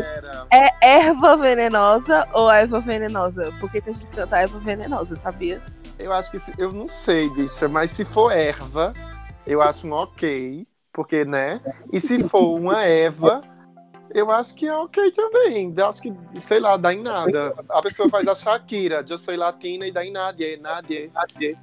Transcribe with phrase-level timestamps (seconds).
[0.52, 3.52] É erva venenosa ou erva venenosa?
[3.58, 5.60] Porque tem gente que canta erva venenosa, sabia?
[5.98, 8.92] Eu acho que se, eu não sei, bicha, mas se for erva,
[9.46, 10.66] eu acho um ok,
[10.96, 11.60] porque, né?
[11.92, 13.42] E se for uma Eva,
[14.14, 15.74] eu acho que é ok também.
[15.76, 16.10] Eu acho que,
[16.40, 17.54] sei lá, dá em nada.
[17.68, 21.10] A pessoa faz a Shakira, eu sou latina e dá em nada, nadie.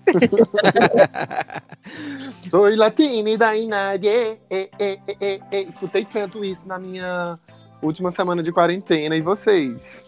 [2.48, 4.08] Sou latina e dá em nada.
[4.08, 5.62] é, é, é, é, é.
[5.64, 7.40] Escutei tanto isso na minha
[7.82, 9.16] última semana de quarentena.
[9.16, 10.06] E vocês?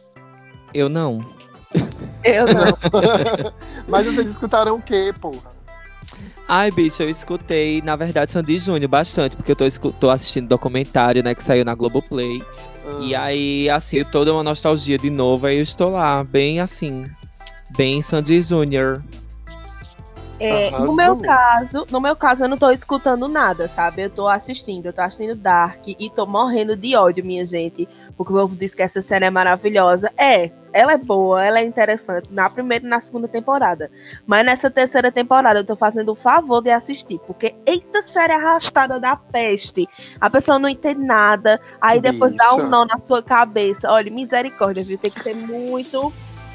[0.71, 1.25] Eu não.
[2.23, 2.77] Eu não.
[3.89, 5.54] Mas vocês escutaram o quê, porra?
[6.47, 10.47] Ai, bicho, eu escutei, na verdade, Sandy Júnior bastante, porque eu tô, escu- tô assistindo
[10.47, 12.43] documentário, né, que saiu na Globoplay.
[12.85, 17.03] Ah, E aí, assim, toda uma nostalgia de novo, aí eu estou lá, bem assim,
[17.75, 19.03] bem Sandy Júnior.
[20.37, 24.01] É, no meu caso, no meu caso, eu não tô escutando nada, sabe?
[24.03, 27.87] Eu tô assistindo, eu tô assistindo Dark e tô morrendo de ódio, minha gente.
[28.17, 30.11] Porque o povo diz que essa série é maravilhosa.
[30.17, 33.89] É, ela é boa, ela é interessante na primeira e na segunda temporada.
[34.25, 37.19] Mas nessa terceira temporada eu tô fazendo o favor de assistir.
[37.25, 39.87] Porque, eita série arrastada da peste.
[40.19, 43.91] A pessoa não entende nada, aí depois dá um nó na sua cabeça.
[43.91, 44.97] Olha, misericórdia, viu?
[44.97, 46.11] Tem que ter muito,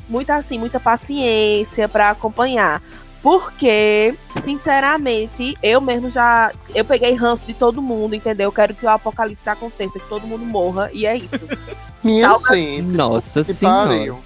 [0.09, 2.83] muito assim, muita paciência pra acompanhar.
[3.23, 6.53] Porque, sinceramente, eu mesmo já.
[6.75, 8.47] Eu peguei ranço de todo mundo, entendeu?
[8.47, 11.47] Eu quero que o apocalipse aconteça, que todo mundo morra, e é isso.
[12.03, 12.83] Minha Salva- gente.
[12.83, 13.89] Nossa que senhora.
[13.91, 14.19] pariu.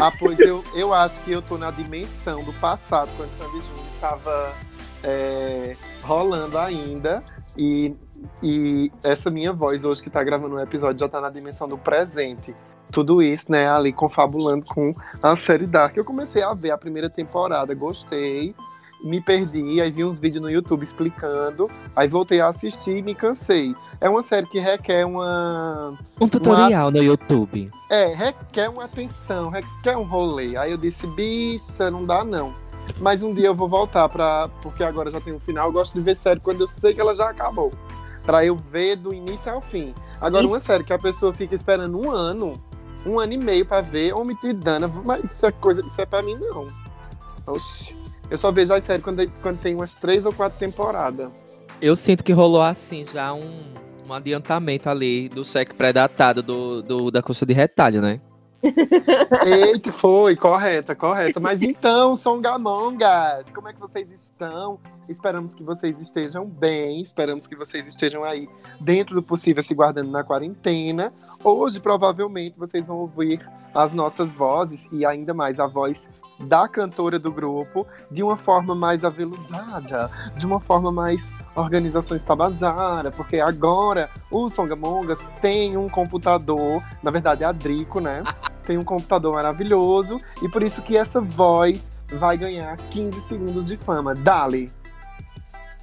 [0.00, 3.84] Ah, pois eu, eu acho que eu tô na dimensão do passado, quando Sandy Júnior
[4.00, 4.52] tava
[5.04, 7.22] é, rolando ainda.
[7.58, 7.94] E,
[8.42, 11.76] e essa minha voz hoje que tá gravando o episódio já tá na dimensão do
[11.76, 12.54] presente.
[12.92, 15.96] Tudo isso, né, ali confabulando com a série Dark.
[15.96, 18.54] Eu comecei a ver a primeira temporada, gostei,
[19.02, 23.14] me perdi, aí vi uns vídeos no YouTube explicando, aí voltei a assistir e me
[23.14, 23.74] cansei.
[24.00, 27.70] É uma série que requer uma Um tutorial no YouTube.
[27.90, 30.56] é, requer uma atenção, requer um rolê.
[30.56, 32.52] Aí eu disse, bicha, não dá não.
[33.00, 34.48] Mas um dia eu vou voltar pra.
[34.60, 35.68] Porque agora já tem um final.
[35.68, 37.72] Eu gosto de ver série quando eu sei que ela já acabou.
[38.26, 39.94] Pra eu ver do início ao fim.
[40.20, 42.60] Agora, E- uma série que a pessoa fica esperando um ano,
[43.06, 46.00] um ano e meio pra ver, ou me te dana, mas isso é coisa, isso
[46.00, 46.68] é pra mim, não.
[47.46, 47.96] Oxi.
[48.30, 51.30] Eu só vejo as séries quando, quando tem umas três ou quatro temporadas.
[51.80, 53.60] Eu sinto que rolou assim já um,
[54.08, 58.20] um adiantamento ali do cheque pré-datado do, do- da coxa de retalho, né?
[59.44, 61.40] Eita, foi, correta, correta.
[61.40, 64.78] Mas então, Songamongas, como é que vocês estão?
[65.08, 68.48] Esperamos que vocês estejam bem, esperamos que vocês estejam aí
[68.80, 71.12] dentro do possível se guardando na quarentena.
[71.42, 73.40] Hoje, provavelmente, vocês vão ouvir
[73.74, 76.08] as nossas vozes e ainda mais a voz
[76.42, 83.10] da cantora do grupo de uma forma mais aveludada, de uma forma mais organizações Tabajara,
[83.10, 88.22] porque agora o Songamongas tem um computador, na verdade é a Drico, né?
[88.62, 93.76] Tem um computador maravilhoso e por isso que essa voz vai ganhar 15 segundos de
[93.76, 94.14] fama.
[94.14, 94.70] Dali!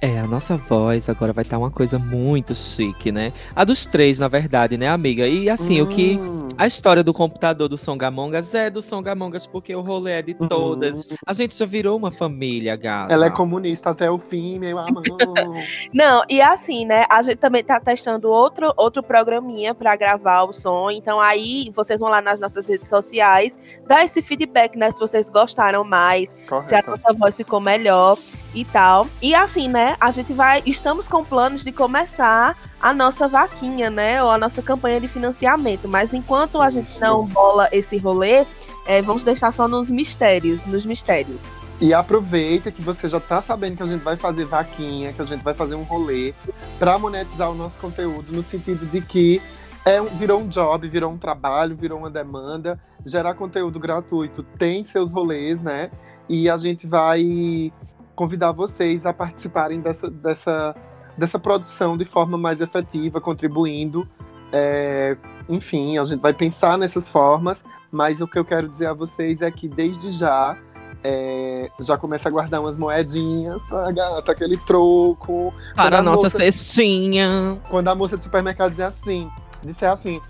[0.00, 3.34] É, a nossa voz agora vai estar uma coisa muito chique, né?
[3.54, 5.26] A dos três, na verdade, né, amiga?
[5.26, 6.18] E assim, o que.
[6.60, 10.46] A história do computador do Songamongas é do Songamongas porque o rolê é de Uhum.
[10.46, 11.08] todas.
[11.26, 13.10] A gente já virou uma família, gata.
[13.10, 15.02] Ela é comunista até o fim, meu amor.
[15.90, 17.06] Não, e assim, né?
[17.08, 20.90] A gente também tá testando outro, outro programinha pra gravar o som.
[20.90, 23.58] Então aí vocês vão lá nas nossas redes sociais,
[23.88, 24.90] dar esse feedback, né?
[24.90, 26.90] Se vocês gostaram mais, se a Correto.
[26.90, 28.18] nossa voz ficou melhor
[28.54, 29.06] e tal.
[29.22, 29.96] E assim, né?
[29.98, 30.62] A gente vai.
[30.66, 34.22] Estamos com planos de começar a nossa vaquinha, né?
[34.22, 35.86] Ou a nossa campanha de financiamento.
[35.88, 38.46] Mas enquanto a gente não bola esse rolê,
[38.86, 41.38] é, vamos deixar só nos mistérios, nos mistérios.
[41.80, 45.24] E aproveita que você já tá sabendo que a gente vai fazer vaquinha, que a
[45.24, 46.34] gente vai fazer um rolê
[46.78, 49.40] pra monetizar o nosso conteúdo, no sentido de que
[49.84, 52.78] é um- virou um job, virou um trabalho, virou uma demanda.
[53.06, 55.90] Gerar conteúdo gratuito tem seus rolês, né?
[56.28, 57.72] E a gente vai
[58.14, 60.76] convidar vocês a participarem dessa, dessa,
[61.16, 64.08] dessa produção de forma mais efetiva, contribuindo
[64.52, 65.16] é,
[65.48, 69.40] enfim, a gente vai pensar nessas formas, mas o que eu quero dizer a vocês
[69.40, 70.56] é que desde já
[71.02, 75.52] é, já começa a guardar umas moedinhas, a gata, aquele troco.
[75.74, 77.60] Para a nossa moça, cestinha.
[77.68, 79.30] Quando a moça do supermercado dizer assim,
[79.62, 80.20] disser assim,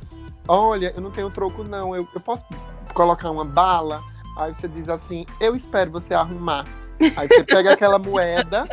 [0.47, 2.45] olha, eu não tenho troco não, eu, eu posso
[2.95, 4.03] colocar uma bala?
[4.37, 6.65] Aí você diz assim, eu espero você arrumar.
[7.17, 8.69] Aí você pega aquela moeda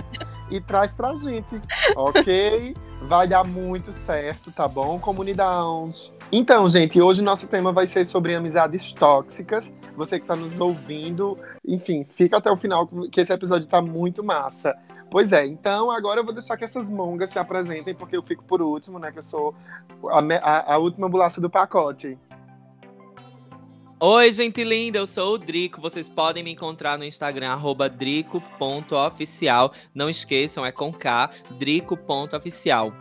[0.51, 1.61] e traz pra gente,
[1.95, 2.75] ok?
[3.01, 6.11] Vai dar muito certo, tá bom, comunidade?
[6.31, 9.73] Então, gente, hoje o nosso tema vai ser sobre amizades tóxicas.
[9.95, 14.23] Você que tá nos ouvindo, enfim, fica até o final, que esse episódio tá muito
[14.23, 14.75] massa.
[15.09, 18.43] Pois é, então agora eu vou deixar que essas mongas se apresentem, porque eu fico
[18.43, 19.11] por último, né?
[19.11, 19.55] Que eu sou
[20.09, 22.17] a, a, a última bolacha do pacote.
[23.99, 25.81] Oi, gente linda, eu sou o Drico.
[25.81, 29.73] Vocês podem me encontrar no Instagram, arroba drico.oficial.
[29.91, 32.93] Não esqueçam, é com K, drico.oficial.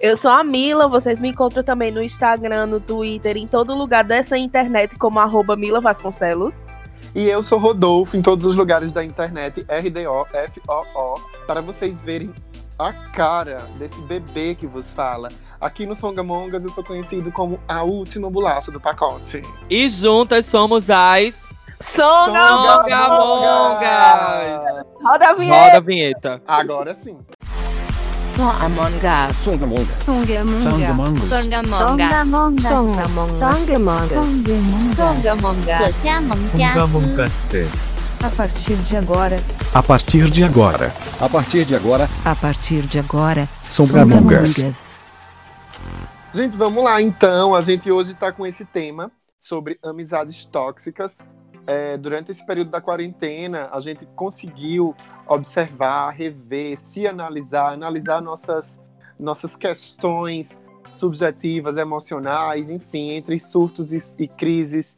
[0.00, 4.02] Eu sou a Mila, vocês me encontram também no Instagram, no Twitter, em todo lugar
[4.02, 6.68] dessa internet, como arroba Mila Vasconcelos.
[7.14, 12.32] E eu sou Rodolfo, em todos os lugares da internet, R-D-O-F-O-O, para vocês verem
[12.78, 15.28] a cara desse bebê que vos fala.
[15.64, 19.40] Aqui no Songamongas eu sou conhecido como a última bolacha do pacote.
[19.70, 21.40] E juntas somos as
[21.80, 22.92] Songamongas!
[25.02, 25.64] Roda a vinheta!
[25.64, 26.42] Roda a vinheta.
[26.46, 27.16] Agora sim.
[28.20, 29.36] Songamongas.
[29.36, 29.96] Songamongas.
[30.04, 30.60] Songamongas.
[30.60, 31.28] Songamongas.
[31.30, 32.68] Songamongas.
[32.68, 34.10] Songamongas.
[34.94, 35.94] Songamongas.
[36.74, 37.52] Songamongas.
[38.22, 39.40] A partir de agora,
[39.72, 40.92] A partir de agora.
[41.18, 44.93] A partir de agora, a partir de agora, Songamongas.
[46.34, 47.54] Gente, vamos lá então.
[47.54, 51.16] A gente hoje está com esse tema sobre amizades tóxicas.
[51.64, 54.96] É, durante esse período da quarentena, a gente conseguiu
[55.28, 58.82] observar, rever, se analisar, analisar nossas,
[59.16, 60.60] nossas questões
[60.90, 64.96] subjetivas, emocionais, enfim, entre surtos e, e crises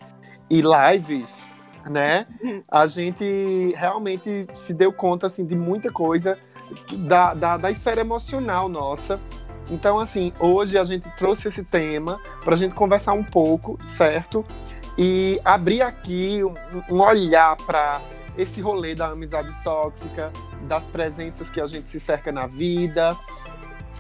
[0.49, 1.51] e lives,
[1.91, 2.27] né?
[2.67, 6.39] A gente realmente se deu conta assim, de muita coisa
[7.07, 9.21] da, da, da esfera emocional nossa.
[9.71, 14.45] Então, assim, hoje a gente trouxe esse tema para a gente conversar um pouco, certo?
[14.97, 18.01] E abrir aqui um, um olhar para
[18.39, 20.33] esse rolê da amizade tóxica,
[20.63, 23.17] das presenças que a gente se cerca na vida,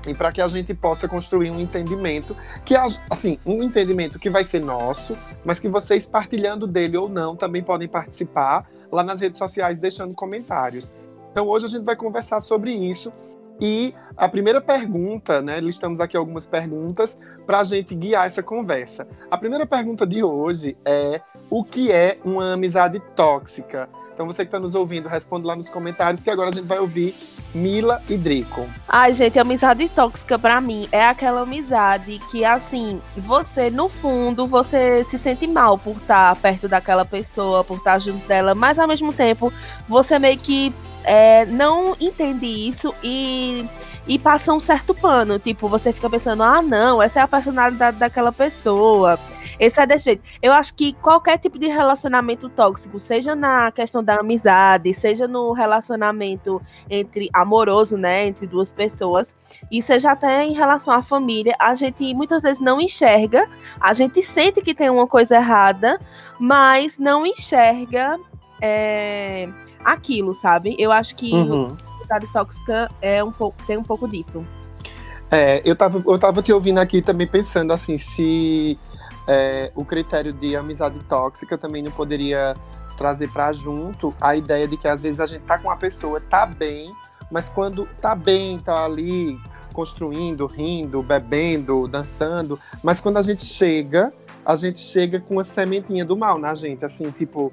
[0.06, 2.74] e para que a gente possa construir um entendimento que
[3.08, 7.62] assim um entendimento que vai ser nosso mas que vocês partilhando dele ou não também
[7.62, 10.94] podem participar lá nas redes sociais deixando comentários
[11.30, 13.12] então hoje a gente vai conversar sobre isso
[13.60, 15.60] e a primeira pergunta, né?
[15.60, 19.06] Listamos aqui algumas perguntas para a gente guiar essa conversa.
[19.30, 21.20] A primeira pergunta de hoje é:
[21.50, 23.88] o que é uma amizade tóxica?
[24.14, 26.78] Então você que está nos ouvindo, responde lá nos comentários que agora a gente vai
[26.78, 27.14] ouvir
[27.54, 28.66] Mila e Drico.
[28.88, 35.04] Ai, gente, amizade tóxica para mim é aquela amizade que, assim, você, no fundo, você
[35.04, 39.12] se sente mal por estar perto daquela pessoa, por estar junto dela, mas ao mesmo
[39.12, 39.52] tempo,
[39.86, 40.74] você meio que
[41.06, 43.64] é, não entende isso e,
[44.08, 45.38] e passa um certo pano.
[45.38, 49.16] Tipo, você fica pensando, ah, não, essa é a personalidade daquela pessoa.
[49.58, 50.22] Esse é desse jeito.
[50.42, 55.52] Eu acho que qualquer tipo de relacionamento tóxico, seja na questão da amizade, seja no
[55.52, 56.60] relacionamento
[56.90, 59.34] entre amoroso, né, entre duas pessoas,
[59.70, 63.48] e seja até em relação à família, a gente muitas vezes não enxerga,
[63.80, 65.98] a gente sente que tem uma coisa errada,
[66.38, 68.18] mas não enxerga
[68.60, 69.48] é,
[69.84, 70.76] aquilo, sabe?
[70.78, 71.76] Eu acho que Uhum.
[71.98, 74.44] amizade tóxica é um pouco, tem um pouco disso.
[75.30, 78.78] É, eu tava, eu tava te ouvindo aqui também pensando assim, se
[79.26, 82.54] é, o critério de amizade tóxica também não poderia
[82.96, 86.20] trazer pra junto a ideia de que às vezes a gente tá com uma pessoa,
[86.20, 86.92] tá bem,
[87.30, 89.38] mas quando tá bem, tá ali
[89.72, 94.12] construindo, rindo, bebendo, dançando, mas quando a gente chega,
[94.44, 97.52] a gente chega com a sementinha do mal na gente, assim, tipo,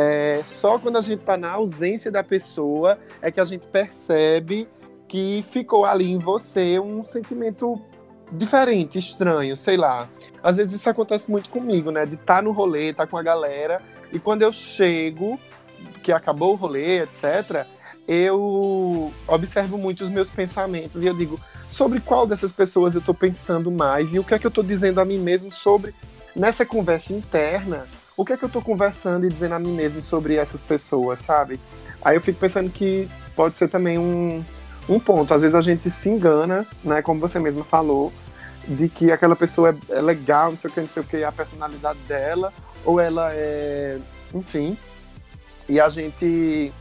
[0.00, 4.68] é, só quando a gente tá na ausência da pessoa é que a gente percebe
[5.08, 7.82] que ficou ali em você um sentimento
[8.30, 10.08] diferente, estranho, sei lá.
[10.40, 12.06] Às vezes isso acontece muito comigo, né?
[12.06, 15.36] De estar no rolê, estar com a galera, e quando eu chego,
[16.00, 17.66] que acabou o rolê, etc.,
[18.06, 23.12] eu observo muito os meus pensamentos e eu digo sobre qual dessas pessoas eu tô
[23.12, 25.92] pensando mais e o que é que eu tô dizendo a mim mesmo sobre
[26.36, 27.84] nessa conversa interna,
[28.18, 31.20] o que é que eu tô conversando e dizendo a mim mesmo sobre essas pessoas,
[31.20, 31.60] sabe?
[32.02, 34.44] Aí eu fico pensando que pode ser também um,
[34.88, 35.32] um ponto.
[35.32, 37.00] Às vezes a gente se engana, né?
[37.00, 38.12] Como você mesmo falou,
[38.66, 41.22] de que aquela pessoa é, é legal, não sei o que, não sei o que,
[41.22, 42.52] a personalidade dela,
[42.84, 43.98] ou ela é.
[44.34, 44.76] Enfim.
[45.68, 46.72] E a gente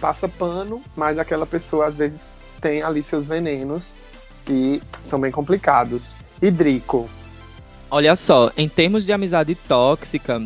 [0.00, 3.96] passa pano, mas aquela pessoa às vezes tem ali seus venenos
[4.44, 6.14] que são bem complicados.
[6.40, 7.10] E Drico.
[7.90, 10.40] olha só, em termos de amizade tóxica,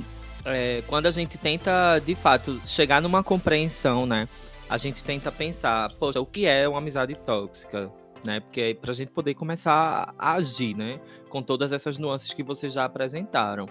[0.48, 4.28] é, quando a gente tenta, de fato, chegar numa compreensão, né?
[4.68, 7.90] A gente tenta pensar, poxa, o que é uma amizade tóxica?
[8.24, 8.40] Né?
[8.40, 11.00] Porque é pra gente poder começar a agir, né?
[11.28, 13.68] Com todas essas nuances que vocês já apresentaram.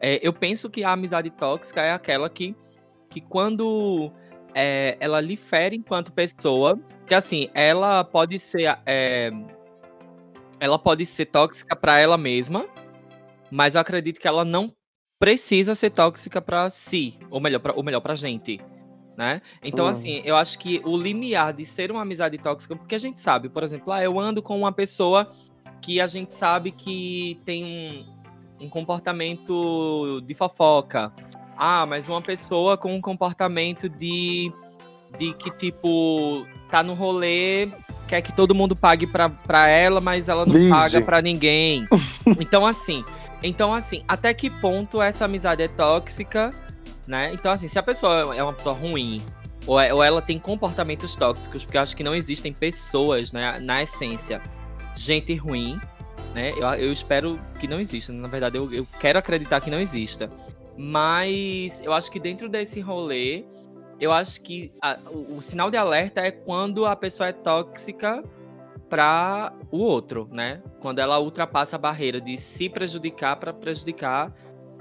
[0.00, 2.54] É, eu penso que a amizade tóxica é aquela que,
[3.10, 4.12] que quando
[4.54, 8.78] é, ela lhe fere enquanto pessoa, que assim, ela pode ser.
[8.86, 9.30] É,
[10.60, 12.66] ela pode ser tóxica para ela mesma,
[13.50, 14.72] mas eu acredito que ela não
[15.22, 18.60] precisa ser tóxica para si, ou melhor, pra, ou melhor, pra gente.
[19.16, 19.40] Né?
[19.62, 19.92] Então, uhum.
[19.92, 23.48] assim, eu acho que o limiar de ser uma amizade tóxica, porque a gente sabe,
[23.48, 25.28] por exemplo, ah, eu ando com uma pessoa
[25.80, 28.04] que a gente sabe que tem
[28.60, 31.12] um, um comportamento de fofoca.
[31.56, 34.52] Ah, mas uma pessoa com um comportamento de
[35.16, 37.68] de que, tipo, tá no rolê,
[38.08, 40.70] quer que todo mundo pague pra, pra ela, mas ela não Vixe.
[40.70, 41.86] paga pra ninguém.
[42.40, 43.04] então, assim,
[43.42, 46.52] então, assim, até que ponto essa amizade é tóxica,
[47.06, 47.32] né?
[47.32, 49.22] Então, assim, se a pessoa é uma pessoa ruim,
[49.66, 53.58] ou, é, ou ela tem comportamentos tóxicos, porque eu acho que não existem pessoas, né,
[53.60, 54.40] na essência,
[54.94, 55.80] gente ruim,
[56.34, 56.50] né?
[56.50, 58.12] Eu, eu espero que não exista.
[58.12, 60.30] Na verdade, eu, eu quero acreditar que não exista.
[60.76, 63.44] Mas eu acho que dentro desse rolê,
[64.00, 68.24] eu acho que a, o, o, sinal de alerta é quando a pessoa é tóxica
[68.92, 70.60] para o outro, né?
[70.78, 74.30] Quando ela ultrapassa a barreira de se prejudicar para prejudicar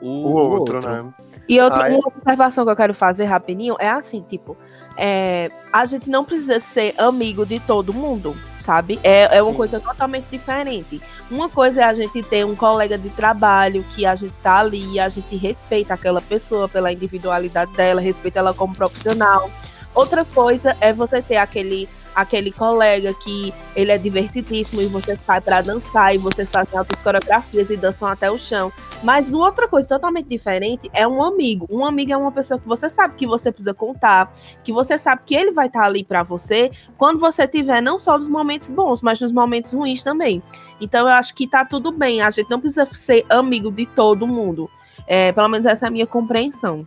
[0.02, 1.14] o, o outro, outro, né?
[1.48, 1.96] E outra Ai.
[1.96, 4.58] uma observação que eu quero fazer rapidinho é assim, tipo,
[4.98, 9.00] é, a gente não precisa ser amigo de todo mundo, sabe?
[9.02, 9.58] É, é uma Sim.
[9.58, 11.02] coisa totalmente diferente.
[11.30, 15.00] Uma coisa é a gente ter um colega de trabalho que a gente tá ali,
[15.00, 19.50] a gente respeita aquela pessoa pela individualidade dela, respeita ela como profissional.
[19.96, 25.42] Outra coisa é você ter aquele aquele colega que ele é divertidíssimo e você sai
[25.42, 28.72] para dançar e vocês fazem altas coreografias e dançam até o chão.
[29.04, 31.68] Mas outra coisa totalmente diferente é um amigo.
[31.70, 34.32] Um amigo é uma pessoa que você sabe que você precisa contar,
[34.64, 38.00] que você sabe que ele vai estar tá ali para você quando você tiver não
[38.00, 40.42] só nos momentos bons, mas nos momentos ruins também.
[40.80, 42.22] Então eu acho que tá tudo bem.
[42.22, 44.70] A gente não precisa ser amigo de todo mundo.
[45.08, 46.86] É, pelo menos essa é a minha compreensão.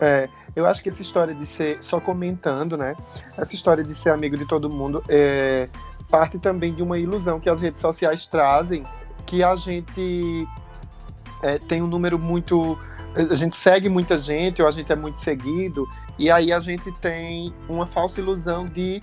[0.00, 2.94] É, eu acho que essa história de ser, só comentando, né?
[3.36, 5.68] Essa história de ser amigo de todo mundo é
[6.10, 8.82] parte também de uma ilusão que as redes sociais trazem,
[9.24, 10.46] que a gente
[11.42, 12.78] é, tem um número muito.
[13.14, 16.90] A gente segue muita gente, ou a gente é muito seguido, e aí a gente
[16.92, 19.02] tem uma falsa ilusão de,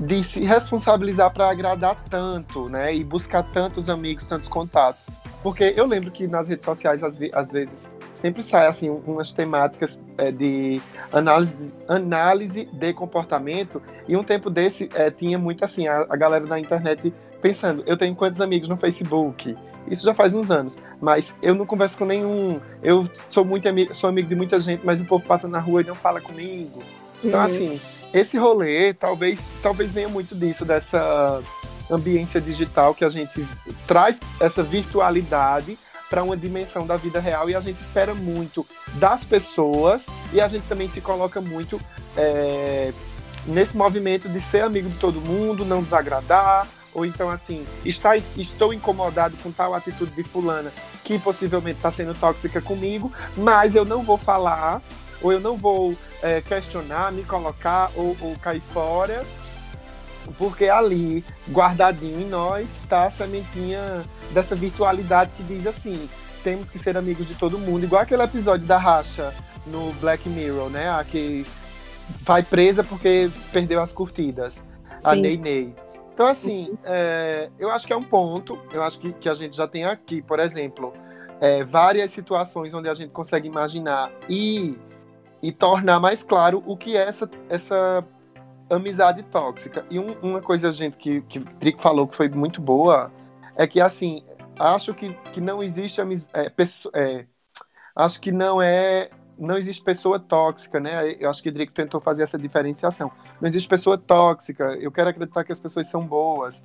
[0.00, 2.94] de se responsabilizar para agradar tanto, né?
[2.94, 5.04] E buscar tantos amigos, tantos contatos.
[5.42, 7.18] Porque eu lembro que nas redes sociais, às,
[7.50, 10.80] vezes, sempre sai assim umas temáticas é, de
[11.12, 11.56] análise,
[11.88, 16.58] análise de comportamento e um tempo desse é, tinha muito assim a, a, galera na
[16.58, 19.56] internet pensando eu tenho quantos amigos no Facebook?
[19.88, 22.60] Isso já faz uns anos mas eu não converso com nenhum.
[22.82, 25.82] Eu sou muito amigo sou amigo de muita gente mas o povo passa na rua
[25.82, 26.82] e não fala comigo.
[27.24, 27.46] Então uhum.
[27.46, 27.80] assim
[28.12, 31.42] esse rolê talvez talvez venha muito disso dessa
[31.90, 33.46] ambiência digital que a gente
[33.86, 35.78] traz essa virtualidade
[36.12, 38.66] para uma dimensão da vida real e a gente espera muito
[38.96, 41.80] das pessoas e a gente também se coloca muito
[42.14, 42.92] é,
[43.46, 48.74] nesse movimento de ser amigo de todo mundo, não desagradar, ou então assim, está, estou
[48.74, 50.70] incomodado com tal atitude de fulana
[51.02, 54.82] que possivelmente está sendo tóxica comigo, mas eu não vou falar,
[55.22, 59.24] ou eu não vou é, questionar, me colocar ou, ou cair fora,
[60.38, 66.08] porque ali, guardadinho em nós, está a sementinha dessa virtualidade que diz assim:
[66.42, 69.32] temos que ser amigos de todo mundo, igual aquele episódio da Racha
[69.66, 70.90] no Black Mirror, né?
[70.90, 71.46] A que
[72.24, 74.62] vai presa porque perdeu as curtidas, Sim.
[75.04, 75.74] a Ney Ney.
[76.14, 79.56] Então, assim, é, eu acho que é um ponto, eu acho que, que a gente
[79.56, 80.92] já tem aqui, por exemplo,
[81.40, 84.78] é, várias situações onde a gente consegue imaginar e,
[85.42, 88.04] e tornar mais claro o que é essa, essa
[88.76, 89.84] amizade tóxica.
[89.90, 93.10] E um, uma coisa, gente, que, que o Trico falou que foi muito boa,
[93.56, 94.24] é que, assim,
[94.58, 96.30] acho que, que não existe amizade.
[96.34, 96.52] É,
[96.94, 97.26] é,
[97.94, 99.10] acho que não é.
[99.38, 101.16] Não existe pessoa tóxica, né?
[101.18, 103.10] Eu acho que o Drico tentou fazer essa diferenciação.
[103.40, 104.76] Não existe pessoa tóxica.
[104.80, 106.62] Eu quero acreditar que as pessoas são boas.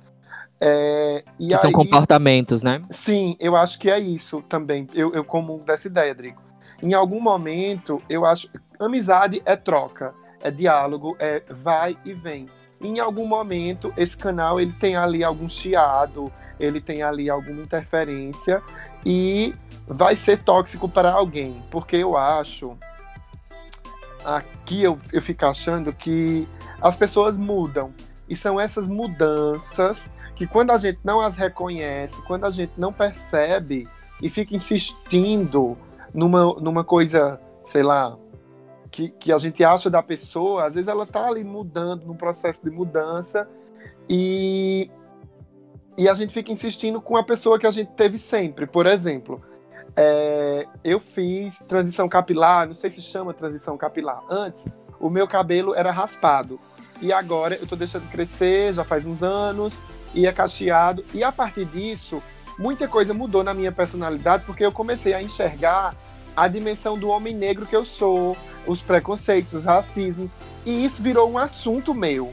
[0.60, 2.82] É, que aí, são comportamentos, né?
[2.90, 4.86] Sim, eu acho que é isso também.
[4.94, 6.42] Eu, eu comungo dessa ideia, Drico.
[6.80, 8.48] Em algum momento, eu acho.
[8.78, 12.46] Amizade é troca é diálogo, é vai e vem.
[12.80, 18.62] Em algum momento, esse canal ele tem ali algum chiado, ele tem ali alguma interferência
[19.04, 19.54] e
[19.86, 22.76] vai ser tóxico para alguém, porque eu acho
[24.24, 26.46] aqui eu, eu fico achando que
[26.80, 27.92] as pessoas mudam
[28.28, 32.92] e são essas mudanças que quando a gente não as reconhece, quando a gente não
[32.92, 33.88] percebe,
[34.22, 35.76] e fica insistindo
[36.12, 38.16] numa, numa coisa, sei lá,
[38.98, 42.64] que, que a gente acha da pessoa, às vezes ela tá ali mudando, num processo
[42.64, 43.48] de mudança,
[44.08, 44.90] e,
[45.96, 48.66] e a gente fica insistindo com a pessoa que a gente teve sempre.
[48.66, 49.40] Por exemplo,
[49.94, 54.20] é, eu fiz transição capilar, não sei se chama transição capilar.
[54.28, 54.66] Antes,
[54.98, 56.58] o meu cabelo era raspado.
[57.00, 59.80] E agora eu tô deixando crescer, já faz uns anos,
[60.12, 61.04] e é cacheado.
[61.14, 62.20] E a partir disso,
[62.58, 65.94] muita coisa mudou na minha personalidade, porque eu comecei a enxergar
[66.38, 71.30] a dimensão do homem negro que eu sou, os preconceitos, os racismos, e isso virou
[71.30, 72.32] um assunto meu.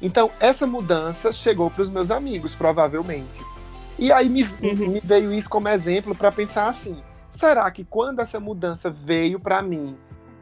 [0.00, 3.42] Então, essa mudança chegou para os meus amigos, provavelmente.
[3.98, 4.92] E aí me, uhum.
[4.92, 9.60] me veio isso como exemplo para pensar assim: será que quando essa mudança veio para
[9.60, 9.96] mim,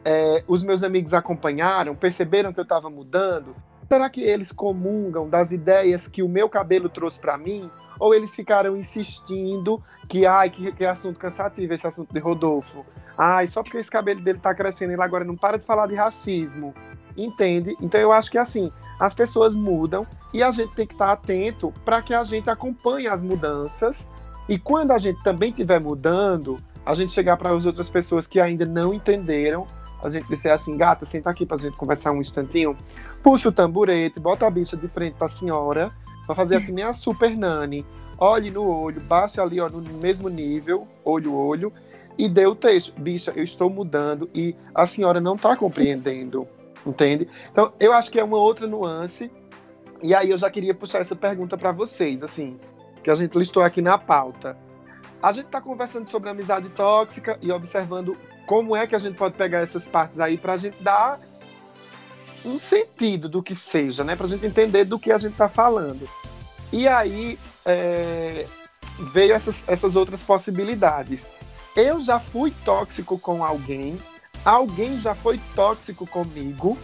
[0.04, 3.56] é, os meus amigos acompanharam, perceberam que eu estava mudando?
[3.88, 7.70] Será que eles comungam das ideias que o meu cabelo trouxe para mim?
[7.98, 12.84] Ou eles ficaram insistindo que, ai, que, que assunto cansativo esse assunto de Rodolfo.
[13.16, 15.94] Ai, só porque esse cabelo dele tá crescendo, ele agora não para de falar de
[15.94, 16.74] racismo.
[17.16, 17.76] Entende?
[17.80, 21.72] Então eu acho que assim, as pessoas mudam e a gente tem que estar atento
[21.84, 24.06] para que a gente acompanhe as mudanças.
[24.48, 28.40] E quando a gente também estiver mudando, a gente chegar para as outras pessoas que
[28.40, 29.66] ainda não entenderam,
[30.02, 32.76] a gente disser assim, gata, senta aqui para a gente conversar um instantinho,
[33.22, 35.90] puxa o tamborete, bota a bicha de frente para a senhora,
[36.28, 37.84] para fazer que nem a super nani,
[38.16, 41.72] olhe no olho, baixe ali ó, no mesmo nível, olho olho,
[42.16, 46.46] e dê o texto, bicha, eu estou mudando e a senhora não está compreendendo
[46.86, 47.28] entende?
[47.50, 49.30] Então, eu acho que é uma outra nuance.
[50.02, 52.58] E aí eu já queria puxar essa pergunta para vocês, assim,
[53.02, 54.56] que a gente listou aqui na pauta.
[55.22, 58.16] A gente está conversando sobre amizade tóxica e observando
[58.46, 61.20] como é que a gente pode pegar essas partes aí para a gente dar
[62.44, 64.16] um sentido do que seja, né?
[64.16, 66.08] Para a gente entender do que a gente está falando.
[66.72, 68.46] E aí é,
[69.12, 71.26] veio essas, essas outras possibilidades.
[71.76, 73.98] Eu já fui tóxico com alguém
[74.44, 76.78] Alguém já foi tóxico comigo?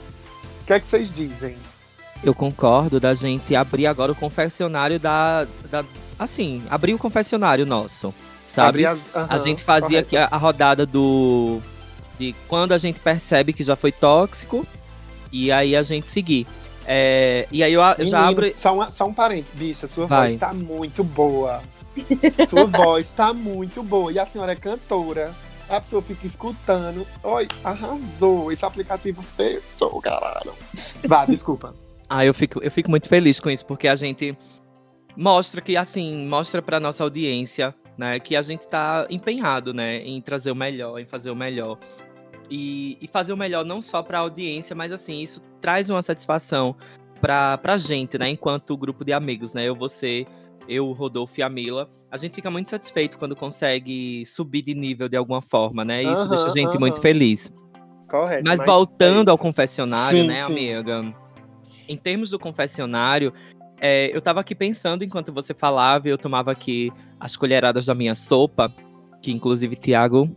[0.62, 1.56] O que é que vocês dizem?
[2.22, 5.46] Eu concordo da gente abrir agora o confessionário da.
[5.70, 5.84] da
[6.18, 8.14] assim, abrir o confessionário nosso.
[8.46, 8.86] Sabe?
[8.86, 11.60] As, a gente fazia aqui a, a, rodada do.
[12.18, 14.66] De quando a gente percebe que já foi tóxico.
[15.34, 16.46] E aí a gente seguir.
[16.86, 18.52] É, e aí eu, Menino, já abro.
[18.56, 20.28] Só, uma, só um parênteses, bicha, sua Vai.
[20.28, 21.62] voz tá muito boa.
[22.48, 24.12] Sua voz tá muito boa.
[24.12, 25.34] E a senhora é cantora
[25.68, 27.06] a pessoa fica escutando.
[27.22, 28.52] Oi, arrasou.
[28.52, 30.52] Esse aplicativo fez, caralho.
[31.06, 31.74] Vá, desculpa.
[32.06, 34.36] Ah, eu fico, eu fico muito feliz com isso, porque a gente
[35.16, 40.20] mostra que, assim, mostra pra nossa audiência, né, que a gente tá empenhado, né, em
[40.20, 41.78] trazer o melhor, em fazer o melhor.
[42.50, 46.76] E, e fazer o melhor não só pra audiência, mas, assim, isso traz uma satisfação
[47.20, 50.26] pra, pra gente, né, enquanto grupo de amigos, né, eu, você
[50.68, 55.08] eu, Rodolfo e a Mila, a gente fica muito satisfeito quando consegue subir de nível
[55.08, 56.02] de alguma forma, né?
[56.02, 57.52] Isso deixa a gente muito feliz.
[58.08, 58.44] Correto.
[58.46, 60.52] Mas, mas voltando é ao confessionário, sim, né, sim.
[60.52, 61.14] amiga?
[61.88, 63.32] Em termos do confessionário,
[63.78, 67.94] é, eu tava aqui pensando enquanto você falava e eu tomava aqui as colheradas da
[67.94, 68.72] minha sopa,
[69.20, 70.30] que inclusive, Tiago,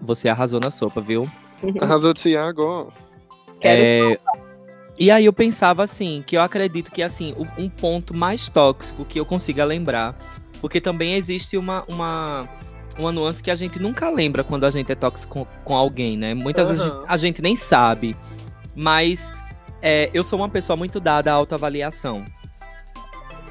[0.00, 1.28] você arrasou na sopa, viu?
[1.80, 2.92] Arrasou, Tiago.
[3.60, 4.18] Quero é.
[4.98, 9.18] E aí eu pensava assim, que eu acredito que assim, um ponto mais tóxico que
[9.18, 10.16] eu consiga lembrar,
[10.60, 12.48] porque também existe uma, uma,
[12.98, 16.16] uma nuance que a gente nunca lembra quando a gente é tóxico com, com alguém,
[16.16, 16.34] né?
[16.34, 16.76] Muitas uhum.
[16.76, 18.16] vezes a gente nem sabe.
[18.76, 19.32] Mas
[19.80, 22.24] é, eu sou uma pessoa muito dada à autoavaliação.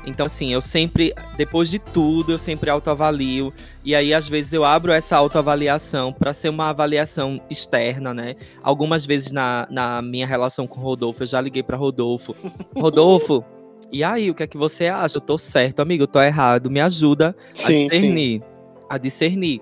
[0.05, 3.53] Então, assim, eu sempre, depois de tudo, eu sempre autoavalio.
[3.83, 8.35] E aí, às vezes, eu abro essa autoavaliação para ser uma avaliação externa, né?
[8.63, 12.35] Algumas vezes na, na minha relação com o Rodolfo, eu já liguei para Rodolfo.
[12.75, 13.45] Rodolfo,
[13.91, 15.17] e aí, o que é que você acha?
[15.17, 16.71] Eu tô certo, amigo, eu tô errado.
[16.71, 18.39] Me ajuda sim, a discernir.
[18.39, 18.43] Sim.
[18.89, 19.61] A discernir.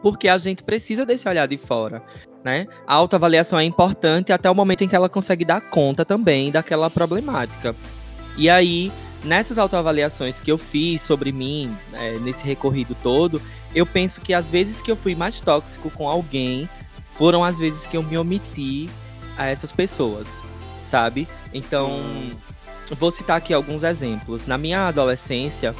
[0.00, 2.02] Porque a gente precisa desse olhar de fora.
[2.44, 2.66] Né?
[2.86, 6.88] A autoavaliação é importante até o momento em que ela consegue dar conta também daquela
[6.88, 7.74] problemática.
[8.36, 8.92] E aí,
[9.24, 13.40] nessas autoavaliações que eu fiz sobre mim, é, nesse recorrido todo,
[13.74, 16.68] eu penso que as vezes que eu fui mais tóxico com alguém
[17.16, 18.88] foram as vezes que eu me omiti
[19.36, 20.42] a essas pessoas,
[20.80, 21.26] sabe?
[21.52, 22.32] Então, hum.
[22.98, 24.46] vou citar aqui alguns exemplos.
[24.46, 25.74] Na minha adolescência,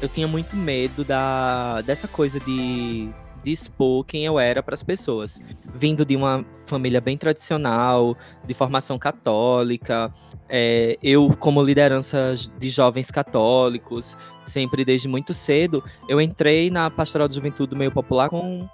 [0.00, 3.08] eu tinha muito medo da, dessa coisa de
[3.44, 5.38] de expor quem eu era para as pessoas.
[5.74, 10.12] Vindo de uma família bem tradicional, de formação católica,
[10.48, 17.28] é, eu, como liderança de jovens católicos, sempre desde muito cedo, eu entrei na Pastoral
[17.28, 18.66] de Juventude do Meio Popular com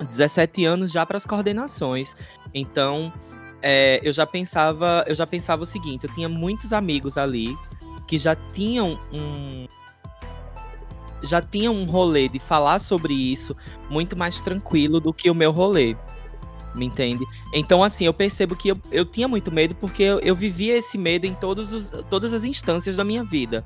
[0.00, 2.16] 17 anos já para as coordenações.
[2.54, 3.12] Então,
[3.60, 7.54] é, eu já pensava, eu já pensava o seguinte, eu tinha muitos amigos ali
[8.06, 9.66] que já tinham um
[11.24, 13.56] já tinha um rolê de falar sobre isso
[13.90, 15.96] muito mais tranquilo do que o meu rolê.
[16.74, 17.24] Me entende?
[17.52, 20.98] Então, assim, eu percebo que eu, eu tinha muito medo porque eu, eu vivia esse
[20.98, 23.64] medo em todos os, todas as instâncias da minha vida.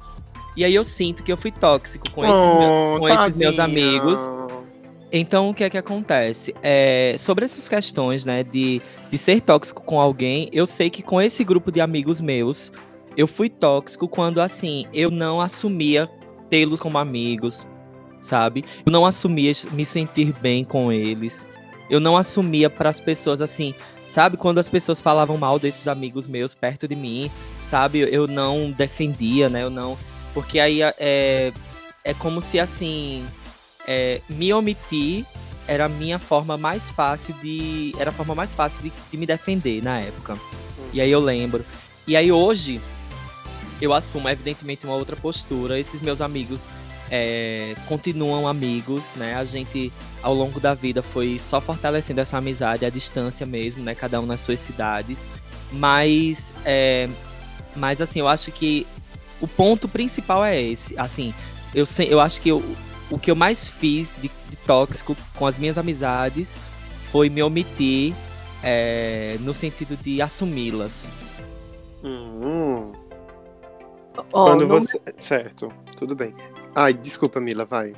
[0.57, 4.19] E aí eu sinto que eu fui tóxico com, esses, Oh, com esses meus amigos.
[5.11, 6.55] Então, o que é que acontece?
[6.63, 11.21] É, sobre essas questões, né, de, de ser tóxico com alguém, eu sei que com
[11.21, 12.71] esse grupo de amigos meus,
[13.17, 16.11] eu fui tóxico quando, assim, eu não assumia
[16.49, 17.67] tê-los como amigos,
[18.21, 18.65] sabe?
[18.85, 21.47] Eu não assumia me sentir bem com eles.
[21.91, 23.75] Eu não assumia para as pessoas, assim,
[24.07, 24.37] sabe?
[24.37, 27.31] Quando as pessoas falavam mal desses amigos meus perto de mim,
[27.63, 28.01] sabe?
[28.01, 29.63] Eu não defendia, né?
[29.63, 29.97] Eu não.
[30.35, 31.53] Porque aí é,
[32.05, 33.25] é como se, assim,
[33.87, 35.25] é, me omitir
[35.69, 37.95] era a minha forma mais fácil de.
[37.99, 40.37] Era a forma mais fácil de, de me defender na época.
[40.93, 41.65] E aí eu lembro.
[42.07, 42.81] E aí hoje
[43.81, 45.79] eu assumo, evidentemente, uma outra postura.
[45.79, 46.67] Esses meus amigos
[47.11, 49.35] é, continuam amigos, né?
[49.37, 53.95] A gente, ao longo da vida, foi só fortalecendo essa amizade à distância mesmo, né?
[53.95, 55.27] Cada um nas suas cidades.
[55.73, 57.09] Mas, é,
[57.77, 58.87] mas assim, eu acho que
[59.41, 60.99] o ponto principal é esse.
[60.99, 61.33] Assim,
[61.75, 62.63] eu, eu acho que eu,
[63.11, 66.57] o que eu mais fiz de, de tóxico com as minhas amizades
[67.11, 68.15] foi me omitir
[68.63, 71.09] é, no sentido de assumi-las.
[72.03, 72.93] Hum,
[74.33, 75.01] Ó, quando no, você.
[75.17, 76.35] Certo, tudo bem.
[76.75, 77.93] Ai, desculpa, Mila, vai.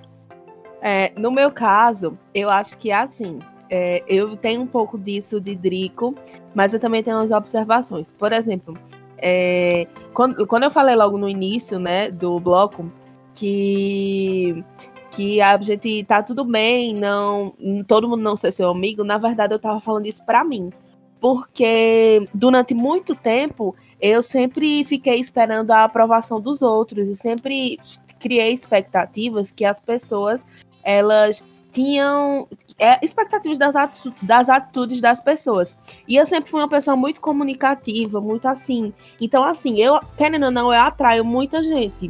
[0.80, 3.38] é, no meu caso, eu acho que é assim.
[3.70, 6.14] é, eu tenho um pouco disso de Drico,
[6.54, 8.12] mas eu também tenho umas observações.
[8.12, 8.76] Por exemplo,
[9.18, 12.90] é, quando, quando eu falei logo no início, né, do bloco,
[13.34, 14.64] que
[15.10, 17.52] que a gente tá tudo bem, não
[17.86, 20.72] todo mundo não ser seu amigo, na verdade eu tava falando isso pra mim.
[21.20, 27.78] Porque durante muito tempo eu sempre fiquei esperando a aprovação dos outros e sempre
[28.18, 30.48] criei expectativas que as pessoas
[30.82, 35.76] elas tinham é, expectativas das, atu- das atitudes das pessoas.
[36.08, 38.92] E eu sempre fui uma pessoa muito comunicativa, muito assim.
[39.20, 42.08] Então, assim, eu, querendo ou não, eu atraio muita gente.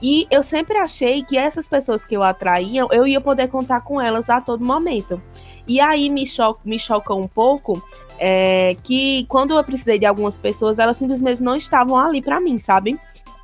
[0.00, 4.00] E eu sempre achei que essas pessoas que eu atraía, eu ia poder contar com
[4.00, 5.20] elas a todo momento.
[5.66, 7.82] E aí me, cho me choca um pouco
[8.18, 12.58] é, que quando eu precisei de algumas pessoas, elas simplesmente não estavam ali pra mim,
[12.58, 12.98] sabe?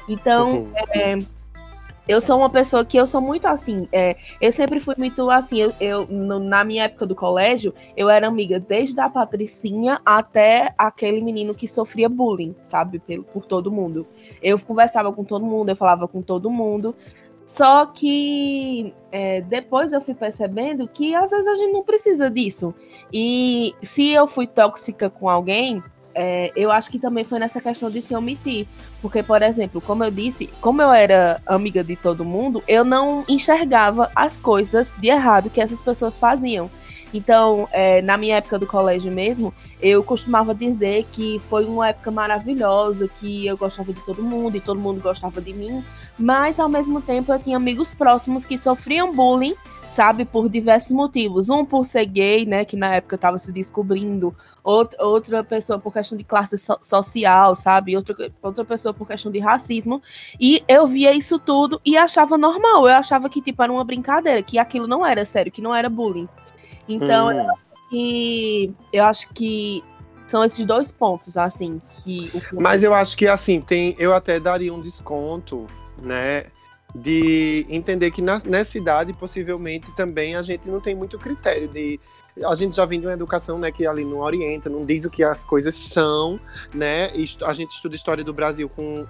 [0.09, 0.73] Então, Uhum.
[0.95, 1.19] é,
[2.07, 3.89] eu sou uma pessoa que eu sou muito assim.
[3.93, 5.59] é, eu sempre fui muito assim.
[5.61, 10.75] Eu, eu, no- na minha época do colégio, eu era amiga desde a Patricinha até
[10.77, 12.99] aquele menino que sofria bullying, sabe?
[12.99, 14.07] Pelo, por todo mundo.
[14.43, 16.95] Eu conversava com todo mundo, eu falava com todo mundo.
[17.47, 22.75] Só que é, depois eu fui percebendo que às vezes a gente não precisa disso.
[23.13, 25.83] E se eu fui tóxica com alguém,
[26.15, 28.67] é, eu acho que também foi nessa questão de se omitir.
[29.03, 33.25] Porque, por exemplo, como eu disse, como eu era amiga de todo mundo, eu não
[33.29, 36.71] enxergava as coisas de errado que essas pessoas faziam.
[37.15, 42.11] Então, é, na minha época do colégio mesmo, eu costumava dizer que foi uma época
[42.11, 45.83] maravilhosa, que eu gostava de todo mundo e todo mundo gostava de mim.
[46.19, 49.55] Mas, ao mesmo tempo, eu tinha amigos próximos que sofriam bullying,
[49.89, 51.49] sabe, por diversos motivos.
[51.49, 54.35] Um por ser gay, né, que na época estava se descobrindo.
[54.65, 57.97] Outra, outra pessoa por questão de classe so- social, sabe?
[57.97, 60.03] Outra, outra pessoa por questão de racismo.
[60.41, 62.89] E eu via isso tudo e achava normal.
[62.89, 65.89] Eu achava que, tipo, era uma brincadeira, que aquilo não era sério, que não era
[65.89, 66.29] bullying.
[66.89, 67.55] Então, Hum.
[67.91, 69.83] que eu acho que
[70.27, 74.41] são esses dois pontos, assim, que o Mas eu acho que assim, tem, eu até
[74.41, 75.67] daria um desconto,
[76.03, 76.47] né?
[76.95, 82.01] De entender que na, nessa idade, possivelmente, também a gente não tem muito critério de.
[82.45, 85.11] A gente já vem de uma educação, né, que ali não orienta, não diz o
[85.11, 86.39] que as coisas são,
[86.75, 87.11] né?
[87.45, 89.07] A gente estuda história do Brasil com,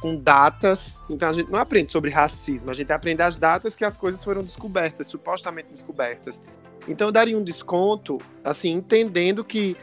[0.00, 3.84] com datas, então a gente não aprende sobre racismo, a gente aprende as datas que
[3.84, 6.40] as coisas foram descobertas, supostamente descobertas.
[6.86, 9.76] Então eu daria um desconto, assim, entendendo que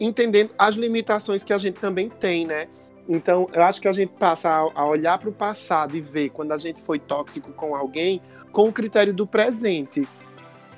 [0.00, 2.68] entendendo as limitações que a gente também tem, né?
[3.08, 6.52] Então, eu acho que a gente passa a, olhar para o passado e ver quando
[6.52, 10.06] a gente foi tóxico com alguém com o critério do presente.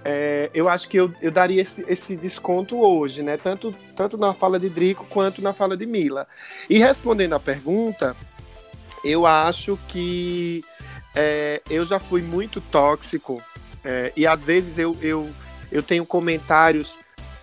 [0.04, 3.36] É, eu acho que eu, eu daria esse, esse desconto hoje, né?
[3.36, 6.26] Tanto, tanto na fala de Drico quanto na fala de Mila.
[6.68, 8.16] E respondendo à pergunta,
[9.04, 10.64] eu acho que
[11.14, 13.42] é, eu já fui muito tóxico
[13.84, 15.30] é, e às vezes eu, eu,
[15.70, 16.98] eu tenho comentários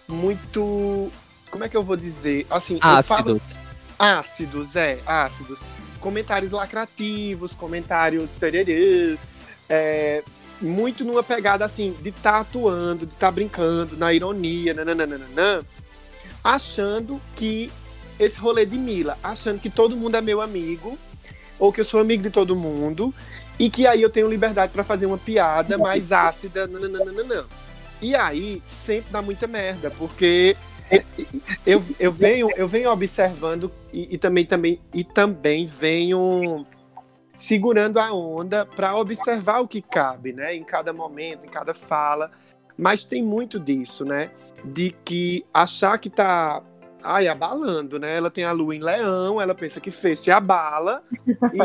[0.08, 1.12] muito.
[1.52, 2.46] Como é que eu vou dizer?
[2.50, 3.58] Assim, eu falo, Ácidos.
[3.98, 5.62] ácidos, é, ácidos.
[6.00, 9.18] Comentários lacrativos, comentários tererê,
[9.68, 10.24] é,
[10.62, 15.66] muito numa pegada assim, de estar tá atuando, de estar tá brincando, na ironia, nananana,
[16.44, 17.70] achando que
[18.18, 20.98] esse rolê de Mila, achando que todo mundo é meu amigo,
[21.58, 23.14] ou que eu sou amigo de todo mundo,
[23.60, 27.46] e que aí eu tenho liberdade para fazer uma piada mais ácida, nananana.
[28.02, 30.56] E aí sempre dá muita merda, porque
[31.66, 36.66] eu, eu, venho, eu venho observando e, e também, também, e também venho
[37.36, 40.56] segurando a onda para observar o que cabe, né?
[40.56, 42.32] Em cada momento, em cada fala.
[42.78, 44.32] Mas tem muito disso, né?
[44.64, 46.64] De que achar que tá
[47.04, 48.16] ai, abalando, né?
[48.16, 51.04] Ela tem a lua em leão, ela pensa que fez se abala,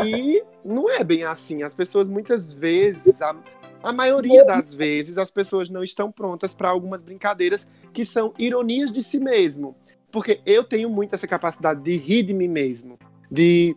[0.03, 1.63] e não é bem assim.
[1.63, 3.35] As pessoas muitas vezes, a,
[3.83, 8.91] a maioria das vezes, as pessoas não estão prontas para algumas brincadeiras que são ironias
[8.91, 9.75] de si mesmo.
[10.11, 12.97] Porque eu tenho muito essa capacidade de rir de mim mesmo,
[13.29, 13.75] de,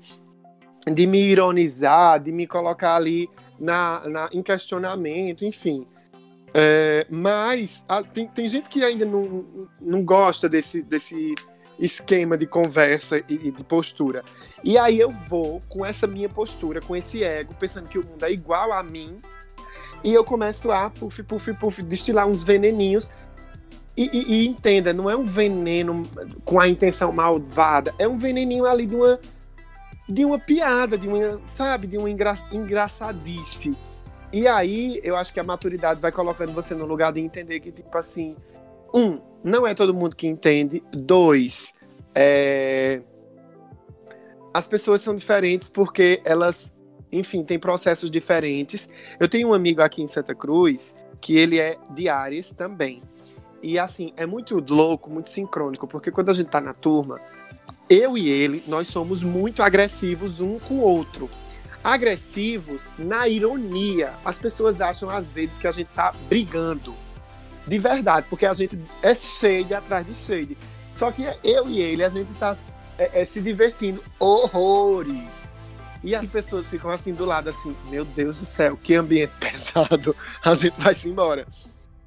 [0.87, 5.87] de me ironizar, de me colocar ali na, na, em questionamento, enfim.
[6.55, 11.35] É, mas a, tem, tem gente que ainda não, não gosta desse, desse
[11.79, 14.25] esquema de conversa e, de postura.
[14.65, 18.25] E aí eu vou com essa minha postura, com esse ego, pensando que o mundo
[18.25, 19.19] é igual a mim,
[20.03, 23.11] e eu começo a puff, puff, puff, destilar uns veneninhos.
[23.97, 26.05] E, e, e, entenda, não é um veneno
[26.45, 29.19] com a intenção malvada, é um veneninho ali de uma
[30.09, 33.77] de uma piada, de uma, sabe, de uma engra, engraçadice.
[34.33, 37.71] E aí, eu acho que a maturidade vai colocando você no lugar de entender que,
[37.71, 38.35] tipo assim,
[38.93, 40.83] um, não é todo mundo que entende.
[40.93, 41.73] Dois,
[42.15, 43.03] é...
[44.53, 46.77] as pessoas são diferentes porque elas,
[47.13, 48.89] enfim, têm processos diferentes.
[49.19, 53.03] Eu tenho um amigo aqui em Santa Cruz que ele é de Ares também.
[53.63, 57.21] E assim, é muito louco, muito sincrônico, porque quando a gente tá na turma,
[57.91, 61.29] eu e ele, nós somos muito agressivos um com o outro.
[61.83, 64.13] Agressivos na ironia.
[64.25, 66.95] As pessoas acham às vezes que a gente tá brigando
[67.69, 70.57] de verdade, porque a gente é shade atrás de shade.
[70.93, 72.57] Só que eu e ele, a gente tá
[72.99, 75.53] é, é, se divertindo horrores.
[76.03, 80.15] E as pessoas ficam assim do lado, assim, meu Deus do céu, que ambiente pesado,
[80.45, 81.47] a gente vai se embora.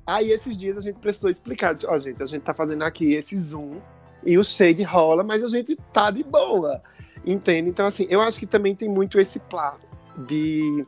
[0.05, 3.13] Aí esses dias a gente precisou explicar, ó, oh, gente, a gente tá fazendo aqui
[3.13, 3.79] esse zoom
[4.25, 6.81] e o shade rola, mas a gente tá de boa,
[7.25, 7.69] entende?
[7.69, 9.79] Então, assim, eu acho que também tem muito esse plano
[10.17, 10.85] de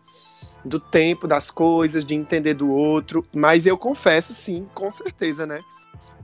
[0.64, 3.26] do tempo das coisas, de entender do outro.
[3.34, 5.62] Mas eu confesso, sim, com certeza, né?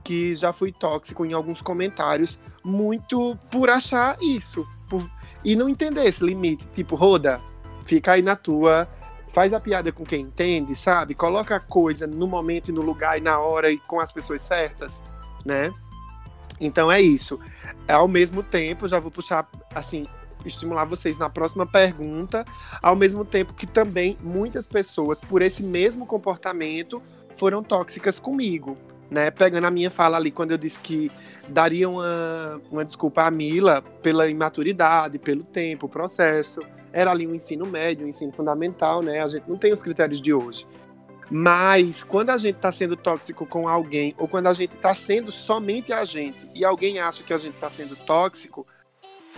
[0.02, 4.66] Que já fui tóxico em alguns comentários, muito por achar isso.
[4.88, 5.08] Por...
[5.44, 6.66] E não entender esse limite.
[6.72, 7.40] Tipo, Roda,
[7.84, 8.88] fica aí na tua,
[9.28, 11.14] faz a piada com quem entende, sabe?
[11.14, 14.42] Coloca a coisa no momento e no lugar e na hora e com as pessoas
[14.42, 15.02] certas,
[15.44, 15.70] né?
[16.60, 17.40] Então é isso.
[17.88, 20.06] Ao mesmo tempo, já vou puxar, assim,
[20.44, 22.44] estimular vocês na próxima pergunta,
[22.82, 27.02] ao mesmo tempo que também muitas pessoas, por esse mesmo comportamento,
[27.34, 28.76] foram tóxicas comigo.
[29.10, 31.10] Né, pegando a minha fala ali, quando eu disse que
[31.48, 36.60] daria uma, uma desculpa à Mila pela imaturidade, pelo tempo, o processo.
[36.92, 39.20] Era ali um ensino médio, um ensino fundamental, né?
[39.20, 40.64] A gente não tem os critérios de hoje.
[41.30, 45.30] Mas quando a gente está sendo tóxico com alguém, ou quando a gente está sendo
[45.30, 48.66] somente a gente, e alguém acha que a gente está sendo tóxico,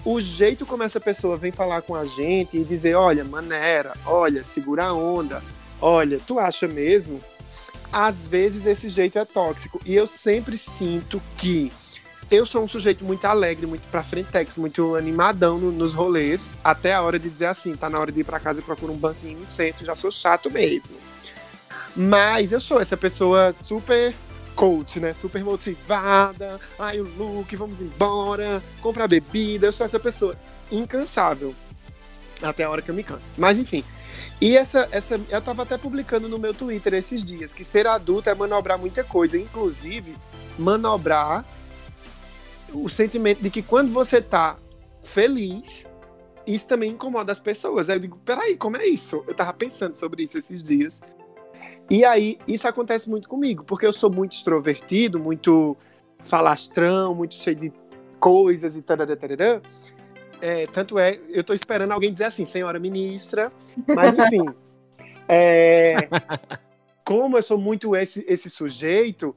[0.05, 4.43] o jeito como essa pessoa vem falar com a gente e dizer, olha, maneira, olha,
[4.43, 5.43] segura a onda,
[5.81, 7.21] olha, tu acha mesmo?
[7.93, 9.81] Às vezes esse jeito é tóxico.
[9.85, 11.71] E eu sempre sinto que
[12.31, 16.95] eu sou um sujeito muito alegre, muito pra frentex, muito animadão no, nos rolês, até
[16.95, 18.97] a hora de dizer assim, tá na hora de ir pra casa e procura um
[18.97, 20.97] banquinho no centro, já sou chato mesmo.
[21.95, 24.15] Mas eu sou essa pessoa super
[24.55, 25.15] coach, né?
[25.15, 26.61] Super motivada.
[26.79, 29.67] Ai, o look, vamos embora, comprar bebida.
[29.67, 30.37] Eu sou essa pessoa
[30.71, 31.55] incansável.
[32.43, 33.33] Até a hora que eu me canso.
[33.37, 33.85] Mas enfim.
[34.41, 35.21] E essa, essa.
[35.31, 39.05] Eu tava até publicando no meu Twitter esses dias que ser adulto é manobrar muita
[39.05, 39.39] coisa.
[39.39, 40.17] Inclusive,
[40.59, 41.45] manobrar
[42.73, 44.57] o sentimento de que quando você tá
[45.03, 45.87] feliz,
[46.47, 47.89] isso também incomoda as pessoas.
[47.89, 49.23] Aí eu digo, peraí, como é isso?
[49.27, 51.01] Eu tava pensando sobre isso esses dias.
[51.91, 55.77] E aí, isso acontece muito comigo, porque eu sou muito extrovertido, muito
[56.21, 57.73] falastrão, muito cheio de
[58.19, 59.61] coisas e tarará, tarará.
[60.41, 63.53] É, tanto é, eu tô esperando alguém dizer assim, senhora ministra,
[63.87, 64.47] mas enfim.
[65.29, 66.09] é,
[67.05, 69.37] como eu sou muito esse, esse sujeito,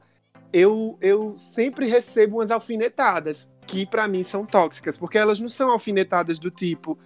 [0.52, 5.70] eu, eu sempre recebo umas alfinetadas que para mim são tóxicas, porque elas não são
[5.70, 6.98] alfinetadas do tipo,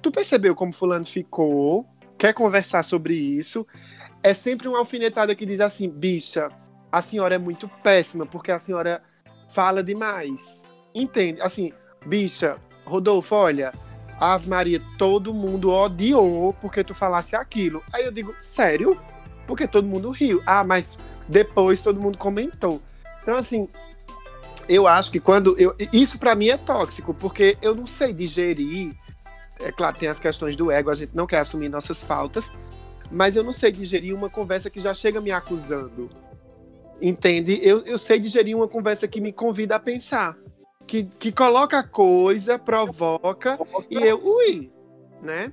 [0.00, 1.86] tu percebeu como fulano ficou,
[2.18, 3.66] quer conversar sobre isso,
[4.22, 6.50] é sempre uma alfinetada que diz assim: bicha,
[6.90, 9.02] a senhora é muito péssima porque a senhora
[9.48, 10.68] fala demais.
[10.94, 11.40] Entende?
[11.40, 11.72] Assim,
[12.06, 13.72] bicha, Rodolfo, olha,
[14.20, 17.82] Ave Maria, todo mundo odiou porque tu falasse aquilo.
[17.92, 19.00] Aí eu digo, sério?
[19.46, 20.42] Porque todo mundo riu.
[20.46, 22.80] Ah, mas depois todo mundo comentou.
[23.22, 23.68] Então, assim,
[24.68, 25.58] eu acho que quando.
[25.58, 28.94] Eu, isso para mim é tóxico, porque eu não sei digerir
[29.64, 32.50] é claro, tem as questões do ego, a gente não quer assumir nossas faltas,
[33.10, 36.10] mas eu não sei digerir uma conversa que já chega me acusando.
[37.00, 37.58] Entende?
[37.62, 40.36] Eu, eu sei digerir uma conversa que me convida a pensar.
[40.86, 43.58] Que, que coloca coisa, provoca,
[43.90, 44.70] e eu, ui,
[45.22, 45.52] né?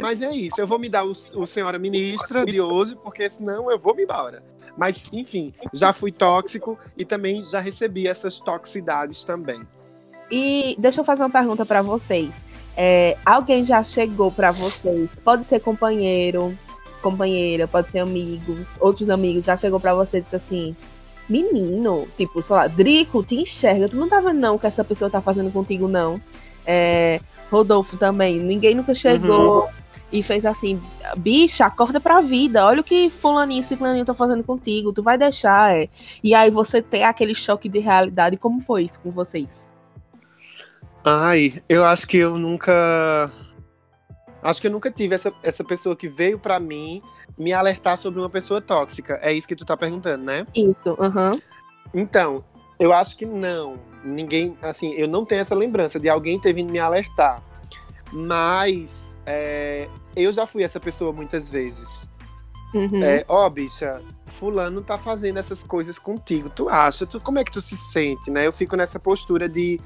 [0.00, 3.70] Mas é isso, eu vou me dar o, o senhora ministra de hoje, porque senão
[3.70, 4.42] eu vou me embora.
[4.76, 9.66] Mas, enfim, já fui tóxico e também já recebi essas toxicidades também.
[10.30, 12.46] E deixa eu fazer uma pergunta para vocês.
[12.76, 15.18] É, alguém já chegou para vocês?
[15.20, 16.56] Pode ser companheiro,
[17.00, 20.76] companheira, pode ser amigos, outros amigos já chegou para você e disse assim:
[21.28, 24.84] Menino, tipo, sei lá, Drico, te enxerga, tu não tá vendo não o que essa
[24.84, 26.20] pessoa tá fazendo contigo, não.
[26.66, 29.64] É, Rodolfo também, ninguém nunca chegou.
[29.64, 29.80] Uhum
[30.12, 30.80] e fez assim:
[31.16, 35.16] bicha, acorda pra vida, olha o que Fulaninho e Ciclaninho estão fazendo contigo, tu vai
[35.16, 35.88] deixar, é.
[36.22, 39.70] E aí você ter aquele choque de realidade, como foi isso com vocês?
[41.04, 43.30] Ai, eu acho que eu nunca.
[44.42, 47.02] Acho que eu nunca tive essa, essa pessoa que veio para mim
[47.38, 49.18] me alertar sobre uma pessoa tóxica.
[49.22, 50.46] É isso que tu tá perguntando, né?
[50.54, 51.32] Isso, aham.
[51.32, 51.40] Uhum.
[51.92, 52.44] Então,
[52.78, 53.78] eu acho que não.
[54.04, 57.42] Ninguém, assim, eu não tenho essa lembrança de alguém ter vindo me alertar.
[58.12, 62.08] Mas é, eu já fui essa pessoa muitas vezes.
[62.74, 63.02] Uhum.
[63.02, 66.48] É, ó, bicha, fulano tá fazendo essas coisas contigo.
[66.48, 67.04] Tu acha?
[67.04, 68.46] Tu, como é que tu se sente, né?
[68.46, 69.80] Eu fico nessa postura de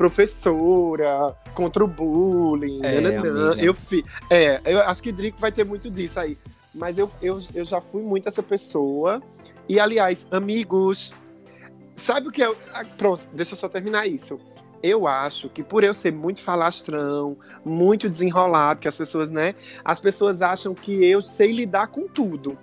[0.00, 2.80] professora contra o bullying.
[2.82, 3.54] É, nananã.
[3.58, 6.38] eu fi, é, eu acho que Drico vai ter muito disso aí.
[6.74, 9.22] Mas eu, eu, eu já fui muito essa pessoa.
[9.68, 11.12] E, aliás, amigos,
[11.94, 12.50] sabe o que é?
[12.96, 14.40] Pronto, deixa eu só terminar isso
[14.82, 19.54] eu acho que por eu ser muito falastrão, muito desenrolado, que as pessoas, né?
[19.84, 22.56] As pessoas acham que eu sei lidar com tudo.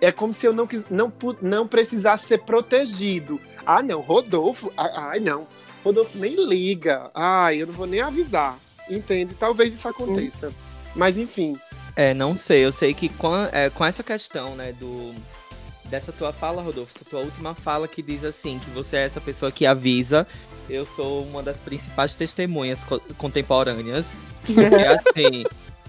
[0.00, 3.38] É como se eu não, não, não precisasse ser protegido.
[3.66, 4.72] Ah, não, Rodolfo.
[4.74, 5.46] Ai, não.
[5.84, 7.10] Rodolfo nem liga.
[7.14, 8.58] Ai, eu não vou nem avisar.
[8.88, 9.34] Entende?
[9.34, 10.52] Talvez isso aconteça.
[10.94, 11.56] Mas enfim.
[11.94, 12.64] É, não sei.
[12.64, 15.14] Eu sei que com, é, com essa questão, né, do.
[15.84, 19.20] Dessa tua fala, Rodolfo, essa tua última fala que diz assim, que você é essa
[19.20, 20.26] pessoa que avisa
[20.68, 24.20] eu sou uma das principais testemunhas co contemporâneas.
[24.44, 25.44] Porque, assim,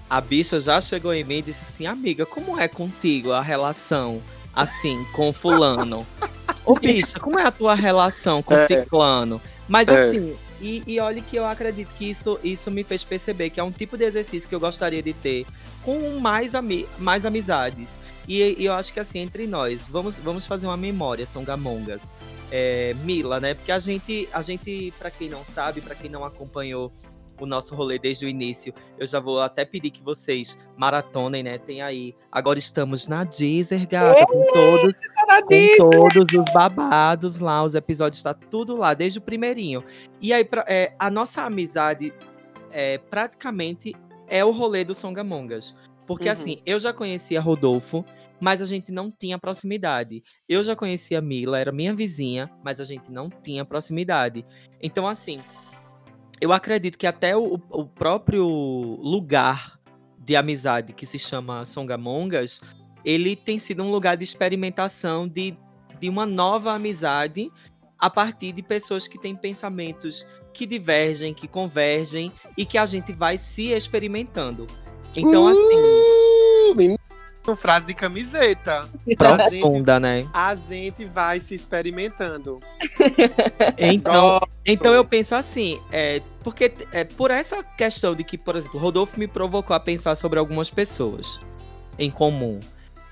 [0.09, 4.21] a bicha já chegou em mim e disse assim: Amiga, como é contigo a relação,
[4.53, 6.05] assim, com Fulano?
[6.65, 8.67] Ô, bicha, como é a tua relação com é.
[8.67, 9.41] Ciclano?
[9.67, 9.99] Mas, é.
[9.99, 13.63] assim, e, e olha que eu acredito que isso, isso me fez perceber que é
[13.63, 15.45] um tipo de exercício que eu gostaria de ter
[15.83, 17.99] com mais, ami mais amizades.
[18.27, 22.13] E, e, eu acho que assim, entre nós, vamos, vamos fazer uma memória, são gamongas.
[22.51, 23.53] É, Mila, né?
[23.53, 26.91] Porque a gente, a gente, para quem não sabe, para quem não acompanhou
[27.39, 31.57] o nosso rolê desde o início, eu já vou até pedir que vocês maratonem, né?
[31.57, 32.15] Tem aí.
[32.31, 38.21] Agora estamos na Deezer, gata, com todos, tá com todos os babados lá, os episódios
[38.21, 39.83] tá tudo lá, desde o primeirinho.
[40.21, 42.13] E aí, pra, é, a nossa amizade
[42.71, 43.95] é, praticamente
[44.27, 45.75] é o rolê do Songamongas.
[46.05, 46.33] Porque uhum.
[46.33, 48.05] assim, eu já conhecia Rodolfo,
[48.39, 50.23] mas a gente não tinha proximidade.
[50.47, 54.45] Eu já conhecia Mila, era minha vizinha, mas a gente não tinha proximidade.
[54.81, 55.41] Então, assim,
[56.41, 59.79] eu acredito que até o, o próprio lugar
[60.17, 62.59] de amizade que se chama Songamongas,
[63.03, 65.55] ele tem sido um lugar de experimentação de,
[65.99, 67.51] de uma nova amizade
[67.97, 73.13] a partir de pessoas que têm pensamentos que divergem, que convergem e que a gente
[73.13, 74.67] vai se experimentando.
[75.15, 76.97] Então, assim.
[77.47, 78.87] Uh, frase de camiseta.
[79.17, 80.27] Profunda, né?
[80.33, 82.59] A gente vai se experimentando.
[83.77, 88.79] Então, então eu penso assim, é, porque é, por essa questão de que, por exemplo,
[88.79, 91.39] Rodolfo me provocou a pensar sobre algumas pessoas
[91.97, 92.59] em comum.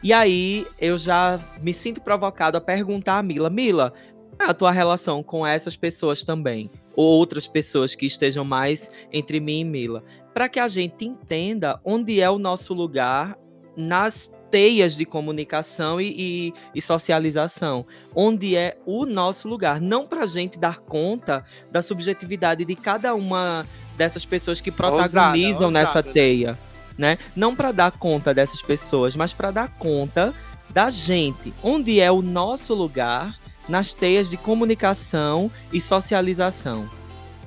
[0.02, 3.94] E aí eu já me sinto provocado a perguntar a Mila, Mila,
[4.38, 6.70] qual é a tua relação com essas pessoas também?
[6.96, 10.04] Ou outras pessoas que estejam mais entre mim e Mila?
[10.34, 13.38] Para que a gente entenda onde é o nosso lugar
[13.76, 20.24] nas teias de comunicação e, e, e, socialização, onde é o nosso lugar, não para
[20.24, 23.66] a gente dar conta da subjetividade de cada uma
[23.98, 26.14] dessas pessoas que protagonizam ousada, nessa ousada.
[26.14, 26.60] teia,
[26.96, 27.18] né?
[27.36, 30.34] Não para dar conta dessas pessoas, mas para dar conta
[30.70, 33.36] da gente, onde é o nosso lugar
[33.68, 36.88] nas teias de comunicação e socialização.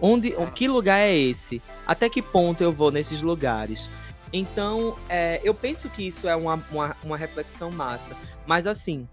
[0.01, 1.63] Onde, que lugar é esse?
[1.87, 3.89] Até que ponto eu vou nesses lugares?
[4.33, 8.17] Então, é, eu penso que isso é uma, uma, uma reflexão massa.
[8.47, 9.09] Mas, assim,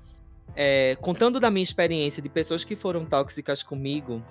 [0.56, 4.24] é, contando da minha experiência de pessoas que foram tóxicas comigo,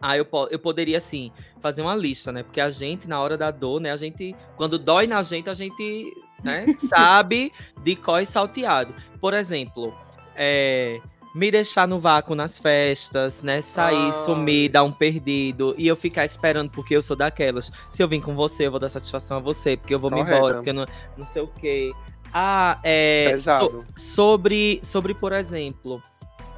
[0.00, 1.30] ah, eu, eu poderia, assim,
[1.60, 2.42] fazer uma lista, né?
[2.42, 3.92] Porque a gente, na hora da dor, né?
[3.92, 6.10] A gente, quando dói na gente, a gente
[6.42, 8.94] né, sabe de có e salteado.
[9.20, 9.94] Por exemplo,
[10.34, 11.00] é,
[11.34, 13.62] me deixar no vácuo nas festas, né?
[13.62, 14.12] Sair, Ai.
[14.12, 15.74] sumir, dar um perdido.
[15.78, 17.70] E eu ficar esperando, porque eu sou daquelas.
[17.88, 20.16] Se eu vim com você, eu vou dar satisfação a você, porque eu vou me
[20.18, 20.36] Correta.
[20.36, 21.92] embora, porque eu não, não sei o quê.
[22.32, 23.36] Ah, é.
[23.38, 26.02] so- sobre, sobre, por exemplo,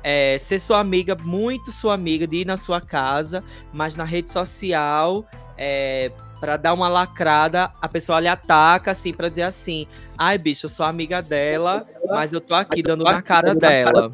[0.02, 3.42] é, ser sua amiga, muito sua amiga, de ir na sua casa,
[3.72, 5.24] mas na rede social,
[5.56, 6.10] é,
[6.40, 9.86] para dar uma lacrada, a pessoa lhe ataca, assim, pra dizer assim:
[10.18, 14.12] ai, bicho, eu sou amiga dela, mas eu tô aqui dando na cara dela.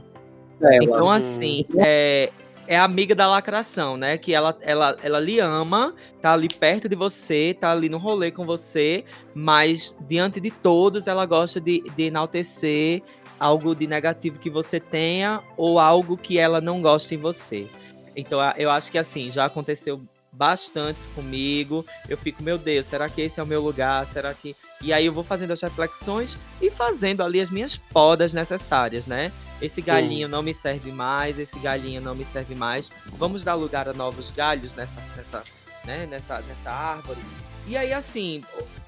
[0.61, 1.11] Então, Uhum.
[1.11, 2.30] assim, é,
[2.66, 4.18] é amiga da lacração, né?
[4.18, 8.30] Que ela, ela, ela lhe ama, tá ali perto de você, tá ali no rolê
[8.30, 9.04] com você,
[9.34, 13.02] mas diante de todos ela gosta de, de enaltecer
[13.38, 17.68] algo de negativo que você tenha ou algo que ela não gosta em você.
[18.16, 20.02] Então, eu acho que assim, já aconteceu
[20.32, 21.86] bastante comigo.
[22.09, 24.04] Eu fico, meu Deus, será que esse é o meu lugar?
[24.06, 24.56] Será que.
[24.81, 29.33] E aí eu vou fazendo as reflexões e fazendo ali as minhas podas necessárias, né?
[29.61, 32.91] Esse galinho não me serve mais, esse galinho não me serve mais.
[33.07, 35.43] Vamos dar lugar a novos galhos nessa, nessa,
[35.85, 37.18] né, nessa, nessa árvore.
[37.66, 38.45] E aí, assim,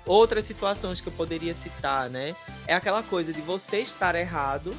[0.07, 2.37] outras situações que eu poderia citar, né?
[2.69, 4.75] É aquela coisa de você estar errado,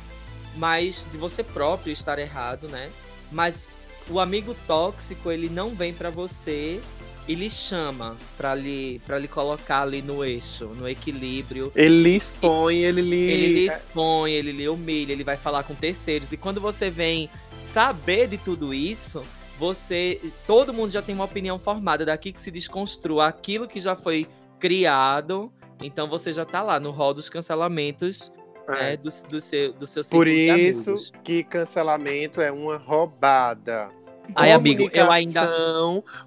[0.56, 2.90] mas de você próprio estar errado, né?
[3.30, 3.70] Mas
[4.10, 6.82] o amigo tóxico, ele não vem pra você
[7.28, 11.72] e lhe chama pra lhe, pra lhe colocar ali no eixo, no equilíbrio.
[11.76, 13.16] Ele lhe expõe, ele lhe.
[13.32, 16.32] Ele lhe expõe, ele lhe humilha, ele vai falar com terceiros.
[16.32, 17.30] E quando você vem
[17.64, 19.24] saber de tudo isso,
[19.58, 20.20] você.
[20.48, 24.26] Todo mundo já tem uma opinião formada daqui que se desconstrua aquilo que já foi
[24.60, 25.52] criado.
[25.84, 28.32] Então você já tá lá no rol dos cancelamentos
[28.68, 28.72] É.
[28.72, 33.90] né, do, do seu, do seu Por isso que cancelamento é uma roubada.
[34.36, 35.42] Ai, amigo, eu ainda.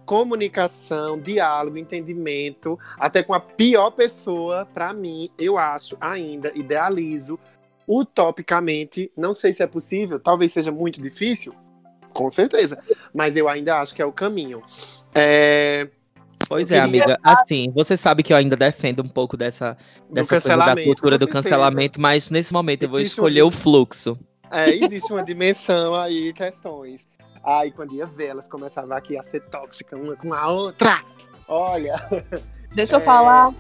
[0.05, 7.38] Comunicação, diálogo, entendimento, até com a pior pessoa, pra mim, eu acho ainda, idealizo,
[7.86, 11.55] utopicamente, não sei se é possível, talvez seja muito difícil,
[12.12, 12.78] com certeza,
[13.12, 14.62] mas eu ainda acho que é o caminho.
[15.14, 15.88] É,
[16.47, 17.18] Pois é, amiga.
[17.22, 19.76] Assim, você sabe que eu ainda defendo um pouco dessa,
[20.11, 23.51] dessa coisa da cultura do cancelamento, mas nesse momento eu vou Existe escolher um- o
[23.51, 24.18] fluxo.
[24.51, 27.09] É, existe uma dimensão aí, questões.
[27.45, 31.03] Aí, quando ia ver, elas começavam aqui a ser tóxicas uma com a outra.
[31.47, 31.95] Olha,
[32.74, 33.03] Deixa eu É.
[33.03, 33.53] falar.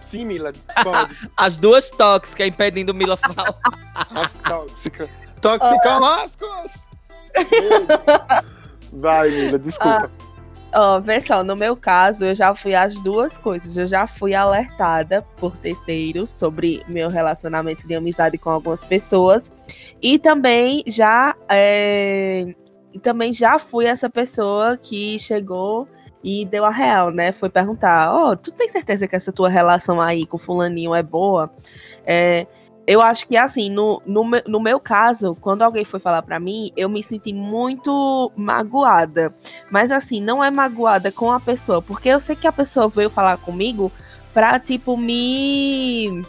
[0.00, 0.52] sim, Mila,
[0.84, 1.16] pode.
[1.36, 3.54] As duas tóxicas impedindo Mila falar.
[4.14, 5.08] As tóxicas.
[5.40, 6.80] Toxicológicos!
[8.92, 10.10] Vai, Mila, desculpa.
[10.74, 13.76] Ó, vê só, no meu caso, eu já fui as duas coisas.
[13.76, 19.50] Eu já fui alertada por terceiros sobre meu relacionamento de amizade com algumas pessoas.
[20.02, 21.34] E também já.
[21.48, 22.54] é,
[22.96, 25.86] E também já fui essa pessoa que chegou
[26.24, 27.30] e deu a real, né?
[27.30, 31.52] Foi perguntar: Ó, tu tem certeza que essa tua relação aí com fulaninho é boa?
[32.06, 32.46] É,
[32.86, 36.72] eu acho que, assim, no, no, no meu caso, quando alguém foi falar pra mim,
[36.74, 39.34] eu me senti muito magoada.
[39.70, 43.10] Mas, assim, não é magoada com a pessoa, porque eu sei que a pessoa veio
[43.10, 43.92] falar comigo
[44.32, 46.24] pra, tipo, me.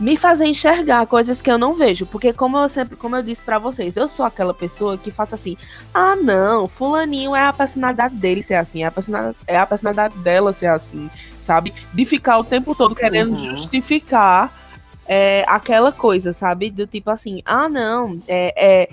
[0.00, 2.06] Me fazer enxergar coisas que eu não vejo.
[2.06, 5.34] Porque, como eu sempre, como eu disse pra vocês, eu sou aquela pessoa que faça
[5.34, 5.58] assim:
[5.92, 10.16] ah, não, Fulaninho é a personalidade dele ser assim, é a personalidade, é a personalidade
[10.18, 11.74] dela ser assim, sabe?
[11.92, 13.36] De ficar o tempo todo querendo Uhum.
[13.36, 14.58] justificar
[15.06, 16.70] é, aquela coisa, sabe?
[16.70, 18.88] Do tipo assim, ah, não, é, é-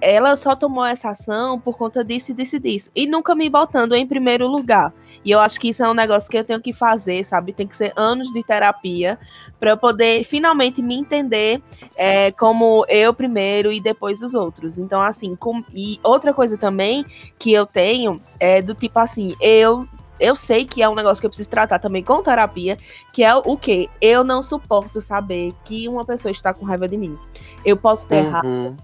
[0.00, 2.90] ela só tomou essa ação por conta disso e disso e disso.
[2.94, 4.92] E nunca me botando em primeiro lugar.
[5.24, 7.52] E eu acho que isso é um negócio que eu tenho que fazer, sabe?
[7.52, 9.18] Tem que ser anos de terapia
[9.58, 11.62] para eu poder finalmente me entender
[11.96, 14.78] é, como eu primeiro e depois os outros.
[14.78, 17.04] Então, assim, com- e outra coisa também
[17.38, 19.86] que eu tenho é do tipo assim, eu.
[20.22, 22.76] Eu sei que é um negócio que eu preciso tratar também com terapia,
[23.10, 23.88] que é o quê?
[24.02, 27.16] Eu não suporto saber que uma pessoa está com raiva de mim.
[27.64, 28.76] Eu posso ter errado, Uhum.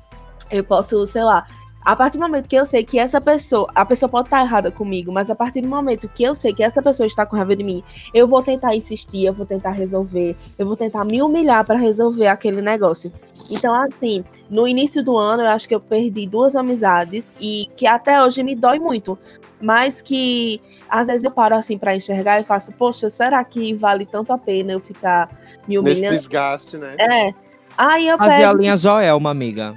[0.51, 1.47] Eu posso, sei lá.
[1.85, 4.73] A partir do momento que eu sei que essa pessoa, a pessoa pode estar errada
[4.73, 7.55] comigo, mas a partir do momento que eu sei que essa pessoa está com raiva
[7.55, 7.81] de mim,
[8.13, 12.27] eu vou tentar insistir, eu vou tentar resolver, eu vou tentar me humilhar para resolver
[12.27, 13.13] aquele negócio.
[13.53, 17.87] Então, assim, no início do ano, eu acho que eu perdi duas amizades e que
[17.87, 19.17] até hoje me dói muito,
[19.61, 24.05] mas que às vezes eu paro assim para enxergar e faço, poxa, será que vale
[24.05, 25.29] tanto a pena eu ficar
[25.69, 26.17] me Nesse humilhando?
[26.17, 26.97] desgaste, né?
[26.99, 27.31] É.
[27.79, 28.61] Aí eu Fazer a pego.
[28.61, 29.77] linha Joelma, amiga.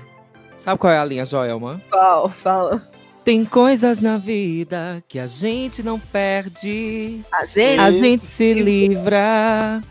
[0.59, 1.81] Sabe qual é a linha Joelma?
[1.89, 2.29] Qual?
[2.29, 2.81] Fala.
[3.23, 7.79] Tem coisas na vida que a gente não perde, A gente.
[7.79, 9.81] a gente se livra.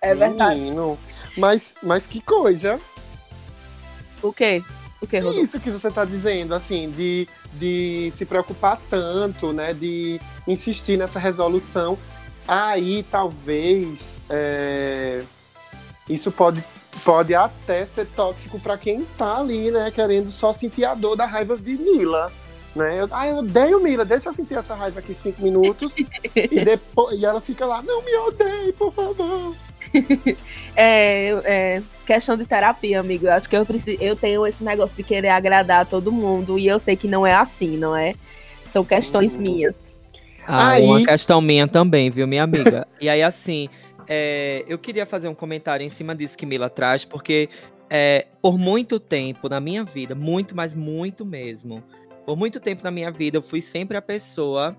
[0.00, 0.60] É verdade.
[0.60, 0.98] Menino.
[1.36, 2.78] Mas, mas que coisa.
[4.22, 4.62] O quê?
[5.00, 5.40] O quê, Rodolfo?
[5.40, 9.72] Isso que você tá dizendo, assim, de, de se preocupar tanto, né?
[9.72, 11.96] De insistir nessa resolução.
[12.46, 15.22] Aí, talvez, é,
[16.08, 16.64] isso pode
[17.08, 21.24] pode até ser tóxico para quem tá ali, né, querendo só sentir a dor da
[21.24, 22.30] raiva de Mila.
[22.76, 23.00] Né?
[23.00, 26.04] Eu, ah, eu odeio Mila, deixa eu sentir essa raiva aqui cinco minutos e,
[26.62, 29.56] depois, e ela fica lá, não me odeie, por favor.
[30.76, 33.24] é, é, questão de terapia, amigo.
[33.24, 36.66] Eu acho que eu preciso, eu tenho esse negócio de querer agradar todo mundo e
[36.66, 38.14] eu sei que não é assim, não é?
[38.70, 39.40] São questões uhum.
[39.40, 39.94] minhas.
[40.46, 40.84] Ah, aí...
[40.84, 42.86] uma questão minha também, viu, minha amiga?
[43.00, 43.70] e aí, assim,
[44.08, 47.48] é, eu queria fazer um comentário em cima disso que Mila traz, porque
[47.90, 51.82] é, por muito tempo na minha vida, muito, mas muito mesmo,
[52.24, 54.76] por muito tempo na minha vida, eu fui sempre a pessoa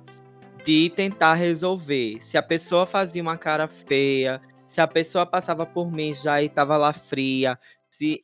[0.64, 2.18] de tentar resolver.
[2.20, 6.50] Se a pessoa fazia uma cara feia, se a pessoa passava por mim já e
[6.50, 7.58] tava lá fria,
[7.90, 8.24] se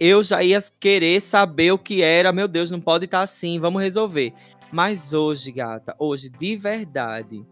[0.00, 3.58] eu já ia querer saber o que era, meu Deus, não pode estar tá assim,
[3.58, 4.32] vamos resolver.
[4.70, 7.42] Mas hoje, gata, hoje, de verdade,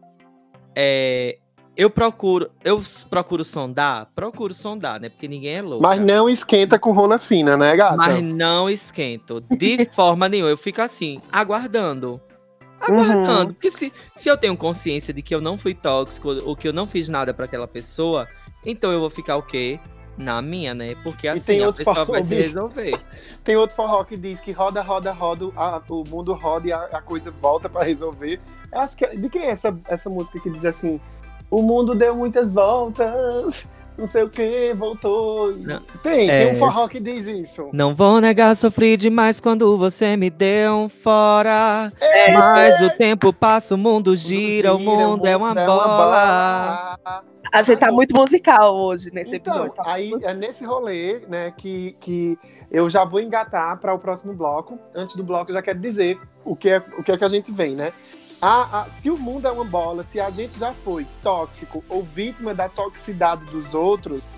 [0.75, 1.39] é,
[1.77, 5.09] eu procuro, eu procuro sondar, procuro sondar, né?
[5.09, 5.83] Porque ninguém é louco.
[5.83, 7.97] Mas não esquenta com rola fina, né, gata?
[7.97, 10.51] Mas não esquento, de forma nenhuma.
[10.51, 12.20] Eu fico assim, aguardando
[12.81, 13.49] aguardando.
[13.49, 13.53] Uhum.
[13.55, 16.72] Porque se, se eu tenho consciência de que eu não fui tóxico ou que eu
[16.72, 18.29] não fiz nada para aquela pessoa,
[18.64, 19.81] então eu vou ficar o quê?
[20.16, 20.95] Na minha, né?
[21.03, 22.99] Porque assim a pessoa vai se resolver.
[23.45, 26.85] Tem outro forró que diz que roda, roda, roda, a, o mundo roda e a,
[26.85, 28.41] a coisa volta para resolver.
[28.72, 29.07] Eu acho que.
[29.14, 30.99] De quem é essa, essa música que diz assim?
[31.51, 33.67] O mundo deu muitas voltas
[33.97, 35.53] não sei o que, voltou.
[35.57, 37.71] Não, tem, é, tem um forró que diz isso.
[37.73, 41.91] Não vou negar, sofri demais quando você me deu um fora.
[41.99, 45.53] É, Mas o tempo passa, o mundo gira, o mundo, gira, o mundo é, uma,
[45.53, 45.87] é bola.
[45.87, 47.25] uma bola.
[47.53, 49.75] A gente tá muito musical hoje nesse então, episódio.
[49.83, 52.39] Tá aí é nesse rolê, né, que, que
[52.71, 54.79] eu já vou engatar para o próximo bloco.
[54.95, 57.29] Antes do bloco, eu já quero dizer o que é, o que, é que a
[57.29, 57.93] gente vem, né?
[58.41, 62.03] A, a, se o mundo é uma bola, se a gente já foi tóxico ou
[62.03, 64.32] vítima da toxicidade dos outros,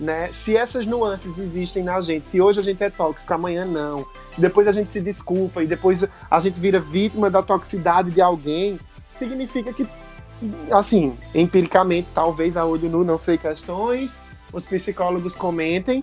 [0.00, 0.32] né?
[0.32, 4.40] Se essas nuances existem na gente, se hoje a gente é tóxico, amanhã não, se
[4.40, 8.80] depois a gente se desculpa e depois a gente vira vítima da toxicidade de alguém,
[9.16, 9.86] significa que,
[10.70, 14.18] assim, empiricamente, talvez a olho nu, não sei questões,
[14.52, 16.02] os psicólogos comentem,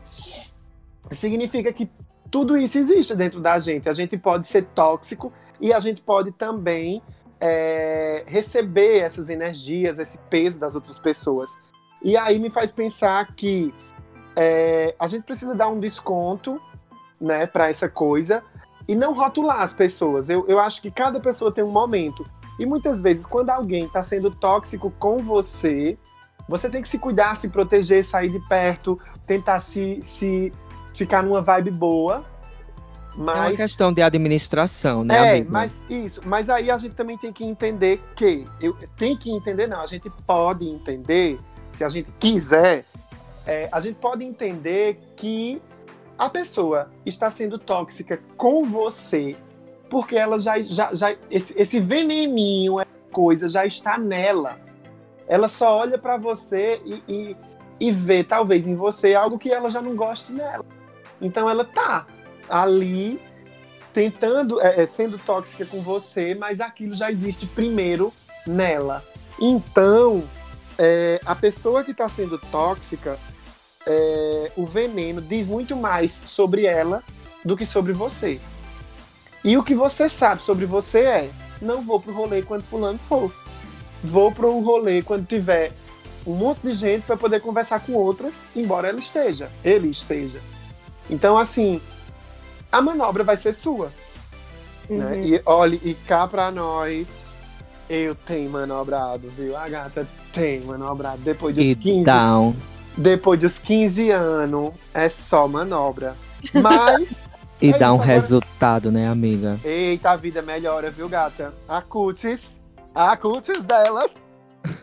[1.12, 1.90] significa que
[2.30, 3.90] tudo isso existe dentro da gente.
[3.90, 7.02] A gente pode ser tóxico e a gente pode também
[7.40, 11.50] é, receber essas energias, esse peso das outras pessoas.
[12.04, 13.74] E aí me faz pensar que
[14.36, 16.62] é, a gente precisa dar um desconto
[17.20, 18.44] né, para essa coisa
[18.88, 20.30] e não rotular as pessoas.
[20.30, 22.26] Eu, eu acho que cada pessoa tem um momento.
[22.58, 25.98] E muitas vezes, quando alguém está sendo tóxico com você,
[26.48, 30.52] você tem que se cuidar, se proteger, sair de perto, tentar se, se
[30.94, 32.26] ficar numa vibe boa,
[33.20, 35.16] mas, é uma questão de administração, né?
[35.16, 35.52] É, amigo?
[35.52, 36.22] mas isso.
[36.26, 38.46] Mas aí a gente também tem que entender que.
[38.62, 39.82] Eu, tem que entender, não.
[39.82, 41.38] A gente pode entender,
[41.74, 42.86] se a gente quiser,
[43.46, 45.62] é, a gente pode entender que
[46.18, 49.36] a pessoa está sendo tóxica com você
[49.90, 50.62] porque ela já.
[50.62, 52.78] já, já esse, esse veneninho,
[53.12, 54.58] coisa, já está nela.
[55.28, 57.38] Ela só olha para você e, e,
[57.82, 60.66] e vê, talvez, em você algo que ela já não goste nela.
[61.22, 62.08] Então ela tá
[62.50, 63.20] ali
[63.94, 68.14] tentando, é, é, sendo tóxica com você, mas aquilo já existe primeiro
[68.46, 69.04] nela.
[69.40, 70.24] Então,
[70.78, 73.20] é, a pessoa que está sendo tóxica,
[73.86, 77.04] é, o veneno diz muito mais sobre ela
[77.44, 78.40] do que sobre você.
[79.44, 81.32] E o que você sabe sobre você é:
[81.62, 83.34] não vou pro rolê quando fulano for.
[84.04, 85.74] Vou um rolê quando tiver
[86.26, 90.40] um monte de gente para poder conversar com outras, embora ela esteja, ele esteja.
[91.10, 91.82] Então, assim,
[92.72, 93.92] a manobra vai ser sua.
[94.90, 94.96] Né?
[94.96, 94.98] Uhum.
[94.98, 95.22] Né?
[95.22, 97.36] E olhe, e cá pra nós,
[97.90, 99.56] eu tenho manobrado, viu?
[99.56, 101.18] A gata tem manobrado.
[101.20, 102.04] Depois dos e 15.
[102.04, 102.56] Down.
[102.98, 106.16] Depois dos 15 anos, é só manobra.
[106.54, 107.24] Mas.
[107.62, 108.08] e é dá um agora...
[108.08, 109.60] resultado, né, amiga?
[109.64, 111.54] Eita, a vida melhora, viu, gata?
[111.68, 112.42] A cutis.
[112.94, 114.12] A cutis delas.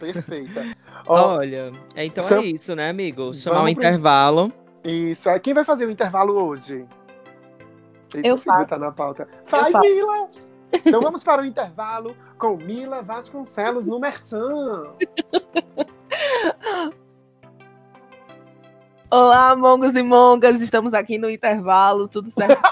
[0.00, 0.64] Perfeita.
[1.06, 3.32] Ó, Olha, então é isso, né, amigo?
[3.34, 4.52] Chamar um intervalo.
[4.82, 5.28] Isso.
[5.40, 6.84] Quem vai fazer o intervalo hoje?
[8.14, 8.70] Eu faço.
[8.70, 9.28] Tá na pauta.
[9.44, 10.28] Faz, Mila!
[10.72, 14.94] Então vamos para o intervalo com Mila Vasconcelos no Mersan.
[19.08, 22.60] Olá, mongos e mongas, estamos aqui no intervalo, tudo certo?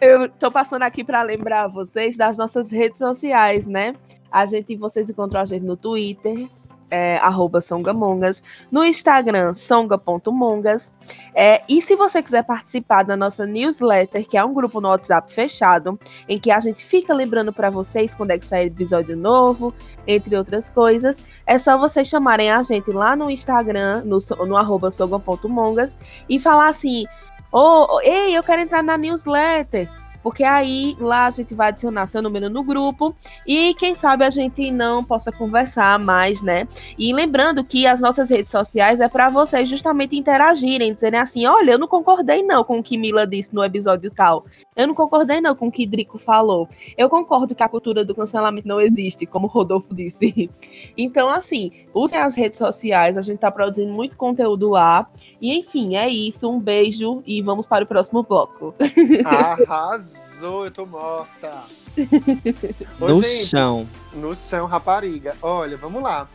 [0.00, 3.94] Eu tô passando aqui para lembrar vocês das nossas redes sociais, né?
[4.30, 6.48] A gente, vocês encontram a gente no Twitter,
[6.90, 10.92] é, arroba songamongas, no Instagram, songa.mongas.
[11.34, 15.32] É, e se você quiser participar da nossa newsletter, que é um grupo no WhatsApp
[15.32, 19.74] fechado, em que a gente fica lembrando para vocês quando é que sai episódio novo,
[20.06, 24.90] entre outras coisas, é só vocês chamarem a gente lá no Instagram, no, no arroba
[24.90, 27.04] songa.mongas, e falar assim,
[27.52, 29.88] oh, ei, eu quero entrar na newsletter
[30.26, 33.14] porque aí lá a gente vai adicionar seu número no grupo
[33.46, 36.66] e quem sabe a gente não possa conversar mais, né?
[36.98, 41.70] E lembrando que as nossas redes sociais é para vocês justamente interagirem, dizerem assim: olha,
[41.70, 44.44] eu não concordei não com o que Mila disse no episódio tal.
[44.74, 46.68] Eu não concordei não com o que Drico falou.
[46.98, 50.50] Eu concordo que a cultura do cancelamento não existe, como Rodolfo disse.
[50.98, 55.08] Então, assim, usem as redes sociais, a gente tá produzindo muito conteúdo lá.
[55.40, 56.50] E enfim, é isso.
[56.50, 58.74] Um beijo e vamos para o próximo bloco.
[59.24, 60.15] Arrasou!
[60.36, 61.64] Arrasou, eu tô morta.
[63.00, 63.88] Ô, no gente, chão.
[64.12, 65.36] No chão, rapariga.
[65.40, 66.28] Olha, vamos lá.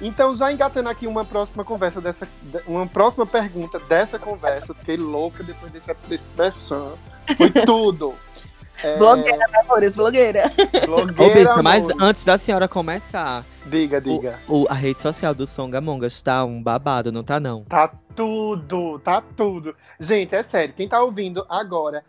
[0.00, 2.28] Então, já engatando aqui uma próxima conversa dessa.
[2.66, 4.74] Uma próxima pergunta dessa conversa.
[4.74, 6.28] Fiquei louca depois desse, desse.
[7.36, 8.14] Foi tudo.
[8.82, 8.98] É...
[8.98, 10.52] Blogueira, amores, blogueira.
[10.84, 11.54] Blogueira.
[11.58, 13.44] Ô, mas antes da senhora começar.
[13.66, 14.38] Diga, diga.
[14.46, 17.64] O, o, a rede social do Songamongas tá um babado, não tá, não?
[17.64, 19.74] Tá tudo, tá tudo.
[19.98, 22.04] Gente, é sério, quem tá ouvindo agora,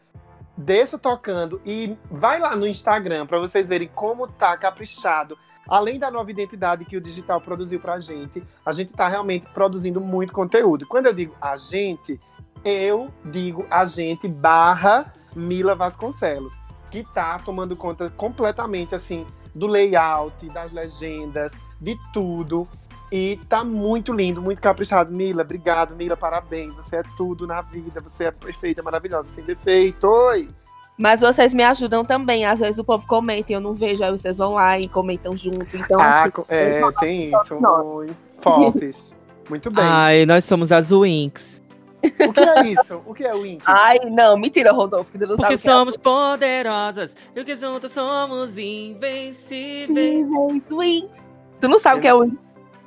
[0.56, 5.38] deixa tocando e vai lá no Instagram para vocês verem como tá caprichado.
[5.68, 10.00] Além da nova identidade que o digital produziu pra gente, a gente tá realmente produzindo
[10.00, 10.88] muito conteúdo.
[10.88, 12.20] Quando eu digo a gente,
[12.64, 16.60] eu digo a gente barra Mila Vasconcelos,
[16.90, 22.68] que tá tomando conta completamente assim do layout, das legendas, de tudo.
[23.12, 25.14] E tá muito lindo, muito caprichado.
[25.14, 26.76] Mila, obrigado, Mila, parabéns.
[26.76, 30.66] Você é tudo na vida, você é perfeita, maravilhosa, sem defeitos.
[30.98, 32.46] Mas vocês me ajudam também.
[32.46, 35.38] Às vezes o povo comenta e eu não vejo, aí vocês vão lá e comentam
[35.38, 35.78] junto.
[35.78, 37.56] Então, ah, é, tem isso.
[37.56, 39.16] Muito fofes.
[39.50, 39.84] Muito bem.
[39.86, 41.64] Ai, nós somos as Winx.
[42.04, 43.02] O que é isso?
[43.06, 43.64] O que é o Winx?
[43.66, 45.12] Ai, não, mentira, Rodolfo.
[45.12, 46.00] Que Porque é somos é.
[46.00, 50.28] poderosas e que juntas somos invencíveis.
[50.72, 51.32] Winx.
[51.60, 52.38] Tu não sabe o que é o Winx?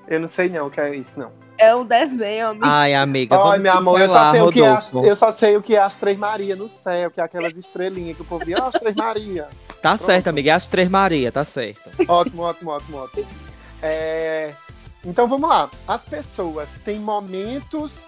[0.07, 1.33] Eu não sei não o que é isso, não.
[1.57, 2.65] É um desenho, amigo.
[2.67, 3.37] Ai, amiga.
[3.37, 5.81] Ai, meu amor, eu só, sei o que é, eu só sei o que é
[5.81, 8.81] as Três Maria no céu, que é aquelas estrelinhas que o povo diz, ah, as
[8.81, 9.47] Três Maria.
[9.83, 10.07] Tá Pronto.
[10.07, 11.91] certo, amiga, é as Três Maria, tá certo.
[12.09, 13.27] Ótimo, ótimo, ótimo, ótimo.
[13.83, 14.55] É...
[15.05, 15.71] Então vamos lá.
[15.87, 18.07] As pessoas têm momentos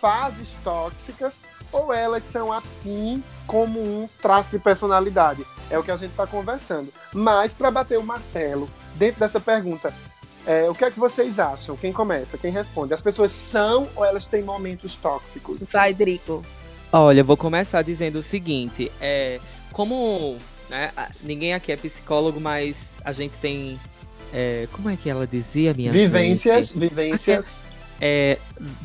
[0.00, 1.40] fases tóxicas
[1.72, 5.46] ou elas são assim como um traço de personalidade?
[5.70, 6.92] É o que a gente está conversando.
[7.12, 9.94] Mas para bater o martelo dentro dessa pergunta,
[10.46, 11.76] é, o que é que vocês acham?
[11.76, 12.38] Quem começa?
[12.38, 12.94] Quem responde?
[12.94, 15.62] As pessoas são ou elas têm momentos tóxicos?
[15.70, 16.42] Vai, Drico.
[16.92, 19.38] Olha, eu vou começar dizendo o seguinte: é,
[19.72, 20.36] como
[20.68, 20.90] né,
[21.22, 23.78] ninguém aqui é psicólogo, mas a gente tem.
[24.32, 26.78] É, como é que ela dizia, minha Vivências, gente?
[26.78, 27.60] vivências
[28.00, 28.38] é,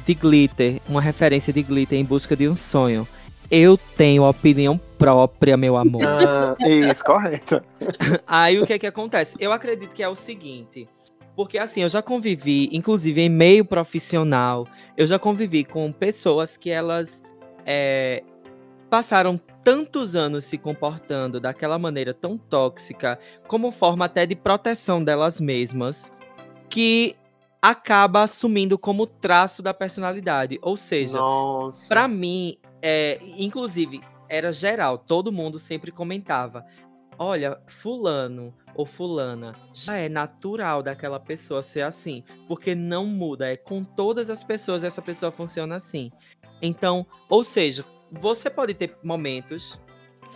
[0.05, 3.07] de Glitter, uma referência de Glitter em busca de um sonho.
[3.49, 6.01] Eu tenho opinião própria, meu amor.
[6.03, 7.61] Ah, isso, correto.
[8.26, 9.36] Aí o que é que acontece?
[9.39, 10.88] Eu acredito que é o seguinte.
[11.36, 14.66] Porque assim, eu já convivi, inclusive em meio profissional,
[14.97, 17.22] eu já convivi com pessoas que elas
[17.66, 18.24] é,
[18.89, 25.41] passaram tantos anos se comportando daquela maneira tão tóxica, como forma até de proteção delas
[25.41, 26.09] mesmas,
[26.70, 27.16] que
[27.70, 30.59] acaba assumindo como traço da personalidade.
[30.61, 31.18] Ou seja,
[31.88, 36.63] para mim, é, inclusive, era geral, todo mundo sempre comentava.
[37.18, 43.55] Olha, fulano ou fulana já é natural daquela pessoa ser assim, porque não muda, é
[43.55, 46.11] com todas as pessoas essa pessoa funciona assim.
[46.61, 49.82] Então, ou seja, você pode ter momentos,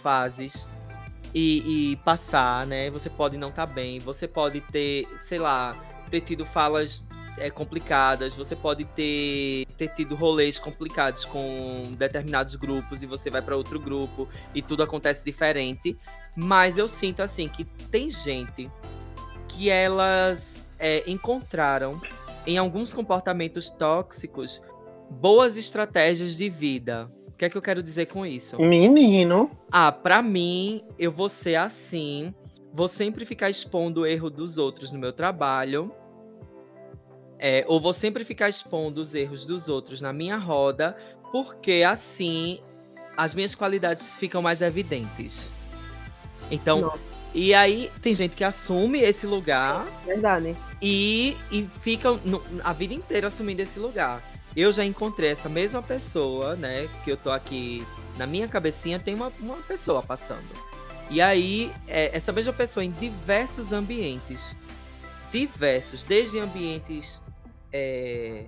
[0.02, 0.68] fases
[1.36, 2.90] e, e passar, né?
[2.90, 5.76] Você pode não estar tá bem, você pode ter, sei lá,
[6.10, 7.06] ter tido falas
[7.40, 13.42] é, complicadas, você pode ter, ter tido rolês complicados com determinados grupos e você vai
[13.42, 15.98] para outro grupo e tudo acontece diferente.
[16.36, 18.70] Mas eu sinto assim que tem gente
[19.48, 22.00] que elas é, encontraram
[22.46, 24.62] em alguns comportamentos tóxicos
[25.10, 27.12] boas estratégias de vida.
[27.28, 28.60] O que é que eu quero dizer com isso?
[28.60, 29.50] Menino.
[29.72, 32.34] Ah, para mim, eu vou ser assim.
[32.74, 35.92] Vou sempre ficar expondo o erro dos outros no meu trabalho.
[37.40, 40.96] É, ou vou sempre ficar expondo os erros dos outros na minha roda,
[41.32, 42.60] porque assim
[43.16, 45.50] as minhas qualidades ficam mais evidentes.
[46.52, 47.00] Então, Não.
[47.34, 49.86] e aí tem gente que assume esse lugar.
[50.06, 50.56] Verdade.
[50.82, 54.22] E, e fica no, a vida inteira assumindo esse lugar.
[54.56, 56.90] Eu já encontrei essa mesma pessoa, né?
[57.04, 57.86] Que eu tô aqui
[58.18, 60.48] na minha cabecinha, tem uma, uma pessoa passando.
[61.10, 64.56] E aí, é, essa mesma pessoa em diversos ambientes
[65.32, 67.20] diversos, desde ambientes.
[67.72, 68.48] É,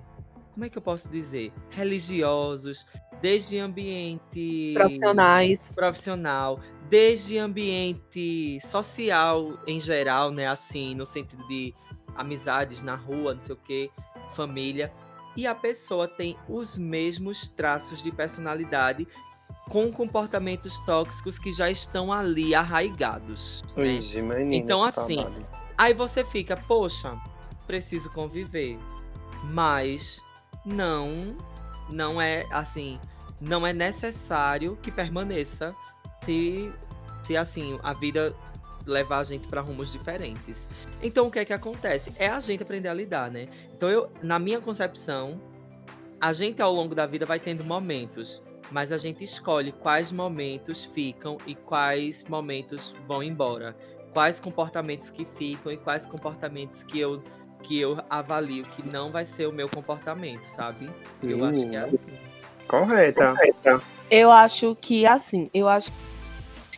[0.52, 1.52] como é que eu posso dizer?
[1.70, 2.86] Religiosos,
[3.20, 4.72] desde ambiente.
[4.74, 5.74] Profissionais.
[5.74, 10.46] Profissional, desde ambiente social em geral, né?
[10.46, 11.74] Assim, no sentido de
[12.14, 13.90] amizades na rua, não sei o quê,
[14.34, 14.92] família.
[15.36, 19.08] E a pessoa tem os mesmos traços de personalidade
[19.70, 23.62] com comportamentos tóxicos que já estão ali arraigados.
[23.74, 23.92] né?
[23.92, 25.46] Ixi, menina, Então, assim, trabalho.
[25.78, 27.16] Aí você fica, poxa,
[27.66, 28.78] preciso conviver.
[29.44, 30.20] Mas
[30.64, 31.36] não,
[31.88, 32.98] não é assim,
[33.40, 35.74] não é necessário que permaneça
[36.22, 36.72] se,
[37.22, 38.34] se assim, a vida
[38.86, 40.68] levar a gente para rumos diferentes.
[41.02, 42.12] Então o que é que acontece?
[42.18, 43.48] É a gente aprender a lidar, né?
[43.74, 45.40] Então eu, na minha concepção,
[46.20, 50.84] a gente ao longo da vida vai tendo momentos, mas a gente escolhe quais momentos
[50.84, 53.76] ficam e quais momentos vão embora
[54.12, 57.22] quais comportamentos que ficam e quais comportamentos que eu
[57.62, 60.90] que eu avalio que não vai ser o meu comportamento, sabe?
[61.22, 62.18] Eu acho que é assim.
[62.66, 63.34] Correta.
[64.10, 65.90] Eu acho que assim, eu acho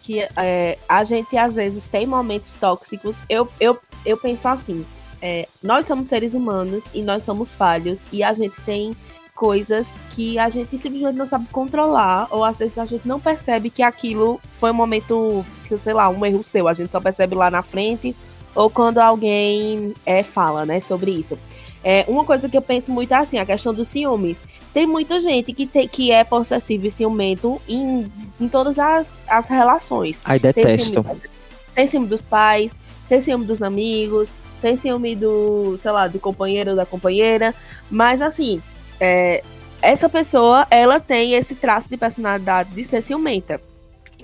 [0.03, 3.23] que é, a gente às vezes tem momentos tóxicos.
[3.29, 4.85] Eu, eu, eu penso assim:
[5.21, 8.95] é, nós somos seres humanos e nós somos falhos, e a gente tem
[9.35, 13.69] coisas que a gente simplesmente não sabe controlar, ou às vezes a gente não percebe
[13.71, 17.35] que aquilo foi um momento, que, sei lá, um erro seu, a gente só percebe
[17.35, 18.15] lá na frente,
[18.55, 21.39] ou quando alguém é, fala, né, sobre isso.
[21.83, 24.43] É, uma coisa que eu penso muito é assim, a questão dos ciúmes.
[24.73, 29.49] Tem muita gente que, tem, que é possessivo e ciumento em, em todas as, as
[29.49, 30.23] relações.
[30.25, 31.03] Ai, Tem detesto.
[31.03, 31.21] ciúme,
[31.75, 32.73] tem ciúme dos pais,
[33.07, 34.31] tem ciúme dos amigos,
[34.63, 37.55] tem ciúme do, sei lá, do companheiro ou da companheira.
[37.91, 38.63] Mas assim,
[38.99, 39.45] é,
[39.83, 43.61] essa pessoa, ela tem esse traço de personalidade de ser ciumenta.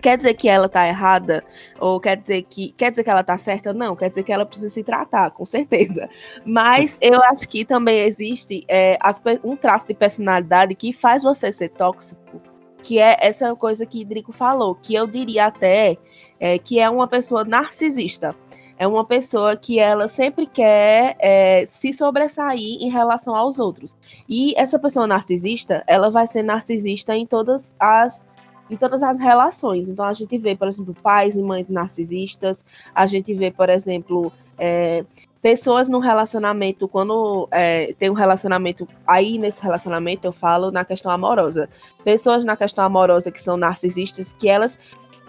[0.00, 1.44] Quer dizer que ela tá errada?
[1.78, 3.72] Ou quer dizer que quer dizer que ela tá certa?
[3.72, 6.08] Não, quer dizer que ela precisa se tratar, com certeza.
[6.44, 11.52] Mas eu acho que também existe é, as um traço de personalidade que faz você
[11.52, 12.40] ser tóxico,
[12.82, 15.96] que é essa coisa que Drico falou, que eu diria até
[16.38, 18.34] é, que é uma pessoa narcisista.
[18.80, 23.94] É uma pessoa que ela sempre quer é, se sobressair em relação aos outros.
[24.26, 28.26] E essa pessoa narcisista, ela vai ser narcisista em todas as
[28.70, 29.88] em todas as relações.
[29.88, 32.64] Então a gente vê, por exemplo, pais e mães narcisistas,
[32.94, 35.04] a gente vê, por exemplo, é,
[35.42, 41.10] pessoas no relacionamento, quando é, tem um relacionamento, aí nesse relacionamento eu falo na questão
[41.10, 41.68] amorosa.
[42.04, 44.78] Pessoas na questão amorosa que são narcisistas, que elas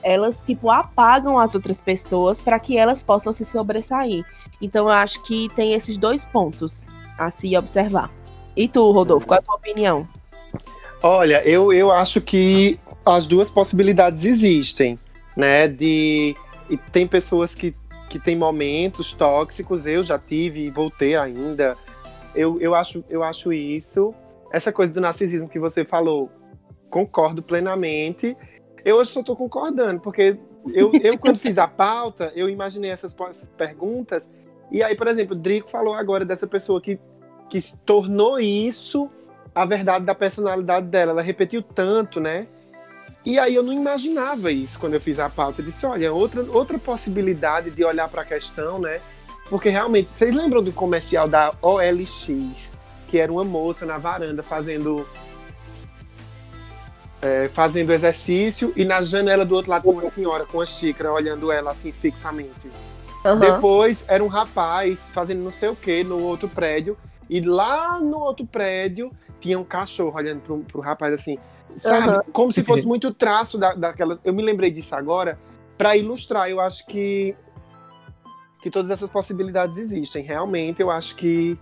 [0.04, 4.26] elas tipo apagam as outras pessoas para que elas possam se sobressair.
[4.60, 6.88] Então eu acho que tem esses dois pontos
[7.18, 8.12] a se observar.
[8.56, 10.08] E tu, Rodolfo, qual é a tua opinião?
[11.04, 14.98] Olha, eu, eu acho que as duas possibilidades existem,
[15.36, 15.68] né?
[15.68, 16.36] De
[16.70, 17.76] e tem pessoas que,
[18.10, 21.76] que têm momentos tóxicos, eu já tive e vou ter ainda.
[22.34, 24.14] Eu, eu, acho, eu acho isso.
[24.54, 26.32] Essa coisa do narcisismo que você falou,
[26.90, 28.38] concordo plenamente.
[28.86, 30.38] Eu hoje só tô concordando, porque
[30.74, 34.32] eu, eu quando fiz a pauta, eu imaginei essas, essas perguntas.
[34.72, 36.98] E aí, por exemplo, o Drico falou agora dessa pessoa que,
[37.50, 39.10] que tornou isso
[39.54, 41.12] a verdade da personalidade dela.
[41.12, 42.48] Ela repetiu tanto, né?
[43.26, 45.62] E aí eu não imaginava isso quando eu fiz a pauta.
[45.62, 49.00] Eu disse, olha, outra, outra possibilidade de olhar para a questão, né?
[49.50, 52.72] Porque realmente, vocês lembram do comercial da OLX,
[53.08, 55.06] que era uma moça na varanda fazendo
[57.22, 61.52] é, fazendo exercício e na janela do outro lado uma senhora com a xícara olhando
[61.52, 62.72] ela assim fixamente.
[63.40, 66.98] Depois era um rapaz fazendo não sei o que no outro prédio.
[67.30, 71.38] E lá no outro prédio tinha um cachorro olhando pro, pro rapaz assim.
[71.76, 72.10] Sabe?
[72.10, 72.24] Aham.
[72.32, 74.20] Como se fosse muito traço da, daquelas.
[74.24, 75.40] Eu me lembrei disso agora
[75.78, 76.50] para ilustrar.
[76.50, 77.36] Eu acho que.
[78.62, 80.24] Que todas essas possibilidades existem.
[80.24, 81.58] Realmente, eu acho que.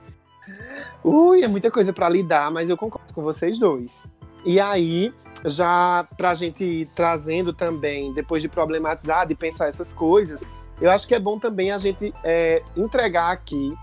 [1.04, 4.10] Ui, é muita coisa para lidar, mas eu concordo com vocês dois.
[4.46, 5.14] E aí,
[5.46, 10.44] já pra gente ir trazendo também, depois de problematizar, de pensar essas coisas,
[10.82, 13.74] eu acho que é bom também a gente é, entregar aqui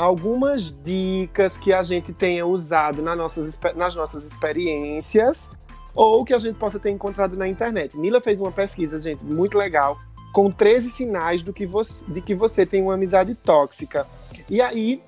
[0.00, 5.50] algumas dicas que a gente tenha usado nas nossas, nas nossas experiências
[5.94, 7.98] ou que a gente possa ter encontrado na internet.
[7.98, 9.98] Mila fez uma pesquisa, gente, muito legal,
[10.32, 14.06] com 13 sinais do que você, de que você tem uma amizade tóxica.
[14.48, 15.02] E aí,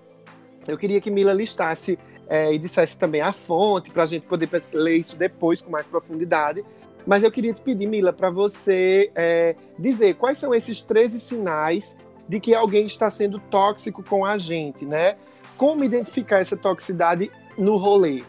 [0.69, 4.51] eu queria que Mila listasse é, e dissesse também a fonte, para a gente poder
[4.75, 6.63] ler isso depois com mais profundidade.
[7.07, 11.97] Mas eu queria te pedir, Mila, para você é, dizer quais são esses 13 sinais
[12.33, 15.17] de que alguém está sendo tóxico com a gente, né?
[15.55, 18.23] Como identificar essa toxicidade no rolê?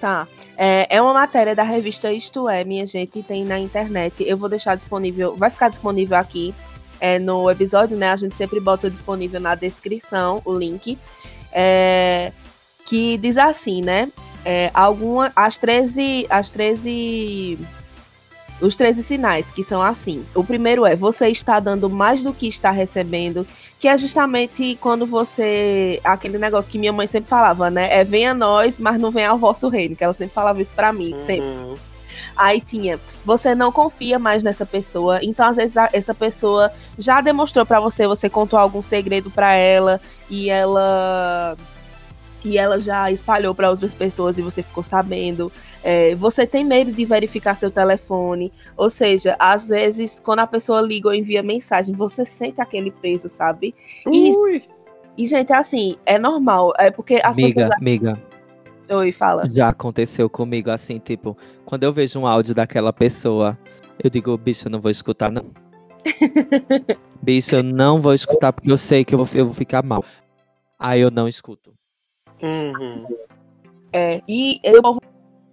[0.00, 0.28] Tá.
[0.56, 4.22] É, é uma matéria da revista Isto É, minha gente, tem na internet.
[4.24, 6.54] Eu vou deixar disponível, vai ficar disponível aqui.
[7.00, 8.12] é, no episódio, né?
[8.12, 10.96] A gente sempre bota disponível na descrição o link.
[11.52, 12.32] É,
[12.86, 14.08] que diz assim, né?
[14.44, 16.28] É, alguma, as 13.
[16.30, 17.58] As 13
[18.60, 20.24] os 13 sinais, que são assim.
[20.34, 23.46] O primeiro é você está dando mais do que está recebendo,
[23.78, 26.00] que é justamente quando você.
[26.02, 27.88] Aquele negócio que minha mãe sempre falava, né?
[27.96, 29.94] É venha nós, mas não venha ao vosso reino.
[29.94, 31.18] Que ela sempre falava isso pra mim, Uhum.
[31.18, 31.48] sempre.
[32.36, 37.20] Aí tinha, você não confia mais nessa pessoa, então às vezes a- essa pessoa já
[37.20, 40.00] demonstrou pra você, você contou algum segredo pra ela
[40.30, 41.56] e ela
[42.48, 45.52] e ela já espalhou pra outras pessoas e você ficou sabendo.
[45.84, 50.80] É, você tem medo de verificar seu telefone, ou seja, às vezes quando a pessoa
[50.80, 53.74] liga ou envia mensagem, você sente aquele peso, sabe?
[54.10, 54.62] E, Ui.
[55.16, 57.72] e gente, assim, é normal, é porque as Amiga, pessoas.
[57.82, 58.22] amiga,
[58.90, 59.44] Oi, fala.
[59.52, 61.36] já aconteceu comigo assim, tipo,
[61.66, 63.58] quando eu vejo um áudio daquela pessoa,
[64.02, 65.44] eu digo, bicho, eu não vou escutar, não.
[67.22, 70.02] bicho, eu não vou escutar porque eu sei que eu vou, eu vou ficar mal.
[70.78, 71.77] Aí eu não escuto.
[72.42, 73.06] Uhum.
[73.92, 75.00] É, e o povo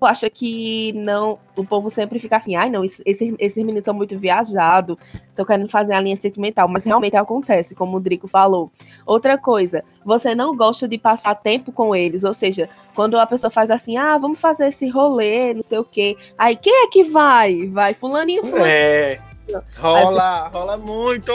[0.02, 1.40] acha que não.
[1.56, 4.98] O povo sempre fica assim, ai não, esse- esses, esses meninos são muito viajados,
[5.30, 8.70] estão querendo fazer a linha sentimental, mas realmente acontece, como o Drico falou.
[9.06, 13.50] Outra coisa, você não gosta de passar tempo com eles, ou seja, quando a pessoa
[13.50, 16.16] faz assim, ah, vamos fazer esse rolê, não sei o quê.
[16.38, 17.66] Aí quem é que vai?
[17.68, 18.70] Vai, fulaninho, fulaninho.
[18.70, 19.20] É.
[19.78, 21.32] Rola, rola muito!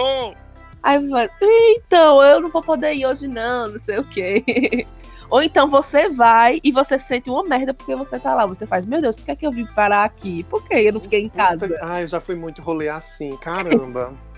[0.83, 1.29] Aí você vai,
[1.77, 4.87] então, eu não vou poder ir hoje, não, não sei o quê.
[5.31, 8.47] Ou então você vai e você se sente uma merda porque você tá lá.
[8.47, 10.43] Você faz, meu Deus, por que, é que eu vim parar aqui?
[10.45, 11.79] Por que eu não fiquei em casa?
[11.81, 14.15] Ai, eu já fui muito rolê assim, caramba.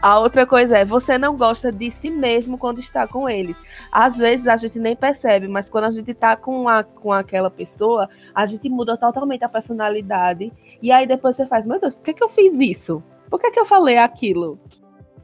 [0.00, 3.58] A outra coisa é, você não gosta de si mesmo quando está com eles.
[3.90, 7.50] Às vezes a gente nem percebe, mas quando a gente tá com, a, com aquela
[7.50, 10.52] pessoa, a gente muda totalmente a personalidade.
[10.82, 13.02] E aí depois você faz, meu Deus, por que, que eu fiz isso?
[13.30, 14.58] Por que, que eu falei aquilo?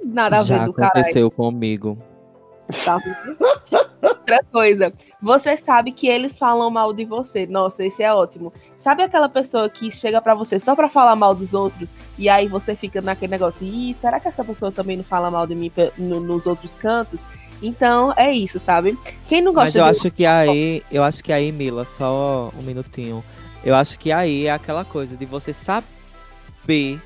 [0.03, 1.01] Nada a ver Já do caralho.
[1.01, 1.99] aconteceu comigo.
[2.85, 2.99] Tá?
[4.03, 7.47] Outra coisa, você sabe que eles falam mal de você.
[7.47, 8.53] Nossa, esse é ótimo.
[8.77, 12.49] Sabe aquela pessoa que chega pra você só pra falar mal dos outros e aí
[12.49, 15.71] você fica naquele negócio, Ih, será que essa pessoa também não fala mal de mim
[15.97, 17.25] no- nos outros cantos?
[17.63, 18.99] Então, é isso, sabe?
[19.29, 22.51] Quem não Mas gosta eu de acho que aí, eu acho que aí, Mila, só
[22.59, 23.23] um minutinho.
[23.65, 27.01] Eu acho que aí é aquela coisa de você saber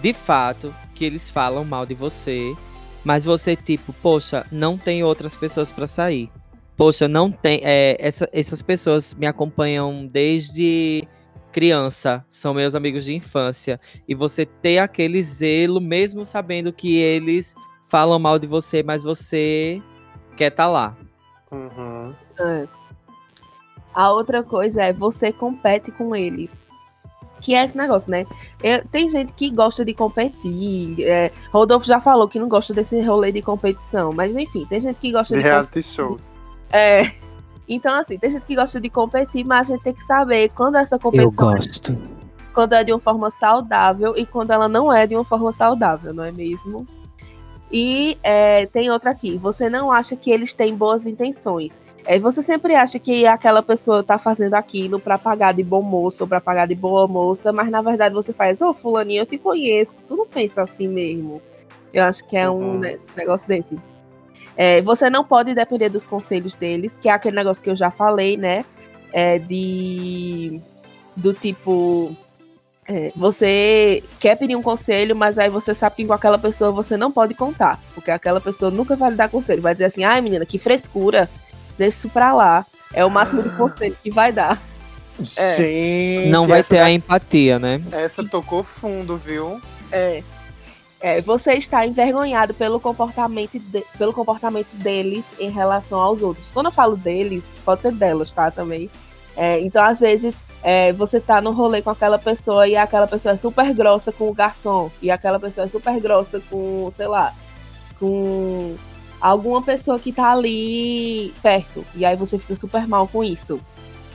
[0.00, 2.54] de fato que eles falam mal de você,
[3.04, 6.30] mas você tipo, poxa, não tem outras pessoas pra sair.
[6.78, 11.06] Poxa, não tem, é, essa- essas pessoas me acompanham desde
[11.52, 17.54] criança, são meus amigos de infância, e você ter aquele zelo mesmo sabendo que eles
[17.84, 19.82] falam mal de você, mas você
[20.36, 20.96] quer estar lá.
[21.50, 22.14] Uhum.
[22.38, 22.68] É.
[23.92, 26.64] A outra coisa é você compete com eles.
[27.40, 28.24] Que é esse negócio, né?
[28.62, 30.96] Eu- tem gente que gosta de competir.
[31.00, 34.10] é, Rodolfo já falou que não gosta desse rolê de competição.
[34.14, 36.32] Mas enfim, tem gente que gosta De de, reality shows.
[36.72, 37.02] É.
[37.68, 40.76] Então, assim, tem gente que gosta de competir, mas a gente tem que saber quando
[40.76, 41.98] essa Eu competição é, gosto.
[42.54, 46.14] quando é de uma forma saudável e quando ela não é de uma forma saudável,
[46.14, 46.86] não é mesmo?
[47.70, 49.36] E é, tem outra aqui.
[49.36, 51.82] Você não acha que eles têm boas intenções.
[52.06, 56.24] É, você sempre acha que aquela pessoa tá fazendo aquilo pra pagar de bom moço
[56.24, 59.36] ou pra pagar de boa moça, mas na verdade você faz, ô fulaninho, eu te
[59.36, 60.00] conheço.
[60.06, 61.42] Tu não pensa assim mesmo.
[61.92, 62.78] Eu acho que é um Uhum.
[62.78, 63.78] ne- negócio desse.
[64.60, 67.92] É, você não pode depender dos conselhos deles, que é aquele negócio que eu já
[67.92, 68.64] falei, né?
[69.12, 70.60] É, de.
[71.16, 72.16] Do tipo.
[72.88, 76.96] é, você quer pedir um conselho, mas aí você sabe que com aquela pessoa você
[76.96, 77.80] não pode contar.
[77.94, 79.62] Porque aquela pessoa nunca vai lhe dar conselho.
[79.62, 81.30] Vai dizer assim, ai menina, que frescura.
[81.78, 82.66] Deixa isso pra lá.
[82.92, 84.60] É o máximo de conselho que vai dar.
[85.36, 85.56] É.
[85.56, 87.80] Gente, Não vai ter a empatia, né?
[87.92, 89.60] essa tocou fundo, viu?
[89.92, 90.22] É.
[91.00, 96.50] É, você está envergonhado pelo comportamento, de- pelo comportamento deles em relação aos outros.
[96.50, 98.50] Quando eu falo deles, pode ser delas, tá?
[98.50, 98.90] Também.
[99.36, 103.34] É, então, às vezes, é, você tá no rolê com aquela pessoa e aquela pessoa
[103.34, 104.90] é super grossa com o garçom.
[105.00, 107.32] E aquela pessoa é super grossa com, sei lá,
[108.00, 108.74] com
[109.20, 111.84] alguma pessoa que tá ali perto.
[111.94, 113.60] E aí você fica super mal com isso.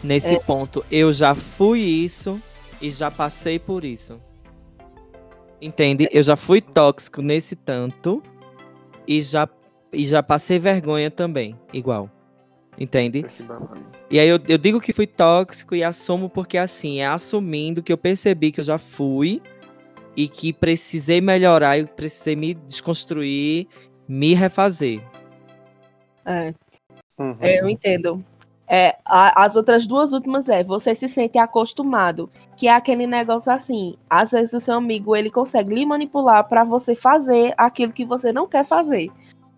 [0.03, 0.39] Nesse É.
[0.39, 2.37] ponto, eu já fui isso
[2.81, 4.19] e já passei por isso.
[5.63, 6.09] Entende?
[6.11, 8.21] Eu já fui tóxico nesse tanto
[9.07, 9.47] e já,
[9.93, 12.09] e já passei vergonha também, igual.
[12.77, 13.25] Entende?
[14.11, 17.93] E aí eu, eu digo que fui tóxico e assumo porque assim, é assumindo que
[17.93, 19.41] eu percebi que eu já fui
[20.17, 23.67] e que precisei melhorar e precisei me desconstruir,
[24.05, 25.01] me refazer.
[26.25, 26.53] É.
[27.17, 27.37] Uhum.
[27.39, 28.21] É, eu entendo.
[28.75, 33.51] É, a- as outras duas últimas é você se sente acostumado, que é aquele negócio
[33.53, 33.95] assim.
[34.09, 38.33] Às vezes o seu amigo ele consegue lhe manipular para você fazer aquilo que você
[38.33, 39.11] não quer fazer.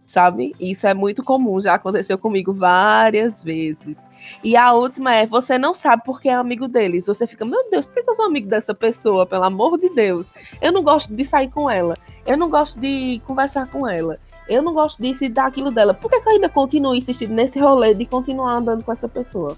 [0.06, 0.54] Sabe?
[0.60, 4.10] Isso é muito comum, já aconteceu comigo várias vezes.
[4.44, 7.06] E a última é você não sabe porque é amigo deles.
[7.08, 9.26] Você fica, meu Deus, por que eu sou amigo dessa pessoa?
[9.26, 10.34] Pelo amor de Deus.
[10.62, 11.98] Eu não gosto de sair com ela.
[12.28, 14.20] Eu não gosto de conversar com ela.
[14.48, 15.94] Eu não gosto disso e daquilo dela.
[15.94, 19.58] Por que, que eu ainda continuo insistindo nesse rolê de continuar andando com essa pessoa?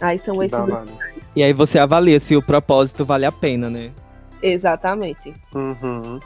[0.00, 1.32] Aí são Que esses dois.
[1.36, 3.92] E aí você avalia se o propósito vale a pena, né?
[4.42, 5.34] Exatamente.
[5.54, 6.18] Uhum.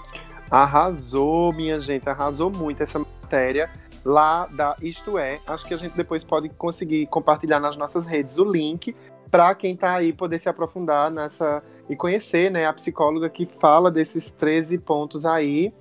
[0.50, 3.68] Arrasou, minha gente, arrasou muito essa matéria
[4.04, 5.40] lá da Isto É.
[5.46, 8.94] Acho que a gente depois pode conseguir compartilhar nas nossas redes o link
[9.30, 13.90] para quem tá aí poder se aprofundar nessa e conhecer, né, a psicóloga que fala
[13.90, 15.72] desses 13 pontos aí,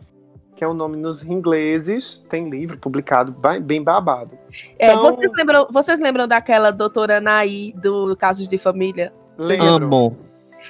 [0.56, 2.24] que é o nome nos ingleses.
[2.30, 4.32] Tem livro publicado bem, bem babado.
[4.78, 9.14] É, Então- vocês, lembram, vocês lembram daquela doutora Naí do Casos de Família?
[9.38, 10.16] Lembro.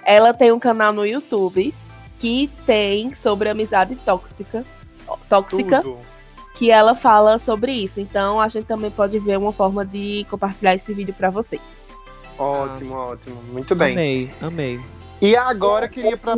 [0.05, 1.73] Ela tem um canal no YouTube
[2.19, 4.63] que tem sobre amizade tóxica.
[5.29, 5.81] Tóxica.
[5.81, 5.97] Tudo.
[6.55, 7.99] que ela fala sobre isso.
[7.99, 11.81] Então a gente também pode ver uma forma de compartilhar esse vídeo para vocês.
[12.37, 13.41] Ótimo, ótimo.
[13.51, 13.93] Muito bem.
[13.93, 14.79] Amei, amei.
[15.19, 16.35] E agora queria pra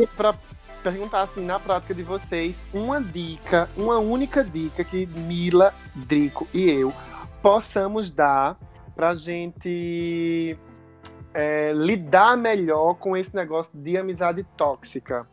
[0.86, 6.70] perguntar assim, na prática de vocês, uma dica, uma única dica que Mila, Drico e
[6.70, 6.94] eu
[7.42, 8.56] possamos dar
[8.96, 10.56] pra gente
[11.34, 15.28] é, lidar melhor com esse negócio de amizade tóxica.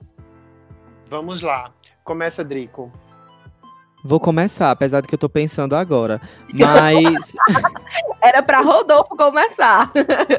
[1.11, 1.71] Vamos lá.
[2.03, 2.91] Começa, Drico.
[4.03, 6.19] Vou começar, apesar de que eu tô pensando agora.
[6.53, 7.35] Mas
[8.23, 9.91] Era para Rodolfo começar.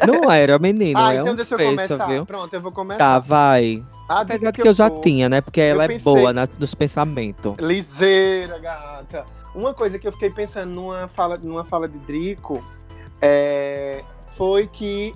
[0.07, 0.99] não era, menino.
[0.99, 2.05] ah, é então um deixa eu fecho, começar.
[2.07, 2.25] viu?
[2.25, 2.97] Pronto, eu vou começar.
[2.97, 3.83] Tá, vai.
[4.07, 5.41] A Apesar de que eu já tinha, né?
[5.41, 7.55] Porque ela é pensei- boa na- nos pensamentos.
[7.59, 9.25] Ligeira, gata.
[9.55, 12.63] Uma coisa que eu fiquei pensando numa fala, numa fala de Drico
[13.21, 15.15] é, foi que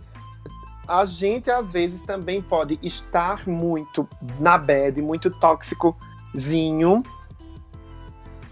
[0.87, 4.07] a gente às vezes também pode estar muito
[4.39, 7.03] na bad, muito tóxicozinho.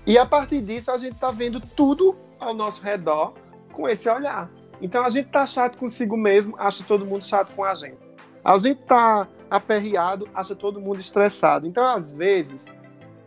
[0.05, 3.33] E a partir disso a gente tá vendo tudo ao nosso redor
[3.71, 4.49] com esse olhar.
[4.81, 7.97] Então a gente tá chato consigo mesmo, acha todo mundo chato com a gente.
[8.43, 11.65] A gente tá aperreado, acha todo mundo estressado.
[11.67, 12.65] Então, às vezes,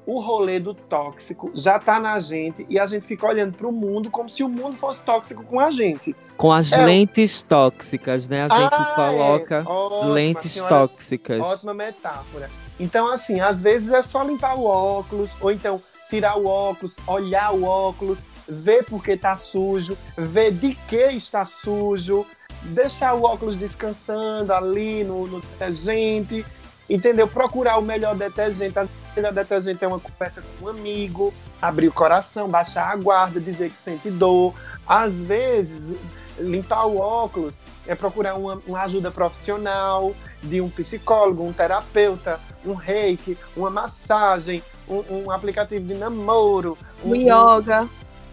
[0.07, 4.11] o rolê do tóxico já tá na gente e a gente fica olhando pro mundo
[4.11, 6.17] como se o mundo fosse tóxico com a gente.
[6.37, 6.85] Com as É.
[6.85, 8.45] lentes tóxicas, né?
[8.45, 9.63] A gente Ah, coloca é.
[9.69, 10.75] Ótima, lentes senhora.
[10.89, 11.47] tóxicas.
[11.47, 12.49] Ótima metáfora.
[12.81, 17.53] Então, assim, às vezes é só limpar o óculos, ou então tirar o óculos, olhar
[17.53, 22.25] o óculos, ver porque tá sujo, ver de que está sujo,
[22.63, 26.45] deixar o óculos descansando ali no, no detergente,
[26.89, 27.29] entendeu?
[27.29, 28.79] Procurar o melhor detergente.
[28.79, 33.41] O melhor detergente é uma conversa com um amigo, abrir o coração, baixar a guarda,
[33.41, 34.55] dizer que sente dor.
[34.87, 35.97] Às vezes,
[36.39, 42.75] limpar o óculos é procurar uma, uma ajuda profissional de um psicólogo, um terapeuta, um
[42.75, 47.89] reiki, uma massagem, um, um aplicativo de namoro, O yoga.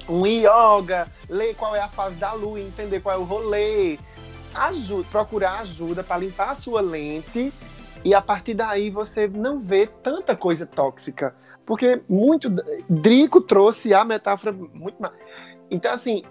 [0.08, 3.98] um yoga, ler qual é a fase da lua, entender qual é o rolê.
[4.56, 7.51] Ajuda, procurar ajuda para limpar a sua lente
[8.03, 11.36] e a partir daí você não vê tanta coisa tóxica.
[11.66, 12.49] Porque muito.
[12.88, 15.14] Drico trouxe a metáfora muito mais.
[15.70, 16.24] Então, assim.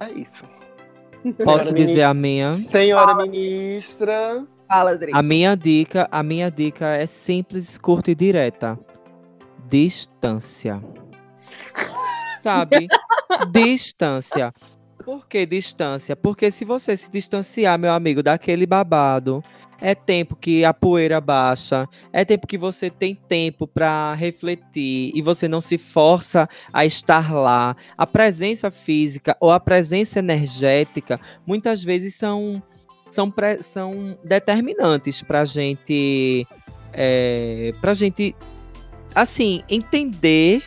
[0.00, 0.44] É isso.
[1.44, 2.54] Posso Senhora dizer a minha?
[2.54, 4.44] Senhora ministra.
[4.66, 5.16] Fala, Drake.
[5.16, 8.78] A minha dica, a minha dica é simples, curta e direta.
[9.66, 10.82] Distância.
[12.42, 12.88] Sabe?
[13.50, 14.52] distância.
[15.08, 16.14] Por que distância?
[16.14, 19.42] Porque se você se distanciar, meu amigo, daquele babado,
[19.80, 25.22] é tempo que a poeira baixa, é tempo que você tem tempo para refletir e
[25.22, 27.74] você não se força a estar lá.
[27.96, 32.62] A presença física ou a presença energética muitas vezes são
[33.10, 33.32] são,
[33.62, 36.46] são determinantes para gente
[36.92, 38.36] é, para gente
[39.14, 40.62] assim entender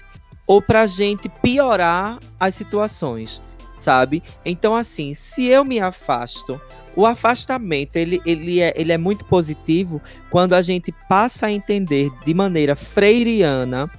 [0.48, 3.39] ou para gente piorar as situações
[3.84, 6.60] sabe então assim se eu me afasto
[6.96, 12.10] o afastamento ele, ele, é, ele é muito positivo quando a gente passa a entender
[12.26, 13.90] de maneira freiriana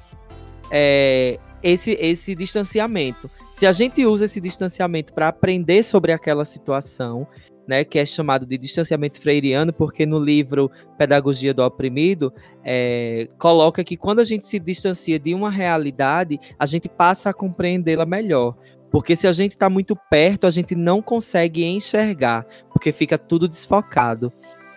[0.70, 3.30] é, esse, esse distanciamento.
[3.50, 7.26] Se a gente usa esse distanciamento para aprender sobre aquela situação,
[7.66, 12.32] né, que é chamado de distanciamento freiriano, porque no livro Pedagogia do Oprimido
[12.64, 17.34] é, coloca que quando a gente se distancia de uma realidade, a gente passa a
[17.34, 18.56] compreendê-la melhor.
[18.90, 23.48] Porque se a gente está muito perto, a gente não consegue enxergar, porque fica tudo
[23.48, 24.30] desfocado,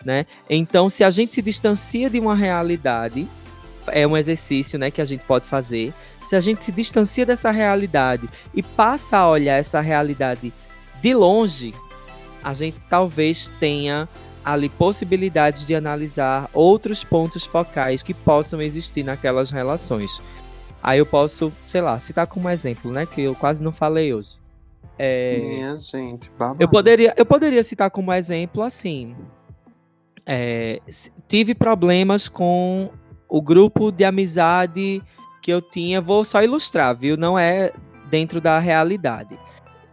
[0.06, 0.26] né?
[0.50, 3.28] Então, se a gente se distancia de uma realidade,
[3.88, 5.94] é um exercício, né, que a gente pode fazer.
[6.26, 10.54] Se a gente se distancia dessa realidade e passa a olhar essa realidade
[11.02, 11.74] de longe,
[12.46, 14.08] a gente talvez tenha
[14.44, 20.22] ali possibilidades de analisar outros pontos focais que possam existir naquelas relações.
[20.84, 23.08] Aí eu posso, sei lá, citar como exemplo, né?
[23.08, 24.40] Que eu quase não falei hoje.
[25.00, 26.62] É, Minha gente, babado.
[26.64, 29.16] eu poderia, eu poderia citar como exemplo assim.
[30.26, 30.80] é,
[31.28, 32.92] tive problemas com
[33.28, 35.02] o grupo de amizade
[35.42, 36.00] que eu tinha.
[36.02, 37.18] Vou só ilustrar, viu?
[37.18, 37.72] Não é
[38.10, 39.38] dentro da realidade.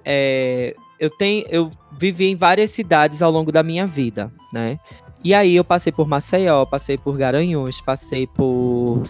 [0.05, 4.79] É, eu tenho, eu vivi em várias cidades ao longo da minha vida, né?
[5.25, 9.03] E aí eu passei por Maceió, passei por Garanhuns, passei por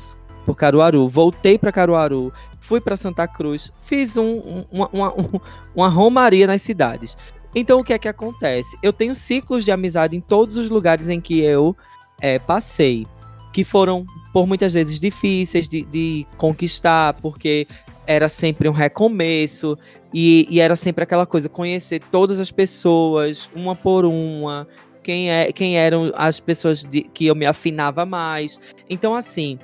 [0.47, 5.41] por Caruaru, voltei para Caruaru, fui para Santa Cruz, fiz um, um- uma, uma, um-
[5.77, 7.17] uma romaria nas cidades.
[7.55, 8.77] Então o que é que acontece?
[8.83, 11.77] Eu tenho ciclos de amizade em todos os lugares em que eu
[12.21, 13.07] eh, passei,
[13.53, 17.67] que foram por muitas vezes difíceis de, de conquistar, porque
[18.07, 19.79] era sempre um recomeço
[20.13, 24.67] e, e era sempre aquela coisa, conhecer todas as pessoas, uma por uma,
[25.03, 28.59] quem, é, quem eram as pessoas de- que eu me afinava mais.
[28.91, 29.59] Então, assim,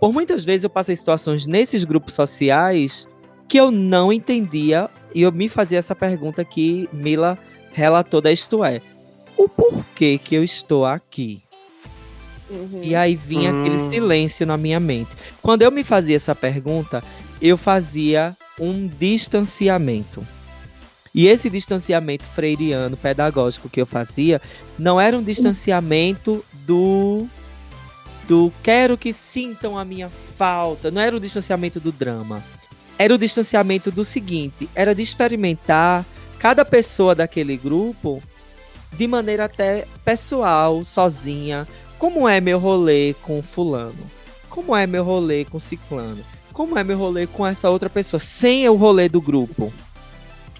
[0.00, 3.06] por muitas vezes eu passei situações nesses grupos sociais
[3.48, 7.38] que eu não entendia e eu me fazia essa pergunta que Mila
[7.72, 8.82] relatou da isto é,
[9.36, 11.42] o porquê que eu estou aqui?
[12.48, 12.80] Uhum.
[12.82, 13.78] E aí vinha aquele Hum.
[13.78, 15.16] silêncio na minha mente.
[15.42, 17.02] Quando eu me fazia essa pergunta,
[17.40, 20.26] eu fazia um distanciamento.
[21.14, 24.40] E esse distanciamento freiriano pedagógico que eu fazia
[24.78, 27.26] não era um distanciamento do
[28.28, 32.42] do quero que sintam a minha falta, não era o distanciamento do drama.
[32.98, 36.04] Era o distanciamento do seguinte, era de experimentar
[36.38, 38.22] cada pessoa daquele grupo
[38.96, 41.68] de maneira até pessoal, sozinha,
[41.98, 44.10] como é meu rolê com fulano?
[44.48, 46.24] Como é meu rolê com ciclano?
[46.56, 48.18] Como é meu rolê com essa outra pessoa?
[48.18, 49.70] Sem o rolê do grupo.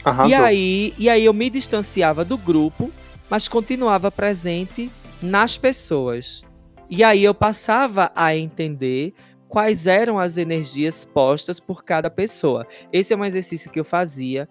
[0.05, 0.31] Arrasou.
[0.31, 2.93] E aí, e aí eu me distanciava do grupo,
[3.31, 4.91] mas continuava presente
[5.23, 6.45] nas pessoas.
[6.91, 9.15] E aí eu passava a entender
[9.49, 12.67] quais eram as energias postas por cada pessoa.
[12.93, 14.47] Esse é um exercício que eu fazia,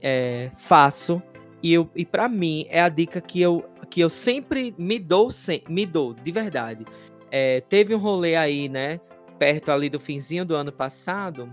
[0.00, 1.22] é, faço,
[1.62, 5.30] e, eu, e para mim é a dica que eu, que eu sempre me dou,
[5.30, 6.86] sem, me dou, de verdade.
[7.30, 8.98] É, teve um rolê aí, né,
[9.38, 11.52] perto ali do finzinho do ano passado,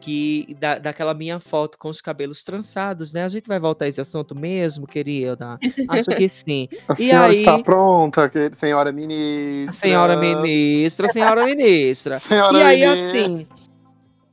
[0.00, 3.24] que da, daquela minha foto com os cabelos trançados, né?
[3.24, 5.58] A gente vai voltar a esse assunto mesmo, querida?
[5.88, 6.68] Acho que sim.
[6.88, 9.72] A E senhora aí- está pronta, querida senhora ministra.
[9.88, 12.18] Senhora ministra, senhora ministra.
[12.18, 13.20] Senhora e aí, ministra.
[13.32, 13.48] assim,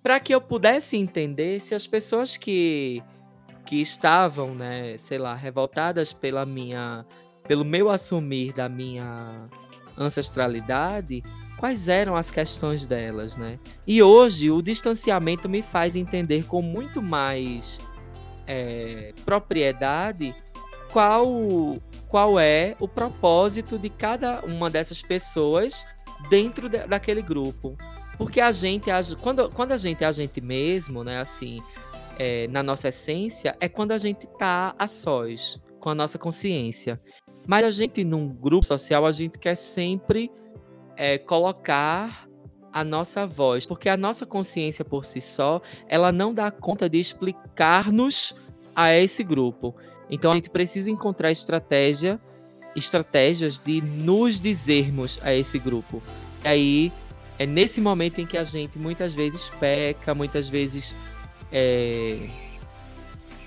[0.04, 3.02] para que eu pudesse entender se as pessoas que,
[3.66, 7.06] que estavam, né, sei lá, revoltadas pela minha,
[7.48, 9.48] pelo meu assumir da minha
[9.98, 11.24] ancestralidade,
[11.62, 13.60] quais eram as questões delas, né?
[13.86, 17.80] E hoje o distanciamento me faz entender com muito mais
[18.48, 20.36] é, propriedade
[20.92, 21.28] qual
[22.08, 25.86] qual é o propósito de cada uma dessas pessoas
[26.30, 27.78] dentro da- daquele grupo.
[28.18, 31.62] Porque a gente, age- quando, quando a gente é a gente mesmo, né, assim,
[32.20, 37.00] é, na nossa essência, é quando a gente tá a sós, com a nossa consciência.
[37.48, 40.30] Mas a gente, num grupo social, a gente quer sempre
[40.96, 42.28] é, colocar
[42.72, 47.00] a nossa voz, porque a nossa consciência por si só, ela não dá conta de
[47.00, 48.36] explicar-nos
[48.76, 49.76] a esse grupo.
[50.10, 52.20] Então a gente precisa encontrar estratégia,
[52.76, 56.02] estratégias de nos dizermos a esse grupo.
[56.44, 56.92] E aí
[57.38, 60.96] é nesse momento em que a gente muitas vezes peca, muitas vezes
[61.52, 62.18] é,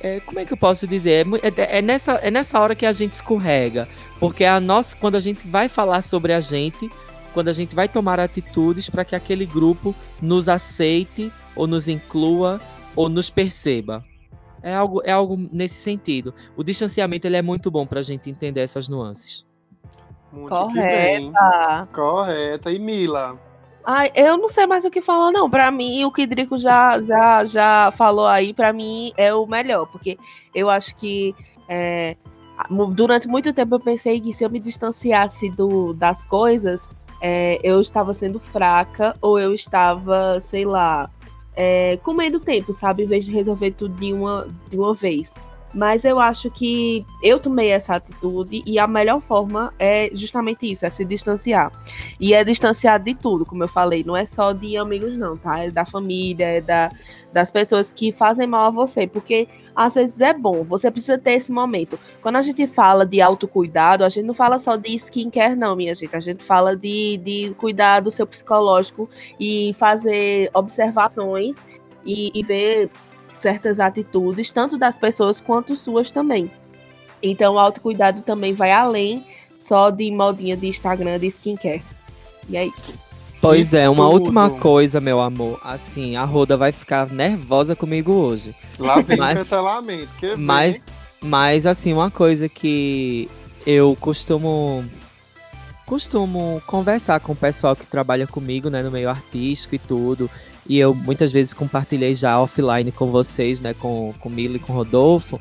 [0.05, 1.27] é, como é que eu posso dizer?
[1.43, 3.89] É É, é nessa, é nessa hora que a gente escorrega.
[4.21, 6.91] Porque a nossa, quando a gente vai falar sobre a gente,
[7.35, 12.61] quando a gente vai tomar atitudes para que aquele grupo nos aceite, ou nos inclua,
[12.97, 14.05] ou nos perceba.
[14.63, 16.33] É algo, é algo nesse sentido.
[16.57, 19.45] O distanciamento ele é muito bom para a gente entender essas nuances.
[20.33, 20.49] Muito.
[20.49, 21.89] Correta.
[21.93, 22.73] Correta.
[22.73, 23.39] E Mila?
[23.85, 25.51] Ai, eu não sei mais o que falar, não.
[25.51, 29.87] Pra mim, o que Drico já, já, já falou aí, pra mim, é o melhor.
[29.87, 30.17] Porque
[30.55, 31.35] eu acho que
[31.69, 32.17] é,
[32.95, 36.89] durante muito tempo eu pensei que se eu me distanciasse do, das coisas,
[37.27, 41.09] é, eu estava sendo fraca ou eu estava, sei lá,
[41.57, 43.05] é, comendo tempo, sabe?
[43.05, 45.33] Em vez de resolver tudo de uma, de uma vez.
[45.75, 50.87] Mas eu acho que eu tomei essa atitude e a melhor forma é justamente isso,
[50.87, 51.73] é se distanciar.
[52.21, 55.59] E é distanciar de tudo, como eu falei, não é só de amigos, não, tá?
[55.59, 56.91] É da família, é da,
[57.33, 61.33] das pessoas que fazem mal a você, porque às vezes é bom, você precisa ter
[61.33, 61.99] esse momento.
[62.23, 65.95] Quando a gente fala de autocuidado, a gente não fala só de skincare, não, minha
[65.95, 66.15] gente.
[66.15, 71.65] A gente fala de, de cuidar do seu psicológico e fazer observações
[72.07, 72.91] e, e ver
[73.39, 76.51] certas atitudes, tanto das pessoas quanto suas também.
[77.23, 79.27] Então, o autocuidado também vai além
[79.59, 81.83] só de modinha de Instagram de skincare.
[82.49, 82.93] E é isso.
[83.41, 84.15] Pois é, uma tudo.
[84.15, 85.61] última coisa, meu amor.
[85.63, 88.55] Assim, a Roda vai ficar nervosa comigo hoje.
[88.79, 90.09] Lá vem Mas- o cancelamento.
[90.19, 90.37] Que vem.
[90.39, 90.81] Mas,
[91.21, 93.29] mas assim, uma coisa que
[93.67, 94.85] eu costumo
[95.87, 100.31] costumo conversar com o pessoal que trabalha comigo, né, no meio artístico e tudo.
[100.67, 104.73] E eu muitas vezes compartilhei já offline com vocês, né, com com Milo e com
[104.73, 105.41] Rodolfo.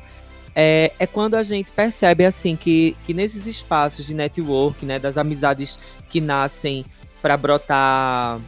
[0.54, 5.18] É, é quando a gente percebe assim que, que nesses espaços de network, né, das
[5.18, 6.84] amizades que nascem
[7.20, 8.38] para brotar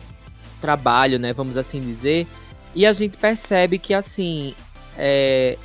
[0.61, 2.27] trabalho, né, vamos assim dizer,
[2.74, 4.55] e a gente percebe que assim
[4.97, 5.59] é,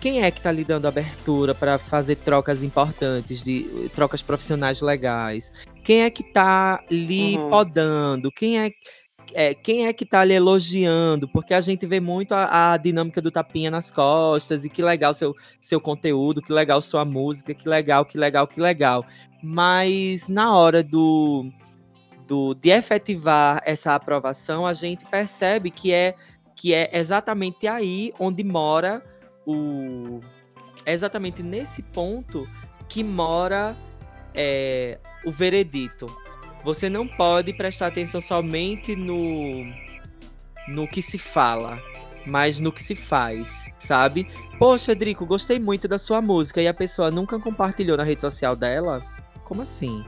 [0.00, 5.52] quem é que tá lhe dando abertura para fazer trocas importantes, de trocas profissionais legais?
[5.84, 7.50] Quem é que tá lhe Uhum.
[7.50, 8.32] podando?
[8.32, 8.70] Quem é,
[9.34, 11.28] é, quem é que tá lhe elogiando?
[11.28, 15.14] Porque a gente vê muito a, a dinâmica do tapinha nas costas e que legal
[15.14, 19.04] seu, seu conteúdo, que legal sua música, que legal, que legal, que legal.
[19.42, 21.50] Mas na hora do,
[22.26, 26.14] do de efetivar essa aprovação, a gente percebe que é
[26.54, 29.02] que é exatamente aí onde mora
[29.46, 30.20] o
[30.84, 32.46] é exatamente nesse ponto
[32.88, 33.76] que mora
[34.34, 36.06] é, o veredito.
[36.64, 39.64] Você não pode prestar atenção somente no
[40.68, 41.78] no que se fala,
[42.24, 44.28] mas no que se faz, sabe?
[44.58, 48.54] Poxa, Drico, gostei muito da sua música e a pessoa nunca compartilhou na rede social
[48.54, 49.02] dela.
[49.44, 50.04] Como assim?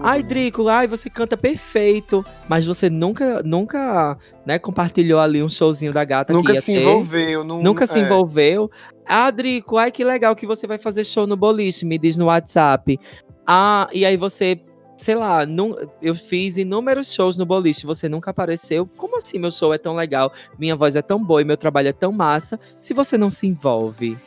[0.00, 4.16] Ai, Drico, ai, você canta perfeito, mas você nunca, nunca,
[4.46, 6.82] né, compartilhou ali um showzinho da gata que Nunca ia se ter.
[6.82, 7.42] envolveu.
[7.42, 8.02] Não, Nunca se é.
[8.02, 8.70] envolveu.
[9.04, 12.26] Ah, Drico, ai que legal que você vai fazer show no boliche, me diz no
[12.26, 13.00] WhatsApp.
[13.44, 14.60] Ah, e aí você,
[14.98, 18.86] sei lá, num- eu fiz inúmeros shows no boliche, você nunca apareceu.
[18.96, 21.88] Como assim meu show é tão legal, minha voz é tão boa e meu trabalho
[21.88, 24.18] é tão massa, se você não se envolve?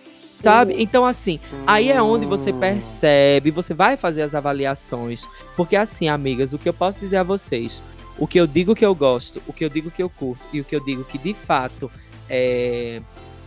[0.41, 0.73] Sabe?
[0.81, 5.27] Então, assim, aí é onde você percebe, você vai fazer as avaliações.
[5.55, 7.83] Porque, assim, amigas, o que eu posso dizer a vocês,
[8.17, 10.59] o que eu digo que eu gosto, o que eu digo que eu curto e
[10.59, 11.91] o que eu digo que de fato
[12.27, 13.01] é.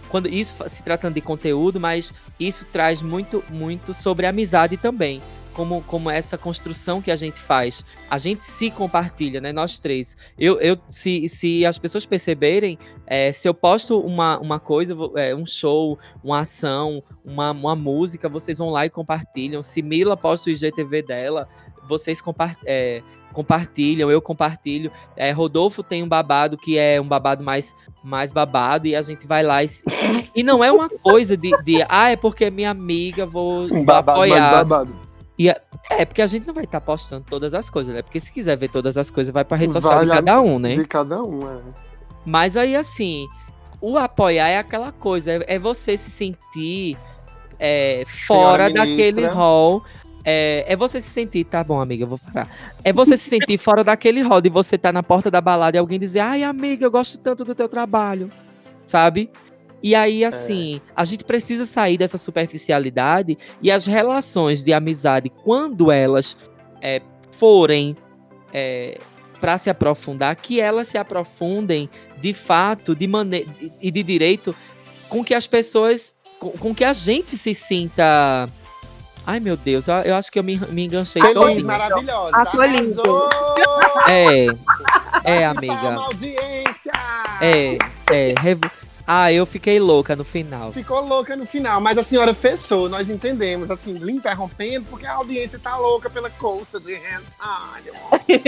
[0.09, 5.21] Quando isso se tratando de conteúdo, mas isso traz muito, muito sobre amizade também.
[5.55, 7.85] Como, como essa construção que a gente faz.
[8.11, 9.53] A gente se compartilha, né?
[9.53, 10.17] Nós três.
[10.39, 15.35] Eu, eu se, se as pessoas perceberem, é, se eu posto uma, uma coisa, é,
[15.35, 19.63] um show, uma ação, uma, uma música, vocês vão lá e compartilham.
[19.63, 21.49] Se Mila posta o IGTV dela,
[21.87, 23.03] vocês compar é,
[23.33, 24.91] compartilham, eu compartilho.
[25.17, 29.27] É, Rodolfo tem um babado que é um babado mais, mais babado, e a gente
[29.27, 29.67] vai lá e.
[30.35, 33.85] E não é uma coisa de, de ah, é porque é minha amiga, vou, Um
[33.85, 35.04] babado mais
[35.39, 35.55] apoiar.
[35.55, 36.01] babado.
[36.01, 38.03] É, porque a gente não vai estar postando todas as coisas, né?
[38.03, 40.77] Porque se quiser ver todas as coisas, vai pra rede social de cada um, né?
[40.77, 41.61] De cada um, é.
[42.25, 43.29] Mas aí, assim,
[43.81, 46.97] o apoiar é aquela coisa, é, é você se sentir
[47.59, 49.85] é, fora Senhora daquele hall.
[50.27, 52.49] É, é você se sentir, tá bom, amiga, eu vou parar.
[52.83, 55.79] É você se sentir fora daquele hall de você estar na porta da balada e
[55.79, 58.31] alguém dizer, ai, amiga, eu gosto tanto do teu trabalho,
[58.87, 59.31] sabe?
[59.85, 65.93] E aí, assim, a gente precisa sair dessa superficialidade e as relações de amizade, quando
[65.93, 66.39] elas
[66.81, 67.03] é,
[67.33, 67.95] forem
[68.51, 68.99] é,
[69.39, 73.47] para se aprofundar, que elas se aprofundem de fato, de maneira
[73.79, 74.57] e de direito,
[75.11, 78.49] com que as pessoas, com, com que a gente se sinta.
[79.27, 81.65] Ai meu Deus, eu, eu acho que eu me, me enganchei Feliz, todinha.
[81.65, 82.31] maravilhosa.
[82.33, 83.03] Ah, tô lindo.
[83.03, 83.29] Arrasou!
[84.09, 84.47] É,
[85.25, 85.75] é, amiga.
[85.75, 86.93] palma, audiência!
[87.43, 87.77] É,
[88.11, 88.35] é.
[89.07, 90.73] Ah, eu fiquei louca no final.
[90.73, 95.15] Ficou louca no final, mas a senhora fechou, nós entendemos, assim, lhe interrompendo, porque a
[95.15, 97.83] audiência tá louca pela colcha de hentai.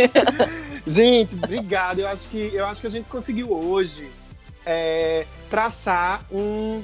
[0.86, 1.98] gente, obrigado.
[1.98, 4.08] Eu acho que, eu acho que a gente conseguiu hoje
[4.64, 6.82] é, traçar um.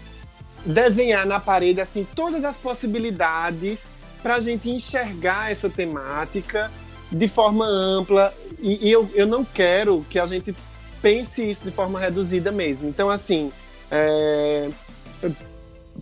[0.66, 3.90] desenhar na parede, assim, todas as possibilidades
[4.22, 6.70] para a gente enxergar essa temática
[7.10, 8.34] de forma ampla.
[8.60, 10.54] E, e eu, eu não quero que a gente
[11.00, 12.86] pense isso de forma reduzida mesmo.
[12.86, 13.50] Então, assim.
[13.94, 14.70] É,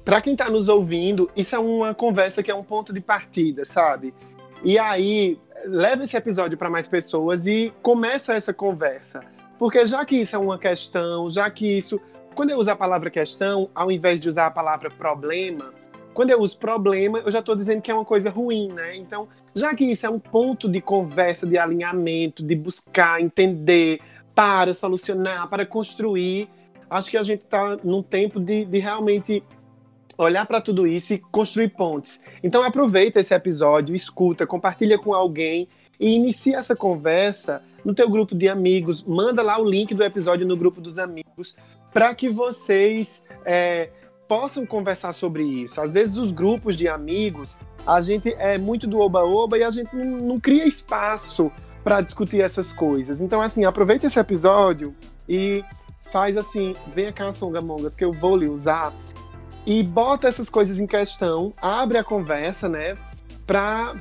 [0.05, 3.65] para quem está nos ouvindo, isso é uma conversa que é um ponto de partida,
[3.65, 4.15] sabe?
[4.63, 9.25] E aí, leva esse episódio para mais pessoas e começa essa conversa.
[9.59, 12.01] Porque já que isso é uma questão, já que isso.
[12.33, 15.75] Quando eu uso a palavra questão, ao invés de usar a palavra problema,
[16.15, 18.97] quando eu uso problema, eu já estou dizendo que é uma coisa ruim, né?
[18.97, 24.01] Então, já que isso é um ponto de conversa, de alinhamento, de buscar, entender,
[24.35, 26.49] para solucionar, para construir,
[26.91, 29.43] acho que a gente está num tempo de, de realmente
[30.19, 32.21] olhar para tudo isso e construir pontes.
[32.43, 35.69] Então aproveita esse episódio, escuta, compartilha com alguém
[35.99, 39.03] e inicia essa conversa no teu grupo de amigos.
[39.03, 41.55] Manda lá o link do episódio no grupo dos amigos,
[41.93, 43.91] para que vocês é,
[44.29, 45.81] possam conversar sobre isso.
[45.81, 47.57] Às vezes, os grupos de amigos,
[47.87, 51.51] a gente é muito do oba-oba e a gente não, não cria espaço
[51.83, 53.21] para discutir essas coisas.
[53.21, 54.95] Então, assim, aproveita esse episódio
[55.29, 55.65] e
[56.11, 58.93] faz assim, venha cá, Songamongas, que eu vou lhe usar
[59.67, 62.95] e bota essas coisas em questão, abre a conversa, né,
[63.47, 63.95] para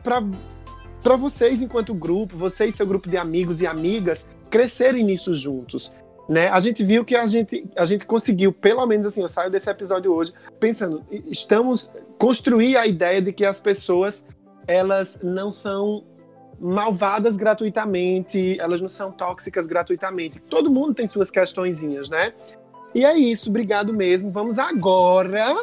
[1.01, 5.93] para vocês enquanto grupo, vocês seu grupo de amigos e amigas crescerem nisso juntos.
[6.27, 6.47] Né?
[6.49, 9.69] A gente viu que a gente, a gente conseguiu, pelo menos assim, eu saio desse
[9.69, 14.25] episódio hoje pensando, estamos construir a ideia de que as pessoas
[14.67, 16.03] elas não são
[16.59, 20.39] malvadas gratuitamente, elas não são tóxicas gratuitamente.
[20.39, 22.33] Todo mundo tem suas questõezinhas, né?
[22.93, 24.31] E é isso, obrigado mesmo.
[24.31, 25.55] Vamos agora.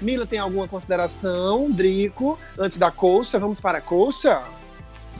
[0.00, 1.70] Mila, tem alguma consideração?
[1.70, 4.40] Drico, antes da colcha, vamos para a colcha?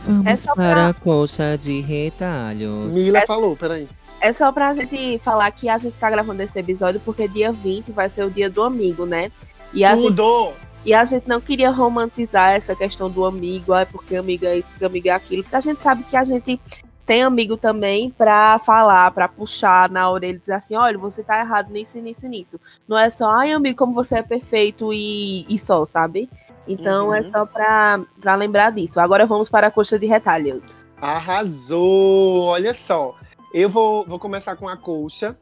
[0.06, 2.94] Vamos É só para pra- a colcha de retalhos.
[2.94, 3.88] Mila É- falou, peraí.
[4.20, 7.90] É só pra gente falar que a gente tá gravando esse episódio porque dia 20
[7.92, 9.30] vai ser o dia do amigo, né?
[9.72, 10.52] E a, gente, Tudo!
[10.84, 14.68] E a gente não queria romantizar essa questão do amigo, ah, porque amigo é isso,
[14.70, 16.60] porque amigo é aquilo, porque a gente sabe que a gente
[17.04, 21.40] tem amigo também pra falar, pra puxar na orelha e dizer assim, olha, você tá
[21.40, 22.60] errado nisso nisso nisso.
[22.86, 26.28] Não é só, ai amigo, como você é perfeito e, e só, sabe?
[26.66, 27.14] Então Uhum.
[27.14, 29.00] é só pra, pra lembrar disso.
[29.00, 30.62] Agora vamos para a coxa de retalhos.
[31.00, 32.42] Arrasou!
[32.44, 33.14] Olha só.
[33.54, 35.34] Eu vou, vou começar com a colcha.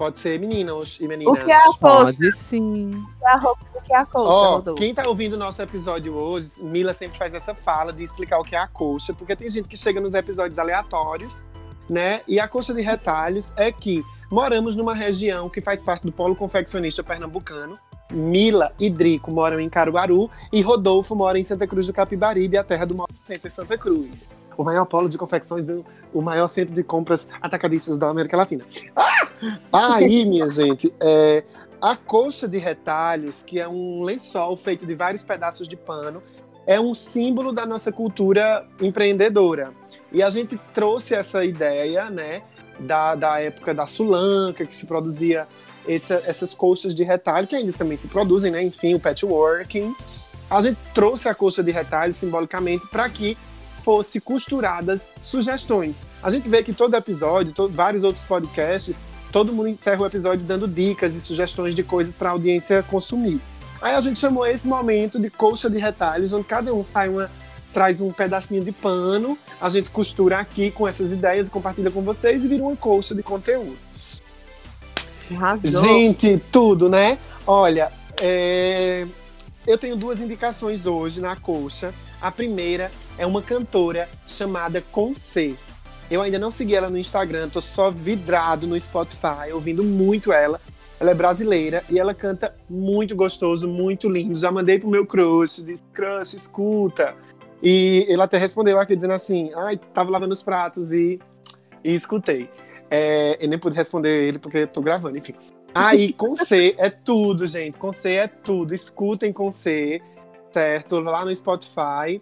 [0.00, 1.42] Pode ser meninos e meninas.
[1.42, 1.78] O que é a coxa?
[1.78, 2.90] Pode sim.
[3.22, 4.80] A roupa do que é a coxa, Ó, Rodolfo?
[4.80, 8.42] quem tá ouvindo o nosso episódio hoje, Mila sempre faz essa fala de explicar o
[8.42, 11.42] que é a coxa, porque tem gente que chega nos episódios aleatórios,
[11.86, 12.22] né?
[12.26, 14.02] E a coxa de retalhos é que
[14.32, 17.78] moramos numa região que faz parte do polo confeccionista pernambucano.
[18.10, 22.64] Mila e Drico moram em Caruaru e Rodolfo mora em Santa Cruz do Capibaribe, a
[22.64, 24.30] terra do centro em Santa Cruz.
[24.60, 25.68] O maior polo de confecções,
[26.12, 28.62] o maior centro de compras atacadistas da América Latina.
[28.94, 29.26] Ah!
[29.72, 31.42] Aí, minha gente, é,
[31.80, 36.22] a colcha de retalhos, que é um lençol feito de vários pedaços de pano,
[36.66, 39.72] é um símbolo da nossa cultura empreendedora.
[40.12, 42.42] E a gente trouxe essa ideia, né,
[42.78, 45.48] da, da época da Sulanca, que se produzia
[45.88, 49.94] essa- essas colchas de retalho, que ainda também se produzem, né, enfim, o patchworking.
[50.50, 53.38] A gente trouxe a colcha de retalho simbolicamente para que
[53.80, 55.96] fosse costuradas sugestões.
[56.22, 58.96] A gente vê que todo episódio, vários outros podcasts,
[59.32, 63.40] todo mundo encerra o episódio dando dicas e sugestões de coisas para a audiência consumir.
[63.80, 67.30] Aí a gente chamou esse momento de colcha de retalhos, onde cada um sai uma
[67.72, 72.02] traz um pedacinho de pano, a gente costura aqui com essas ideias e compartilha com
[72.02, 74.22] vocês e vira uma colcha de conteúdos.
[75.30, 75.82] Arrasou.
[75.82, 77.16] Gente, tudo, né?
[77.46, 79.06] Olha, é,
[79.66, 81.94] eu tenho duas indicações hoje na colcha.
[82.20, 82.90] A primeira
[83.20, 85.54] é uma cantora chamada Conce.
[86.10, 90.58] Eu ainda não segui ela no Instagram, tô só vidrado no Spotify, ouvindo muito ela.
[90.98, 94.34] Ela é brasileira e ela canta muito gostoso, muito lindo.
[94.36, 97.14] Já mandei pro meu crush, disse, crush, escuta.
[97.62, 101.20] E ele até respondeu aqui dizendo assim, ai, tava lavando os pratos e,
[101.84, 102.48] e escutei.
[102.90, 105.34] É, eu nem pude responder ele porque eu tô gravando, enfim.
[105.74, 107.78] Aí, com C é tudo, gente.
[107.78, 108.74] Com C é tudo.
[108.74, 110.00] Escutem com C,
[110.50, 111.00] certo?
[111.00, 112.20] Lá no Spotify.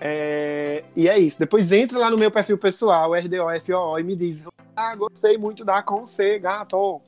[0.00, 1.38] É, e é isso.
[1.38, 4.44] Depois entra lá no meu perfil pessoal, RDOFOO, e me diz:
[4.76, 7.00] Ah, gostei muito da com C, gato.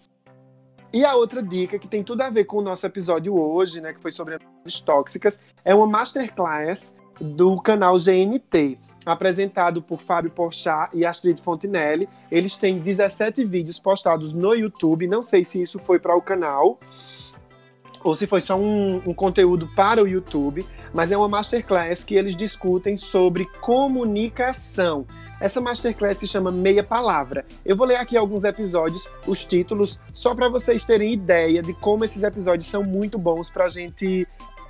[0.92, 3.92] E a outra dica, que tem tudo a ver com o nosso episódio hoje, né?
[3.92, 10.90] Que foi sobre amizades tóxicas, é uma masterclass do canal GNT, apresentado por Fábio Porchat
[10.94, 12.08] e Astrid Fontinelli.
[12.30, 15.06] Eles têm 17 vídeos postados no YouTube.
[15.06, 16.78] Não sei se isso foi para o canal
[18.06, 20.64] ou se foi só um, um conteúdo para o YouTube,
[20.94, 25.04] mas é uma masterclass que eles discutem sobre comunicação.
[25.40, 27.44] Essa masterclass se chama Meia Palavra.
[27.64, 32.04] Eu vou ler aqui alguns episódios, os títulos, só para vocês terem ideia de como
[32.04, 34.26] esses episódios são muito bons para a gente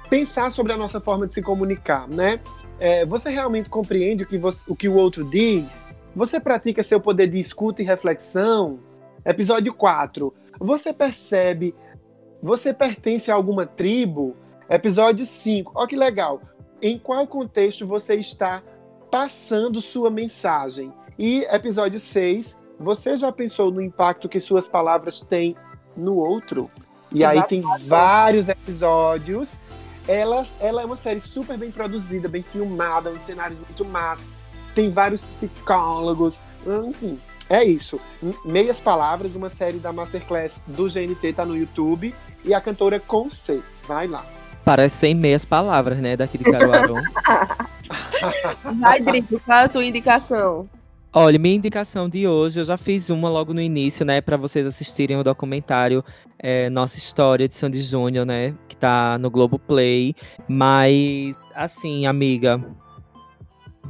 [0.08, 2.40] pensar sobre a nossa forma de se comunicar, né?
[2.80, 5.84] É, você realmente compreende o que, você- o que o outro diz?
[6.14, 8.78] Você pratica seu poder de escuta e reflexão?
[9.24, 10.32] Episódio 4.
[10.58, 11.74] Você percebe?
[12.46, 14.36] Você pertence a alguma tribo?
[14.70, 15.72] Episódio 5.
[15.74, 16.40] Ó que legal.
[16.80, 18.62] Em qual contexto você está
[19.10, 20.92] passando sua mensagem?
[21.18, 22.56] E episódio 6.
[22.78, 25.56] Você já pensou no impacto que suas palavras têm
[25.96, 26.70] no outro?
[27.10, 29.58] E aí tem vários episódios.
[30.06, 34.24] Ela, ela é uma série super bem produzida, bem filmada, uns cenários muito massa.
[34.72, 37.18] Tem vários psicólogos, enfim.
[37.48, 38.00] É isso.
[38.44, 42.14] Meias Palavras, uma série da Masterclass do GNT, tá no YouTube.
[42.44, 43.60] E a cantora com C.
[43.86, 44.24] Vai lá.
[44.64, 46.16] Parece sem meias palavras, né?
[46.16, 46.94] Daqui de Caruaru.
[48.80, 50.68] Vai, Drico, qual é a tua indicação?
[51.12, 54.66] Olha, minha indicação de hoje, eu já fiz uma logo no início, né, para vocês
[54.66, 56.04] assistirem o documentário
[56.38, 60.14] é, Nossa História de Sandy Júnior, né, que tá no Globo Play.
[60.46, 62.60] Mas, assim, amiga,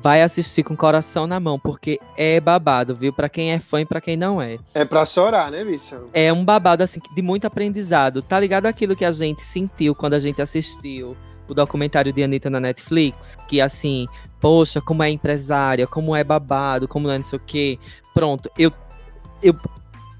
[0.00, 3.12] vai assistir com o coração na mão, porque é babado, viu?
[3.12, 4.58] Para quem é fã e pra quem não é.
[4.74, 6.08] É pra chorar, né, bicho?
[6.12, 8.22] É um babado, assim, de muito aprendizado.
[8.22, 11.16] Tá ligado aquilo que a gente sentiu quando a gente assistiu
[11.48, 13.36] o documentário de Anitta na Netflix?
[13.48, 14.06] Que, assim,
[14.40, 17.78] poxa, como é empresária, como é babado, como é não sei o quê.
[18.12, 18.72] Pronto, eu.
[19.42, 19.56] eu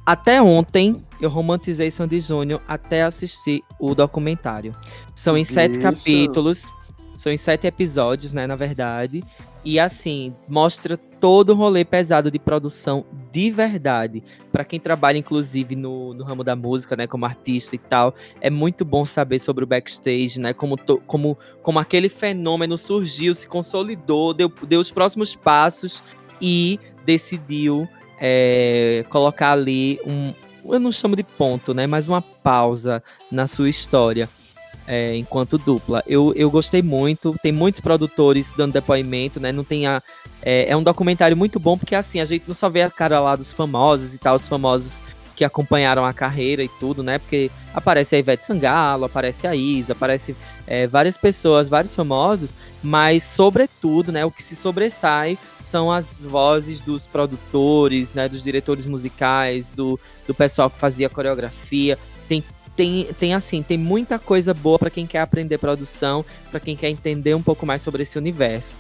[0.05, 4.73] até ontem eu romantizei Sandy Júnior até assistir o documentário.
[5.15, 5.81] São em sete Isso.
[5.81, 6.73] capítulos,
[7.17, 9.25] são em sete episódios, né, na verdade.
[9.69, 14.23] E assim, mostra todo o rolê pesado de produção de verdade.
[14.53, 18.49] Pra quem trabalha, inclusive, no, no ramo da música, né, como artista e tal, é
[18.49, 20.53] muito bom saber sobre o backstage, né?
[20.53, 26.01] Como, to- como, como aquele fenômeno surgiu, se consolidou, deu, deu os próximos passos
[26.41, 27.89] e decidiu
[28.21, 30.33] é, colocar ali um.
[30.73, 31.89] Eu não chamo de ponto, né?
[31.89, 33.03] Mas uma pausa
[33.33, 34.29] na sua história
[34.87, 36.03] é, enquanto dupla.
[36.07, 39.53] Eu, eu gostei muito, tem muitos produtores dando depoimento, né?
[39.53, 40.03] Não tem a.
[40.43, 43.19] É, é um documentário muito bom, porque assim, a gente não só vê a cara
[43.21, 45.03] lá dos famosos e tal, os famosos
[45.37, 47.19] que acompanharam a carreira e tudo, né?
[47.19, 50.35] Porque aparece a Ivete Sangalo, aparece a Isa, aparece
[50.67, 56.81] é, várias pessoas, vários famosos, mas sobretudo, né, o que se sobressai são as vozes
[56.81, 61.99] dos produtores, né, dos diretores musicais, do, do pessoal que fazia coreografia.
[62.27, 62.43] Tem
[62.77, 66.91] tem, tem assim, tem muita coisa boa para quem quer aprender produção, para quem quer
[66.91, 68.75] entender um pouco mais sobre esse universo.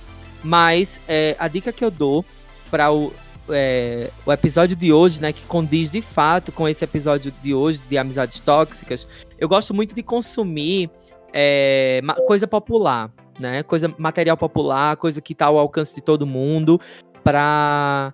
[0.44, 2.24] Mas é, a dica que eu dou
[2.70, 3.12] para o,
[3.48, 7.80] é, o episódio de hoje, né, que condiz de fato com esse episódio de hoje
[7.88, 9.08] de amizades tóxicas,
[9.38, 10.90] eu gosto muito de consumir
[11.32, 13.10] é, coisa popular,
[13.40, 16.78] né, coisa material popular, coisa que tá ao alcance de todo mundo,
[17.24, 18.12] para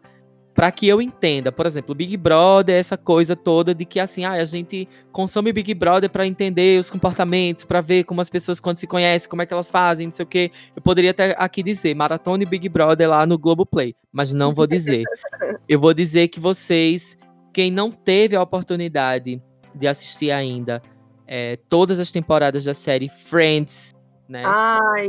[0.55, 4.33] para que eu entenda, por exemplo, Big Brother, essa coisa toda de que assim, ah,
[4.33, 8.77] a gente consome Big Brother para entender os comportamentos, para ver como as pessoas quando
[8.77, 10.51] se conhecem, como é que elas fazem, não sei o quê.
[10.77, 14.67] Eu poderia até aqui dizer Maratona e Big Brother lá no Globoplay, mas não vou
[14.67, 15.05] dizer.
[15.69, 17.17] Eu vou dizer que vocês,
[17.53, 19.41] quem não teve a oportunidade
[19.75, 20.83] de assistir ainda
[21.27, 23.95] é, todas as temporadas da série Friends,
[24.29, 24.43] né?
[24.45, 25.09] Ai,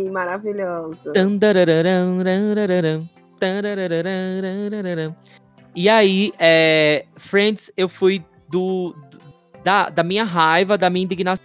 [1.37, 3.09] tarararararararam.
[5.75, 8.95] E aí, é, Friends, eu fui do,
[9.63, 11.41] da, da minha raiva, da minha indignação,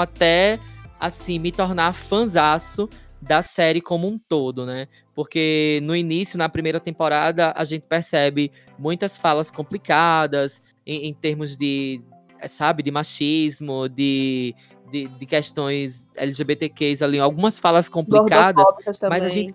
[0.00, 0.58] até
[0.98, 2.88] assim, me tornar fanzaço
[3.22, 4.88] da série como um todo, né?
[5.14, 11.56] Porque no início, na primeira temporada, a gente percebe muitas falas complicadas em, em termos
[11.56, 12.02] de,
[12.48, 14.54] sabe, de machismo, de,
[14.90, 18.66] de, de questões LGBTQs ali, algumas falas complicadas
[19.08, 19.54] mas a gente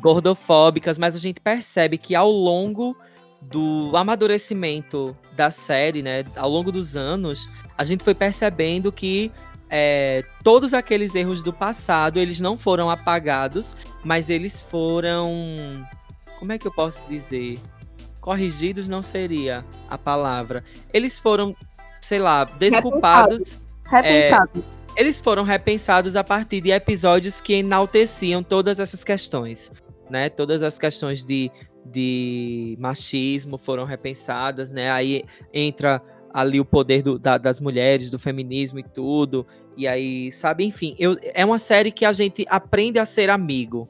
[0.00, 2.96] gordofóbicas, mas a gente percebe que ao longo
[3.40, 9.30] do amadurecimento da série, né, ao longo dos anos, a gente foi percebendo que
[9.70, 15.86] é, todos aqueles erros do passado, eles não foram apagados, mas eles foram,
[16.38, 17.58] como é que eu posso dizer?
[18.20, 20.64] Corrigidos não seria a palavra.
[20.92, 21.54] Eles foram,
[22.00, 24.64] sei lá, desculpados Repensado.
[24.96, 29.70] eles foram repensados a partir de episódios que enalteciam todas essas questões,
[30.10, 30.28] né?
[30.28, 31.50] Todas as questões de,
[31.84, 34.90] de machismo foram repensadas, né?
[34.90, 36.02] Aí entra
[36.32, 39.46] ali o poder do- da- das mulheres, do feminismo e tudo.
[39.76, 43.88] E aí, sabe, enfim, eu, é uma série que a gente aprende a ser amigo,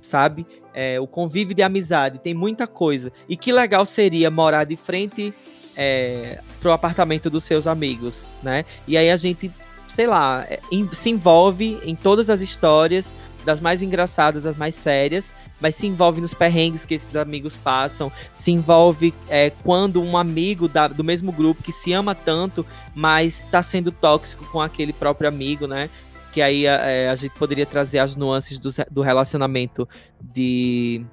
[0.00, 0.46] sabe?
[0.72, 3.12] É, o convívio de amizade, tem muita coisa.
[3.28, 5.32] E que legal seria morar de frente
[5.76, 8.64] é, pro apartamento dos seus amigos, né?
[8.86, 9.50] E aí a gente
[9.86, 10.58] sei lá, é,
[10.92, 13.14] se envolve em todas as histórias,
[13.44, 18.10] das mais engraçadas às mais sérias, mas se envolve nos perrengues que esses amigos passam,
[18.36, 22.64] se envolve é, quando um amigo da- do mesmo grupo que se ama tanto,
[22.94, 25.88] mas tá sendo tóxico com aquele próprio amigo, né?
[26.32, 29.88] Que aí a, é, a gente poderia trazer as nuances do, do relacionamento
[30.20, 31.04] de.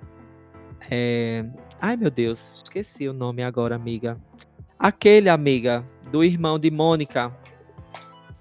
[0.90, 1.46] é,
[1.80, 4.18] Ai meu Deus, esqueci o nome agora, amiga.
[4.80, 7.32] Aquele, amiga, do irmão de Mônica.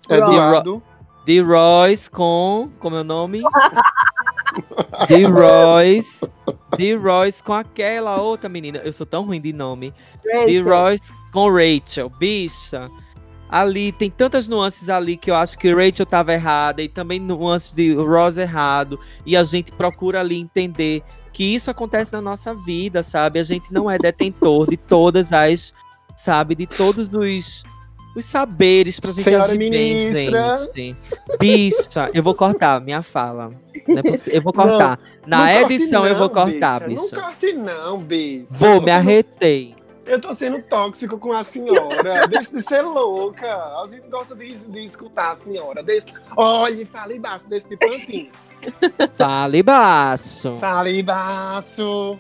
[0.09, 0.83] Eduardo.
[1.25, 2.71] De Royce com.
[2.79, 3.43] Como é o nome?
[5.09, 6.29] De Royce.
[6.77, 8.79] De Royce com aquela outra menina.
[8.79, 9.95] Eu sou tão ruim de nome.
[10.23, 10.65] De Rachel.
[10.65, 12.11] Royce com Rachel.
[12.19, 12.91] Bicha.
[13.51, 17.75] Ali tem tantas nuances ali que eu acho que Rachel tava errada e também nuances
[17.75, 18.99] de Ross errado.
[19.27, 21.03] E a gente procura ali entender
[21.33, 23.41] que isso acontece na nossa vida, sabe?
[23.41, 25.75] A gente não é detentor de todas as,
[26.17, 27.65] sabe, de todos os
[28.17, 30.57] os saberes pra gente Senhora bem, ministra.
[30.75, 30.97] gente.
[31.39, 33.51] Bicha, eu vou cortar minha fala.
[33.87, 34.99] Não é Eu vou cortar.
[35.27, 37.03] Na Não edição eu não, vou cortar, bicha.
[37.03, 37.17] bicha.
[37.17, 38.47] Não corte não, bicha.
[38.51, 39.75] Vou, Eu me arretei.
[40.07, 42.27] Eu tô sendo tóxico com a senhora.
[42.29, 43.47] Deixa de ser louca.
[43.47, 45.83] A gente gosta de, de escutar a senhora.
[45.85, 46.13] Desse...
[46.37, 48.33] Olha, fala embaixo desse de pantinho.
[49.17, 50.57] Fale baixo.
[50.59, 52.19] Fala embaixo.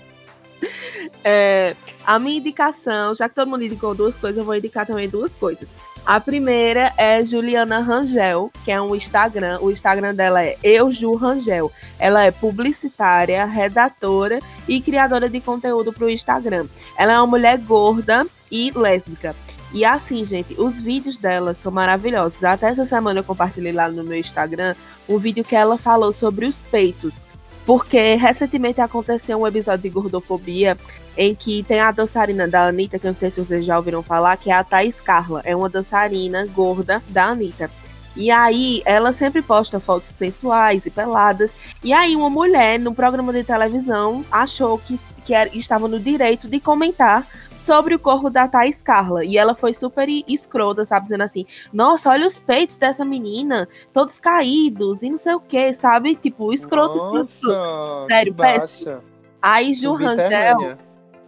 [1.24, 1.76] É,
[2.06, 5.34] a minha indicação, já que todo mundo indicou duas coisas, eu vou indicar também duas
[5.34, 5.70] coisas.
[6.04, 9.58] A primeira é Juliana Rangel, que é um Instagram.
[9.60, 11.70] O Instagram dela é EuJu Rangel.
[11.98, 16.66] Ela é publicitária, redatora e criadora de conteúdo para o Instagram.
[16.96, 19.36] Ela é uma mulher gorda e lésbica.
[19.72, 22.42] E assim, gente, os vídeos dela são maravilhosos.
[22.42, 24.74] Até essa semana eu compartilhei lá no meu Instagram
[25.08, 27.24] um vídeo que ela falou sobre os peitos.
[27.70, 30.76] Porque recentemente aconteceu um episódio de gordofobia
[31.16, 34.02] em que tem a dançarina da Anitta, que eu não sei se vocês já ouviram
[34.02, 35.40] falar, que é a Thaís Carla.
[35.44, 37.70] É uma dançarina gorda da Anitta.
[38.16, 41.56] E aí, ela sempre posta fotos sensuais e peladas.
[41.84, 46.48] E aí, uma mulher no programa de televisão achou que, que era- estava no direito
[46.48, 47.24] de comentar
[47.60, 49.24] sobre o corpo da Thaís Carla.
[49.24, 51.04] E ela foi super escrota, sabe?
[51.04, 55.72] Dizendo assim: Nossa, olha os peitos dessa menina, todos caídos e não sei o que,
[55.74, 56.16] sabe?
[56.16, 59.00] Tipo, escroto, escroto, Sério, baixa.
[59.40, 60.78] Aí, Ju Rangel.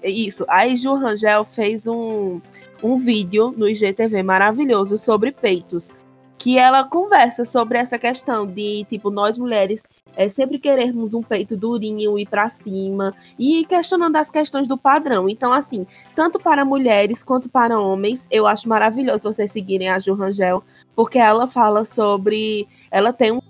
[0.02, 0.44] Isso.
[0.48, 2.40] Aí Ju Rangel fez um,
[2.82, 5.94] um vídeo no IGTV maravilhoso sobre peitos.
[6.36, 9.84] Que ela conversa sobre essa questão de, tipo, nós mulheres
[10.16, 13.14] é, sempre querermos um peito durinho e pra cima.
[13.38, 15.28] E questionando as questões do padrão.
[15.28, 20.14] Então, assim, tanto para mulheres quanto para homens, eu acho maravilhoso vocês seguirem a Ju
[20.14, 20.62] Rangel.
[20.94, 22.68] Porque ela fala sobre.
[22.90, 23.40] Ela tem um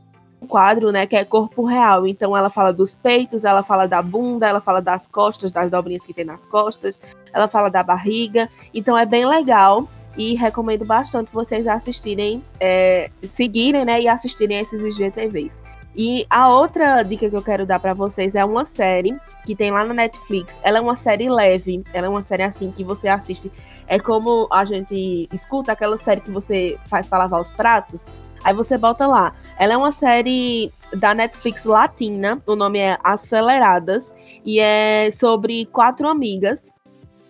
[0.47, 2.07] quadro, né, que é corpo real.
[2.07, 6.05] Então ela fala dos peitos, ela fala da bunda, ela fala das costas, das dobrinhas
[6.05, 7.01] que tem nas costas,
[7.33, 8.49] ela fala da barriga.
[8.75, 14.83] Então é bem legal e recomendo bastante vocês assistirem, é, seguirem, né, e assistirem esses
[14.85, 15.63] IGTVs.
[15.95, 19.71] E a outra dica que eu quero dar pra vocês é uma série que tem
[19.71, 20.61] lá na Netflix.
[20.63, 23.53] Ela é uma série leve, ela é uma série assim que você assiste.
[23.87, 28.07] É como a gente escuta aquela série que você faz pra lavar os pratos.
[28.43, 29.35] Aí você bota lá.
[29.59, 36.09] Ela é uma série da Netflix latina, o nome é Aceleradas, e é sobre quatro
[36.09, 36.73] amigas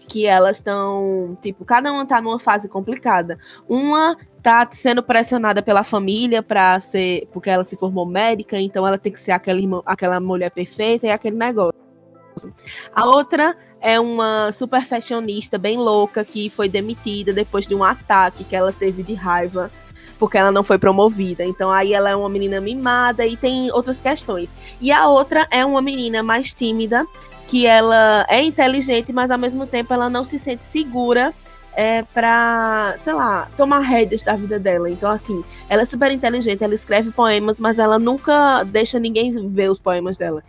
[0.08, 3.38] que elas estão, tipo, cada uma tá numa fase complicada.
[3.68, 8.98] Uma tá sendo pressionada pela família para ser, porque ela se formou médica, então ela
[8.98, 11.80] tem que ser aquela irmã, aquela mulher perfeita e aquele negócio.
[12.94, 18.42] A outra é uma super fashionista bem louca que foi demitida depois de um ataque
[18.42, 19.70] que ela teve de raiva
[20.18, 21.44] porque ela não foi promovida.
[21.44, 24.54] Então aí ela é uma menina mimada e tem outras questões.
[24.80, 27.04] E a outra é uma menina mais tímida,
[27.46, 31.34] que ela é inteligente, mas ao mesmo tempo ela não se sente segura
[31.74, 34.90] é, pra, sei lá, tomar rédeas da vida dela.
[34.90, 39.70] Então, assim, ela é super inteligente, ela escreve poemas, mas ela nunca deixa ninguém ver
[39.70, 40.42] os poemas dela.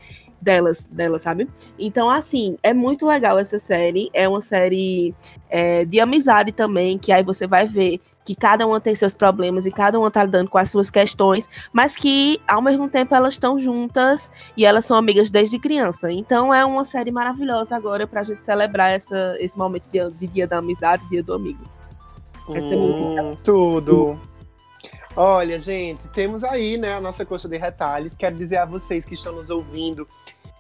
[0.43, 1.47] Delas, dela, sabe?
[1.79, 4.09] Então, assim, é muito legal essa série.
[4.13, 5.15] É uma série
[5.49, 9.65] é, de amizade também, que aí você vai ver que cada uma tem seus problemas
[9.65, 13.33] e cada uma tá lidando com as suas questões, mas que ao mesmo tempo elas
[13.33, 16.11] estão juntas e elas são amigas desde criança.
[16.11, 20.47] Então é uma série maravilhosa agora pra gente celebrar essa, esse momento de, de dia
[20.47, 21.63] da amizade, dia do amigo.
[22.47, 24.19] Hum, tudo.
[25.15, 28.15] Olha, gente, temos aí, né, a nossa coxa de retalhos.
[28.15, 30.07] Quero dizer a vocês que estão nos ouvindo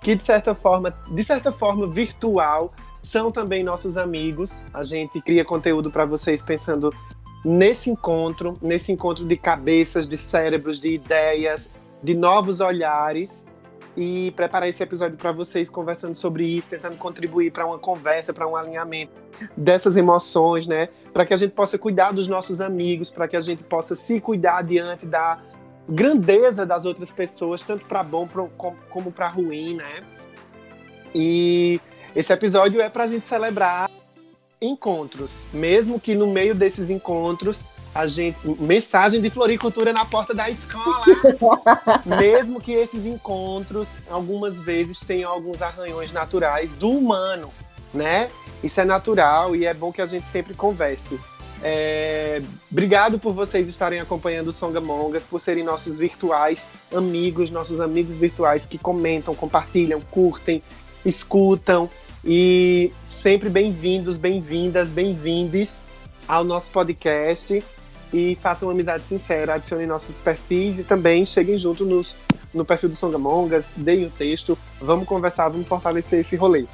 [0.03, 4.63] que de certa forma, de certa forma virtual, são também nossos amigos.
[4.73, 6.93] A gente cria conteúdo para vocês pensando
[7.43, 11.71] nesse encontro, nesse encontro de cabeças, de cérebros, de ideias,
[12.01, 13.45] de novos olhares
[13.95, 18.47] e preparar esse episódio para vocês conversando sobre isso, tentando contribuir para uma conversa, para
[18.47, 19.11] um alinhamento
[19.55, 20.89] dessas emoções, né?
[21.13, 24.19] Para que a gente possa cuidar dos nossos amigos, para que a gente possa se
[24.19, 25.39] cuidar diante da
[25.87, 28.27] grandeza das outras pessoas, tanto para bom
[28.57, 30.03] como, como para ruim, né?
[31.13, 31.79] E
[32.15, 33.89] esse episódio é para a gente celebrar
[34.61, 40.49] encontros, mesmo que no meio desses encontros a gente mensagem de floricultura na porta da
[40.49, 41.05] escola,
[42.19, 47.53] mesmo que esses encontros algumas vezes tenham alguns arranhões naturais do humano,
[47.93, 48.29] né?
[48.63, 51.19] Isso é natural e é bom que a gente sempre converse.
[51.65, 58.17] É, obrigado por vocês estarem acompanhando o Songamongas, por serem nossos virtuais amigos, nossos amigos
[58.17, 60.61] virtuais que comentam, compartilham, curtem,
[61.05, 61.89] escutam.
[62.25, 65.85] E sempre bem-vindos, bem-vindas, bem-vindes
[66.27, 67.63] ao nosso podcast.
[68.11, 72.15] E façam uma amizade sincera, adicionem nossos perfis e também cheguem junto nos,
[72.53, 76.65] no perfil do Songamongas, deem o texto, vamos conversar, vamos fortalecer esse rolê.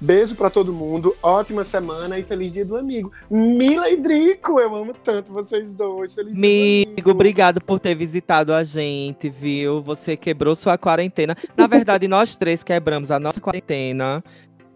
[0.00, 3.10] Beijo pra todo mundo, ótima semana e feliz dia do amigo.
[3.28, 6.14] Mila e Drico, eu amo tanto vocês dois.
[6.14, 7.10] Feliz dia do Amigo, amigo.
[7.10, 9.82] obrigado por ter visitado a gente, viu?
[9.82, 11.36] Você quebrou sua quarentena.
[11.56, 14.22] Na verdade, nós três quebramos a nossa quarentena,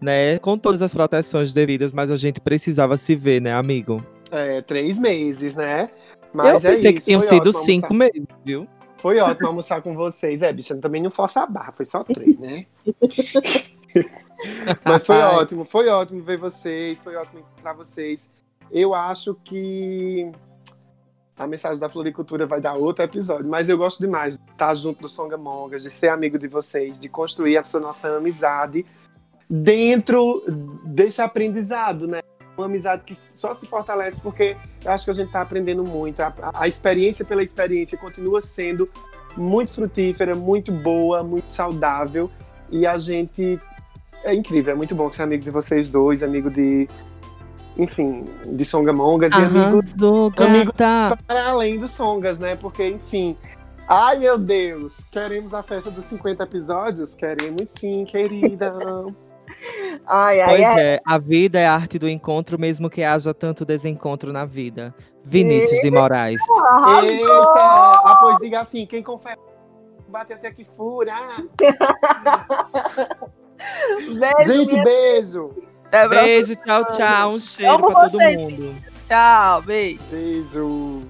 [0.01, 0.37] né?
[0.39, 4.05] Com todas as proteções devidas, mas a gente precisava se ver, né, amigo?
[4.29, 5.89] É, três meses, né?
[6.33, 8.11] Mas Eu pensei é que tinham sido ótimo cinco almoçar.
[8.13, 8.67] meses, viu?
[8.97, 10.41] Foi ótimo almoçar com vocês.
[10.41, 12.65] É, bicha, também não força a barra, foi só três, né?
[14.83, 18.29] Mas foi ótimo, foi ótimo ver vocês, foi ótimo encontrar vocês.
[18.71, 20.31] Eu acho que
[21.37, 25.01] a mensagem da floricultura vai dar outro episódio, mas eu gosto demais de estar junto
[25.01, 28.85] do Songamongas, de ser amigo de vocês, de construir essa nossa amizade
[29.49, 30.43] dentro
[30.85, 32.19] desse aprendizado, né?
[32.55, 34.55] Uma amizade que só se fortalece porque
[34.85, 36.21] eu acho que a gente está aprendendo muito.
[36.21, 38.87] A- a experiência pela experiência continua sendo
[39.35, 42.29] muito frutífera, muito boa, muito saudável.
[42.69, 43.59] E a gente.
[44.23, 46.87] É incrível, é muito bom ser amigo de vocês dois, amigo de.
[47.77, 51.17] Enfim, de Songamongas e amigo Arrasou, amigo- gata.
[51.25, 52.55] para além dos Songas, né?
[52.55, 53.35] Porque, enfim.
[53.87, 55.03] Ai, meu Deus!
[55.11, 57.15] Queremos a festa dos 50 episódios?
[57.15, 58.73] Queremos sim, querida.
[60.07, 60.95] Ai, ai, Pois é.
[60.95, 64.95] é, a vida é a arte do encontro, mesmo que haja tanto desencontro na vida.
[65.23, 66.39] Vinícius de Moraes.
[66.71, 67.03] Arrasou.
[67.09, 67.29] Eita!
[67.59, 69.37] Ah, pois diga assim: quem confere
[70.07, 71.13] bate até que fura.
[74.19, 75.51] Beijo, Gente, minha- beijo!
[75.87, 76.07] Até.
[76.07, 77.29] Beijo, tchau, tchau.
[77.33, 78.75] Um cheiro pra todo mundo.
[79.05, 80.03] Tchau, beijo.
[80.09, 81.01] Beijo!